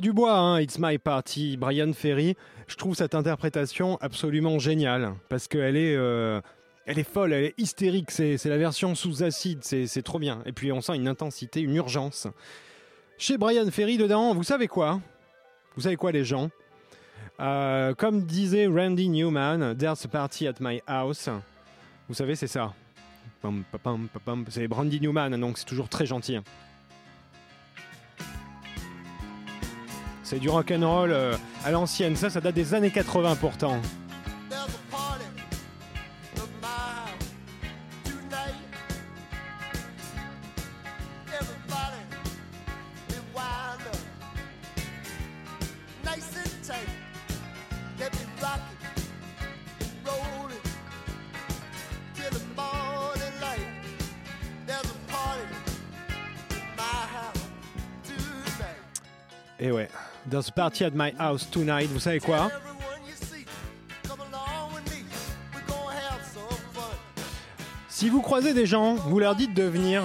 Du 0.00 0.12
bois, 0.12 0.36
hein, 0.36 0.60
It's 0.60 0.78
My 0.78 0.98
Party, 0.98 1.56
Brian 1.56 1.92
Ferry. 1.92 2.36
Je 2.66 2.76
trouve 2.76 2.94
cette 2.94 3.14
interprétation 3.14 3.96
absolument 4.00 4.58
géniale 4.58 5.14
parce 5.28 5.46
qu'elle 5.46 5.76
est, 5.76 5.94
euh, 5.94 6.40
elle 6.86 6.98
est 6.98 7.08
folle, 7.08 7.32
elle 7.32 7.44
est 7.44 7.54
hystérique. 7.58 8.10
C'est 8.10 8.44
la 8.44 8.58
version 8.58 8.94
sous 8.94 9.22
acide, 9.22 9.60
c'est 9.62 10.02
trop 10.02 10.18
bien. 10.18 10.42
Et 10.46 10.52
puis 10.52 10.72
on 10.72 10.80
sent 10.80 10.96
une 10.96 11.08
intensité, 11.08 11.60
une 11.60 11.76
urgence. 11.76 12.26
Chez 13.18 13.38
Brian 13.38 13.70
Ferry, 13.70 13.96
dedans, 13.96 14.34
vous 14.34 14.42
savez 14.42 14.68
quoi? 14.68 15.00
Vous 15.76 15.82
savez 15.82 15.96
quoi, 15.96 16.12
les 16.12 16.24
gens? 16.24 16.50
Euh, 17.40 17.94
Comme 17.94 18.24
disait 18.24 18.66
Randy 18.66 19.08
Newman, 19.08 19.74
There's 19.76 20.04
a 20.04 20.08
party 20.08 20.48
at 20.48 20.54
my 20.60 20.82
house. 20.86 21.28
Vous 22.08 22.14
savez, 22.14 22.34
c'est 22.34 22.46
ça. 22.48 22.72
C'est 24.48 24.68
Brandy 24.68 25.00
Newman, 25.00 25.38
donc 25.38 25.58
c'est 25.58 25.66
toujours 25.66 25.88
très 25.88 26.06
gentil. 26.06 26.38
C'est 30.24 30.38
du 30.38 30.48
rock'n'roll 30.48 31.12
euh, 31.12 31.36
à 31.64 31.70
l'ancienne. 31.70 32.16
Ça, 32.16 32.30
ça 32.30 32.40
date 32.40 32.54
des 32.54 32.72
années 32.72 32.90
80 32.90 33.36
pourtant. 33.36 33.76
A 60.48 60.52
party 60.52 60.84
at 60.84 60.90
my 60.94 61.12
house 61.18 61.48
tonight. 61.50 61.88
Vous 61.90 62.00
savez 62.00 62.20
quoi? 62.20 62.50
Si 67.88 68.08
vous 68.08 68.20
croisez 68.20 68.52
des 68.52 68.66
gens, 68.66 68.94
vous 68.94 69.18
leur 69.18 69.34
dites 69.34 69.54
de 69.54 69.62
venir. 69.62 70.02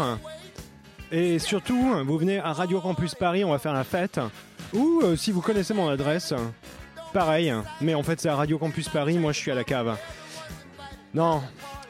Et 1.12 1.40
surtout, 1.40 1.94
vous 2.06 2.18
venez 2.18 2.40
à 2.40 2.54
Radio 2.54 2.80
Campus 2.80 3.16
Paris, 3.16 3.44
on 3.44 3.52
va 3.52 3.60
faire 3.60 3.74
la 3.74 3.84
fête. 3.84 4.20
Ou 4.74 5.02
euh, 5.04 5.16
si 5.16 5.32
vous 5.32 5.42
connaissez 5.42 5.74
mon 5.74 5.90
adresse, 5.90 6.34
pareil. 7.14 7.54
Mais 7.82 7.96
en 7.96 8.04
fait, 8.04 8.22
c'est 8.22 8.30
à 8.30 8.36
Radio 8.36 8.58
Campus 8.60 8.88
Paris, 8.90 9.18
moi 9.18 9.32
je 9.32 9.40
suis 9.40 9.52
à 9.52 9.56
la 9.56 9.64
cave. 9.64 9.98
Non, 11.14 11.42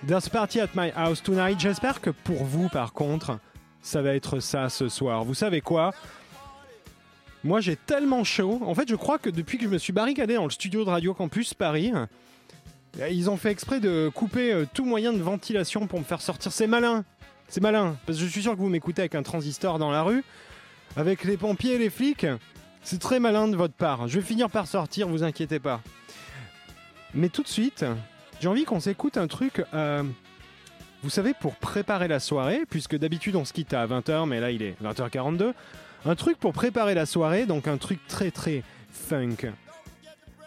There's 0.02 0.30
party 0.30 0.62
at 0.62 0.70
my 0.76 0.92
house 0.96 1.22
tonight. 1.22 1.60
J'espère 1.60 2.00
que 2.00 2.10
pour 2.10 2.46
vous, 2.46 2.70
par 2.70 2.94
contre, 2.94 3.38
ça 3.82 4.02
va 4.02 4.16
être 4.16 4.40
ça 4.40 4.70
ce 4.70 4.88
soir. 4.88 5.26
Vous 5.26 5.34
savez 5.34 5.60
quoi? 5.60 5.92
Moi 7.44 7.62
j'ai 7.62 7.76
tellement 7.76 8.24
chaud. 8.24 8.62
En 8.66 8.76
fait, 8.76 8.90
je 8.90 8.96
crois 8.96 9.18
que 9.18 9.30
depuis 9.30 9.58
que 9.58 9.64
je 9.64 9.70
me 9.70 9.78
suis 9.78 9.94
barricadé 9.94 10.36
dans 10.36 10.44
le 10.44 10.50
studio 10.50 10.84
de 10.84 10.90
Radio 10.90 11.14
Campus 11.14 11.54
Paris, 11.54 11.92
ils 13.10 13.30
ont 13.30 13.38
fait 13.38 13.52
exprès 13.52 13.80
de 13.80 14.10
couper 14.14 14.52
euh, 14.52 14.66
tout 14.74 14.86
moyen 14.86 15.14
de 15.14 15.22
ventilation 15.22 15.88
pour 15.88 16.00
me 16.00 16.04
faire 16.04 16.22
sortir. 16.22 16.52
C'est 16.52 16.68
malin. 16.68 17.06
C'est 17.48 17.62
malin, 17.62 17.96
parce 18.06 18.20
que 18.20 18.26
je 18.26 18.30
suis 18.30 18.44
sûr 18.44 18.54
que 18.54 18.60
vous 18.60 18.70
m'écoutez 18.70 19.02
avec 19.02 19.16
un 19.16 19.24
transistor 19.24 19.80
dans 19.80 19.90
la 19.90 20.04
rue, 20.04 20.24
avec 20.96 21.24
les 21.24 21.36
pompiers 21.36 21.74
et 21.74 21.78
les 21.80 21.90
flics. 21.90 22.28
C'est 22.84 23.00
très 23.00 23.20
malin 23.20 23.48
de 23.48 23.56
votre 23.56 23.74
part. 23.74 24.08
Je 24.08 24.20
vais 24.20 24.26
finir 24.26 24.50
par 24.52 24.68
sortir, 24.68 25.08
vous 25.08 25.24
inquiétez 25.24 25.60
pas. 25.60 25.82
Mais 27.16 27.30
tout 27.30 27.42
de 27.42 27.48
suite, 27.48 27.86
j'ai 28.40 28.48
envie 28.48 28.66
qu'on 28.66 28.80
s'écoute 28.80 29.18
un 29.18 29.26
truc. 29.28 29.64
euh, 29.74 30.04
vous 31.02 31.10
savez, 31.10 31.34
pour 31.34 31.56
préparer 31.56 32.08
la 32.08 32.20
soirée, 32.20 32.64
puisque 32.70 32.98
d'habitude 32.98 33.36
on 33.36 33.46
se 33.46 33.54
quitte 33.54 33.74
à 33.74 33.88
20h, 33.88 34.28
mais 34.28 34.40
là 34.40 34.52
il 34.52 34.62
est 34.62 34.76
20h42. 34.84 35.54
Un 36.06 36.16
truc 36.16 36.38
pour 36.38 36.54
préparer 36.54 36.94
la 36.94 37.06
soirée, 37.06 37.46
donc 37.46 37.68
un 37.68 37.78
truc 37.78 38.00
très 38.08 38.32
très 38.32 38.64
funk. 38.92 39.52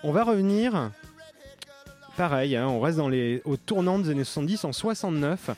On 0.02 0.10
va 0.10 0.24
revenir. 0.24 0.90
Pareil, 2.16 2.56
hein, 2.56 2.66
on 2.68 2.80
reste 2.80 2.98
dans 2.98 3.08
les, 3.08 3.42
au 3.44 3.56
tournant 3.56 3.98
des 3.98 4.10
années 4.10 4.24
70 4.24 4.64
en 4.64 4.72
69. 4.72 5.50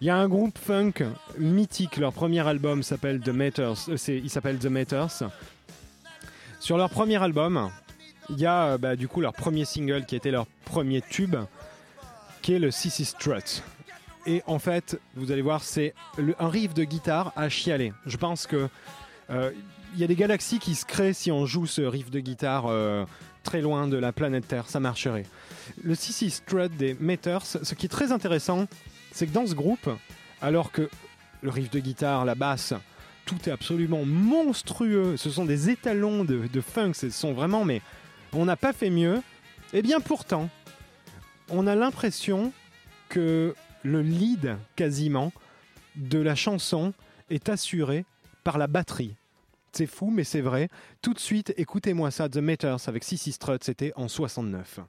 Il 0.00 0.06
y 0.06 0.10
a 0.10 0.16
un 0.16 0.28
groupe 0.28 0.58
funk 0.58 0.94
mythique, 1.38 1.96
leur 1.96 2.12
premier 2.12 2.46
album 2.46 2.82
s'appelle 2.82 3.20
The 3.20 3.28
Matters. 3.28 3.88
euh, 3.88 3.96
il 4.08 4.30
s'appelle 4.30 4.58
The 4.58 4.66
Matters. 4.66 5.22
Sur 6.58 6.76
leur 6.76 6.90
premier 6.90 7.22
album, 7.22 7.70
il 8.30 8.40
y 8.40 8.46
a 8.46 8.64
euh, 8.64 8.78
bah, 8.78 8.96
du 8.96 9.08
coup 9.08 9.20
leur 9.20 9.32
premier 9.32 9.64
single 9.64 10.04
qui 10.06 10.16
était 10.16 10.30
leur 10.30 10.46
premier 10.64 11.02
tube, 11.02 11.36
qui 12.40 12.54
est 12.54 12.58
le 12.58 12.70
CC 12.70 13.04
Strut. 13.04 13.62
Et 14.26 14.42
en 14.46 14.58
fait, 14.58 15.00
vous 15.16 15.32
allez 15.32 15.42
voir, 15.42 15.62
c'est 15.62 15.94
un 16.38 16.48
riff 16.48 16.74
de 16.74 16.84
guitare 16.84 17.32
à 17.36 17.48
chialer. 17.48 17.92
Je 18.06 18.16
pense 18.16 18.46
que 18.46 18.68
il 19.94 20.00
y 20.00 20.04
a 20.04 20.06
des 20.06 20.14
galaxies 20.14 20.58
qui 20.58 20.74
se 20.74 20.84
créent 20.84 21.12
si 21.12 21.30
on 21.30 21.46
joue 21.46 21.66
ce 21.66 21.82
riff 21.82 22.10
de 22.10 22.20
guitare 22.20 22.66
euh, 22.66 23.04
très 23.42 23.60
loin 23.60 23.88
de 23.88 23.96
la 23.96 24.12
planète 24.12 24.48
Terre, 24.48 24.68
ça 24.68 24.80
marcherait. 24.80 25.26
Le 25.82 25.94
CC 25.94 26.30
Strut 26.30 26.74
des 26.76 26.96
Meters, 26.98 27.44
ce 27.44 27.74
qui 27.74 27.86
est 27.86 27.90
très 27.90 28.12
intéressant, 28.12 28.66
c'est 29.10 29.26
que 29.26 29.32
dans 29.32 29.46
ce 29.46 29.54
groupe, 29.54 29.90
alors 30.40 30.72
que 30.72 30.88
le 31.42 31.50
riff 31.50 31.70
de 31.70 31.78
guitare, 31.78 32.24
la 32.24 32.34
basse, 32.34 32.74
tout 33.26 33.38
est 33.46 33.52
absolument 33.52 34.04
monstrueux, 34.04 35.16
ce 35.16 35.30
sont 35.30 35.44
des 35.44 35.70
étalons 35.70 36.24
de, 36.24 36.46
de 36.52 36.60
funk, 36.60 36.94
ce 36.94 37.10
sont 37.10 37.32
vraiment, 37.32 37.64
mais 37.64 37.82
on 38.32 38.44
n'a 38.44 38.56
pas 38.56 38.72
fait 38.72 38.90
mieux. 38.90 39.22
Et 39.72 39.82
bien 39.82 40.00
pourtant, 40.00 40.48
on 41.50 41.66
a 41.66 41.74
l'impression 41.74 42.52
que 43.08 43.54
le 43.82 44.02
lead 44.02 44.56
quasiment 44.76 45.32
de 45.96 46.18
la 46.18 46.34
chanson 46.34 46.92
est 47.30 47.48
assuré 47.48 48.04
par 48.44 48.58
la 48.58 48.66
batterie. 48.66 49.14
C'est 49.72 49.86
fou, 49.86 50.10
mais 50.10 50.24
c'est 50.24 50.42
vrai. 50.42 50.68
Tout 51.00 51.14
de 51.14 51.18
suite, 51.18 51.54
écoutez-moi 51.56 52.10
ça, 52.10 52.28
The 52.28 52.36
Meters 52.36 52.88
avec 52.88 53.04
Sissy 53.04 53.32
Strut, 53.32 53.64
c'était 53.64 53.92
en 53.96 54.08
69. 54.08 54.80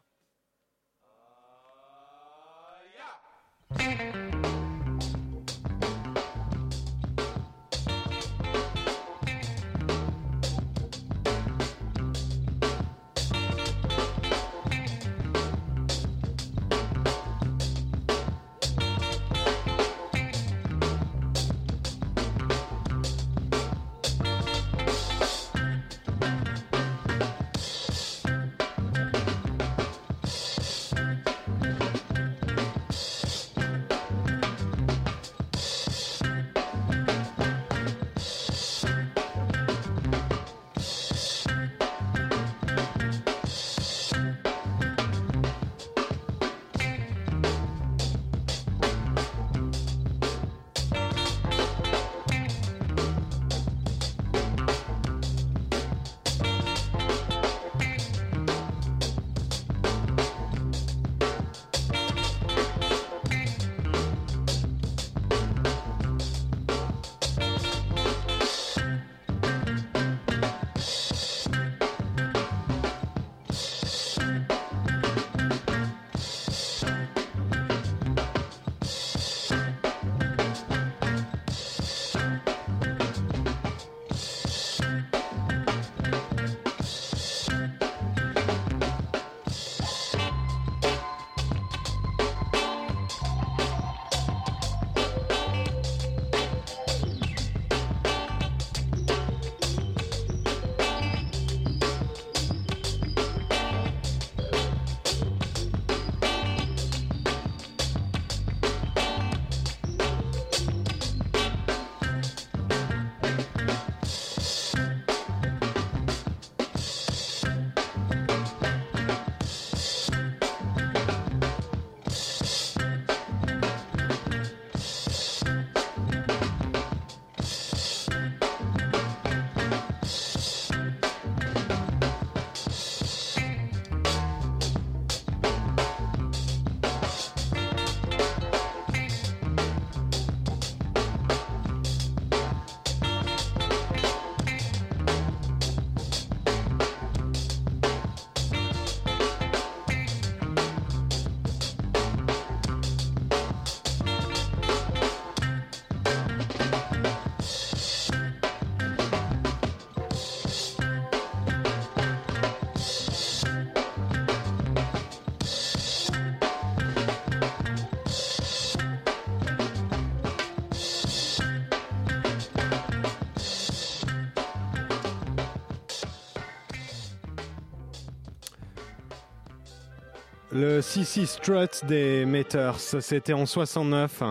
Le 180.55 180.81
CC 180.81 181.25
Strut 181.25 181.83
des 181.87 182.25
Meters, 182.25 182.79
c'était 182.79 183.33
en 183.33 183.47
69. 183.47 184.21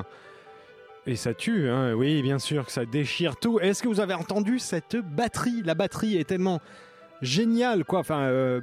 Et 1.04 1.16
ça 1.16 1.34
tue, 1.34 1.68
hein 1.68 1.94
oui, 1.94 2.22
bien 2.22 2.38
sûr 2.38 2.64
que 2.64 2.70
ça 2.70 2.84
déchire 2.84 3.34
tout. 3.34 3.58
Est-ce 3.58 3.82
que 3.82 3.88
vous 3.88 3.98
avez 3.98 4.14
entendu 4.14 4.60
cette 4.60 4.94
batterie? 4.96 5.62
La 5.64 5.74
batterie 5.74 6.16
est 6.16 6.24
tellement 6.24 6.60
géniale, 7.22 7.84
quoi. 7.84 7.98
Enfin, 7.98 8.20
euh, 8.20 8.60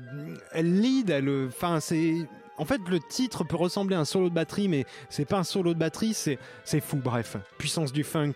elle 0.54 0.80
lead, 0.80 1.10
elle, 1.10 1.48
enfin, 1.50 1.82
c'est. 1.82 2.14
En 2.58 2.64
fait, 2.64 2.80
le 2.90 3.00
titre 3.02 3.44
peut 3.44 3.58
ressembler 3.58 3.98
à 3.98 4.00
un 4.00 4.06
solo 4.06 4.30
de 4.30 4.34
batterie, 4.34 4.70
mais 4.70 4.86
c'est 5.10 5.26
pas 5.26 5.40
un 5.40 5.44
solo 5.44 5.74
de 5.74 5.80
batterie, 5.80 6.14
c'est 6.14 6.40
fou. 6.80 6.96
Bref, 6.96 7.36
puissance 7.58 7.92
du 7.92 8.06
funk 8.06 8.34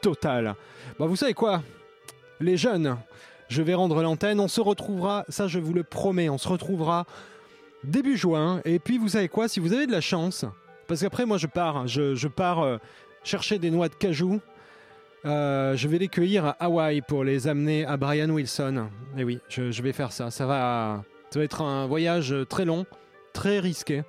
totale. 0.00 0.54
Bah, 1.00 1.06
vous 1.06 1.16
savez 1.16 1.34
quoi? 1.34 1.64
Les 2.38 2.56
jeunes, 2.56 2.96
je 3.48 3.62
vais 3.62 3.74
rendre 3.74 4.00
l'antenne. 4.00 4.38
On 4.38 4.48
se 4.48 4.60
retrouvera, 4.60 5.24
ça 5.28 5.48
je 5.48 5.58
vous 5.58 5.74
le 5.74 5.82
promets, 5.82 6.28
on 6.28 6.38
se 6.38 6.46
retrouvera 6.46 7.04
début 7.84 8.16
juin. 8.16 8.60
Et 8.64 8.78
puis, 8.78 8.98
vous 8.98 9.08
savez 9.08 9.28
quoi 9.28 9.48
Si 9.48 9.60
vous 9.60 9.72
avez 9.72 9.86
de 9.86 9.92
la 9.92 10.00
chance, 10.00 10.44
parce 10.86 11.00
qu'après, 11.00 11.26
moi, 11.26 11.38
je 11.38 11.46
pars, 11.46 11.86
je, 11.86 12.14
je 12.14 12.28
pars. 12.28 12.60
euh, 12.60 12.78
chercher 13.22 13.58
des 13.58 13.70
noix 13.70 13.88
de 13.88 13.94
cajou. 13.94 14.40
Euh, 15.26 15.76
je 15.76 15.88
vais 15.88 15.98
les 15.98 16.08
cueillir 16.08 16.46
à 16.46 16.50
Hawaï 16.60 17.02
pour 17.02 17.24
les 17.24 17.46
amener 17.46 17.84
à 17.84 17.96
Brian 17.96 18.30
Wilson. 18.30 18.88
Et 19.16 19.24
oui, 19.24 19.40
je, 19.48 19.70
je 19.70 19.82
vais 19.82 19.92
faire 19.92 20.12
ça. 20.12 20.30
Ça 20.30 20.46
va, 20.46 21.04
ça 21.30 21.38
va 21.38 21.44
être 21.44 21.60
un 21.62 21.86
voyage 21.86 22.34
très 22.48 22.64
long, 22.64 22.86
très 23.34 23.58
risqué, 23.58 24.02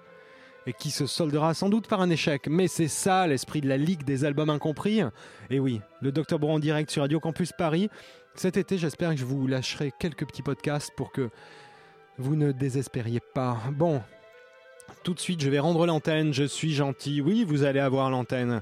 et 0.66 0.74
qui 0.74 0.92
se 0.92 1.08
soldera 1.08 1.54
sans 1.54 1.68
doute 1.68 1.88
par 1.88 2.00
un 2.02 2.10
échec. 2.10 2.48
Mais 2.50 2.68
c'est 2.68 2.88
ça 2.88 3.28
l'esprit 3.28 3.60
de 3.62 3.68
la 3.68 3.78
Ligue 3.78 4.04
des 4.04 4.24
albums 4.24 4.50
incompris. 4.50 5.02
Et 5.50 5.60
oui, 5.60 5.82
le 6.02 6.12
Dr 6.14 6.40
Bro 6.40 6.54
en 6.54 6.60
direct 6.60 6.90
sur 6.90 7.02
Radio 7.02 7.20
Campus 7.20 7.52
Paris. 7.52 7.90
Cet 8.36 8.56
été, 8.56 8.78
j'espère 8.78 9.10
que 9.10 9.18
je 9.18 9.26
vous 9.26 9.46
lâcherai 9.46 9.92
quelques 10.00 10.26
petits 10.26 10.42
podcasts 10.44 10.94
pour 10.96 11.12
que 11.12 11.30
vous 12.18 12.36
ne 12.36 12.52
désespériez 12.52 13.22
pas. 13.34 13.58
Bon, 13.72 14.02
tout 15.04 15.14
de 15.14 15.20
suite, 15.20 15.42
je 15.42 15.50
vais 15.50 15.60
rendre 15.60 15.86
l'antenne. 15.86 16.34
Je 16.34 16.44
suis 16.44 16.74
gentil. 16.74 17.22
Oui, 17.22 17.44
vous 17.44 17.64
allez 17.64 17.80
avoir 17.80 18.10
l'antenne. 18.10 18.62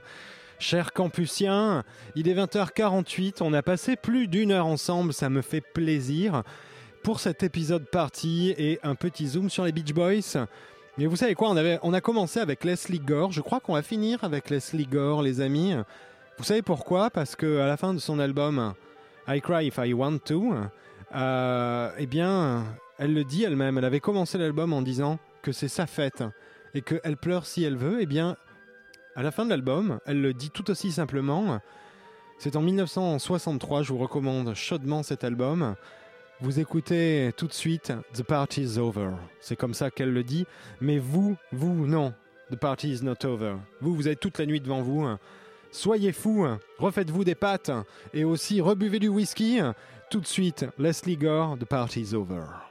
Chers 0.60 0.94
campusiens, 0.94 1.84
il 2.16 2.28
est 2.28 2.34
20h48. 2.34 3.38
On 3.42 3.54
a 3.54 3.62
passé 3.62 3.96
plus 3.96 4.28
d'une 4.28 4.52
heure 4.52 4.66
ensemble. 4.66 5.14
Ça 5.14 5.30
me 5.30 5.42
fait 5.42 5.62
plaisir 5.62 6.44
pour 7.04 7.20
cet 7.20 7.44
épisode 7.44 7.90
party 7.90 8.54
et 8.58 8.80
un 8.84 8.96
petit 8.96 9.28
zoom 9.28 9.50
sur 9.50 9.64
les 9.66 9.72
Beach 9.72 9.94
Boys. 9.94 10.46
Mais 10.98 11.06
vous 11.06 11.16
savez 11.16 11.34
quoi 11.34 11.50
on, 11.50 11.56
avait, 11.58 11.80
on 11.82 11.94
a 11.94 12.02
commencé 12.02 12.40
avec 12.40 12.64
Leslie 12.64 13.00
Gore. 13.00 13.32
Je 13.32 13.42
crois 13.42 13.60
qu'on 13.60 13.74
va 13.74 13.82
finir 13.82 14.24
avec 14.24 14.50
Leslie 14.50 14.86
Gore, 14.86 15.22
les 15.22 15.40
amis. 15.40 15.74
Vous 16.38 16.44
savez 16.44 16.62
pourquoi? 16.62 17.10
Parce 17.10 17.36
que 17.36 17.60
à 17.60 17.68
la 17.68 17.78
fin 17.78 17.94
de 17.94 18.00
son 18.00 18.20
album 18.20 18.74
I 19.28 19.42
Cry 19.42 19.68
If 19.68 19.78
I 19.78 19.94
Want 19.94 20.20
To, 20.26 20.54
euh, 21.16 21.92
eh 21.98 22.06
bien, 22.06 22.66
elle 23.00 23.14
le 23.14 23.24
dit 23.24 23.44
elle-même. 23.44 23.78
Elle 23.80 23.86
avait 23.86 24.02
commencé 24.02 24.38
l'album 24.38 24.74
en 24.74 24.84
disant 24.84 25.18
que 25.42 25.52
c'est 25.52 25.70
sa 25.70 25.88
fête 25.88 26.24
et 26.76 26.82
qu'elle 26.82 27.18
pleure 27.18 27.46
si 27.46 27.64
elle 27.64 27.78
veut. 27.78 27.98
Eh 28.02 28.06
bien, 28.06 28.38
à 29.16 29.24
la 29.24 29.32
fin 29.32 29.46
de 29.46 29.50
l'album, 29.50 30.00
elle 30.06 30.22
le 30.22 30.34
dit 30.34 30.52
tout 30.52 30.70
aussi 30.70 30.92
simplement. 30.92 31.60
C'est 32.38 32.56
en 32.56 32.62
1963, 32.62 33.84
je 33.84 33.94
vous 33.94 33.98
recommande 33.98 34.54
chaudement 34.54 35.02
cet 35.02 35.24
album. 35.24 35.76
Vous 36.42 36.60
écoutez 36.60 37.32
tout 37.36 37.48
de 37.48 37.54
suite 37.54 37.92
The 38.14 38.24
Party's 38.24 38.78
Over. 38.78 39.12
C'est 39.42 39.56
comme 39.56 39.74
ça 39.74 39.92
qu'elle 39.92 40.14
le 40.14 40.24
dit. 40.24 40.46
Mais 40.80 41.00
vous, 41.00 41.36
vous, 41.52 41.88
non. 41.88 42.14
The 42.52 42.56
Party 42.56 42.94
is 42.94 43.04
not 43.04 43.26
over. 43.26 43.56
Vous, 43.82 43.94
vous 43.94 44.08
avez 44.08 44.16
toute 44.16 44.40
la 44.40 44.46
nuit 44.46 44.62
devant 44.62 44.82
vous. 44.82 45.06
Soyez 45.72 46.12
fous, 46.12 46.48
refaites-vous 46.80 47.24
des 47.24 47.36
pâtes 47.36 47.72
et 48.14 48.24
aussi 48.24 48.60
rebuvez 48.60 49.00
du 49.00 49.08
whisky. 49.08 49.60
Tout 50.10 50.20
de 50.20 50.28
suite, 50.28 50.66
Leslie 50.80 51.18
Gore, 51.18 51.58
The 51.60 51.66
Party's 51.66 52.14
Over. 52.14 52.69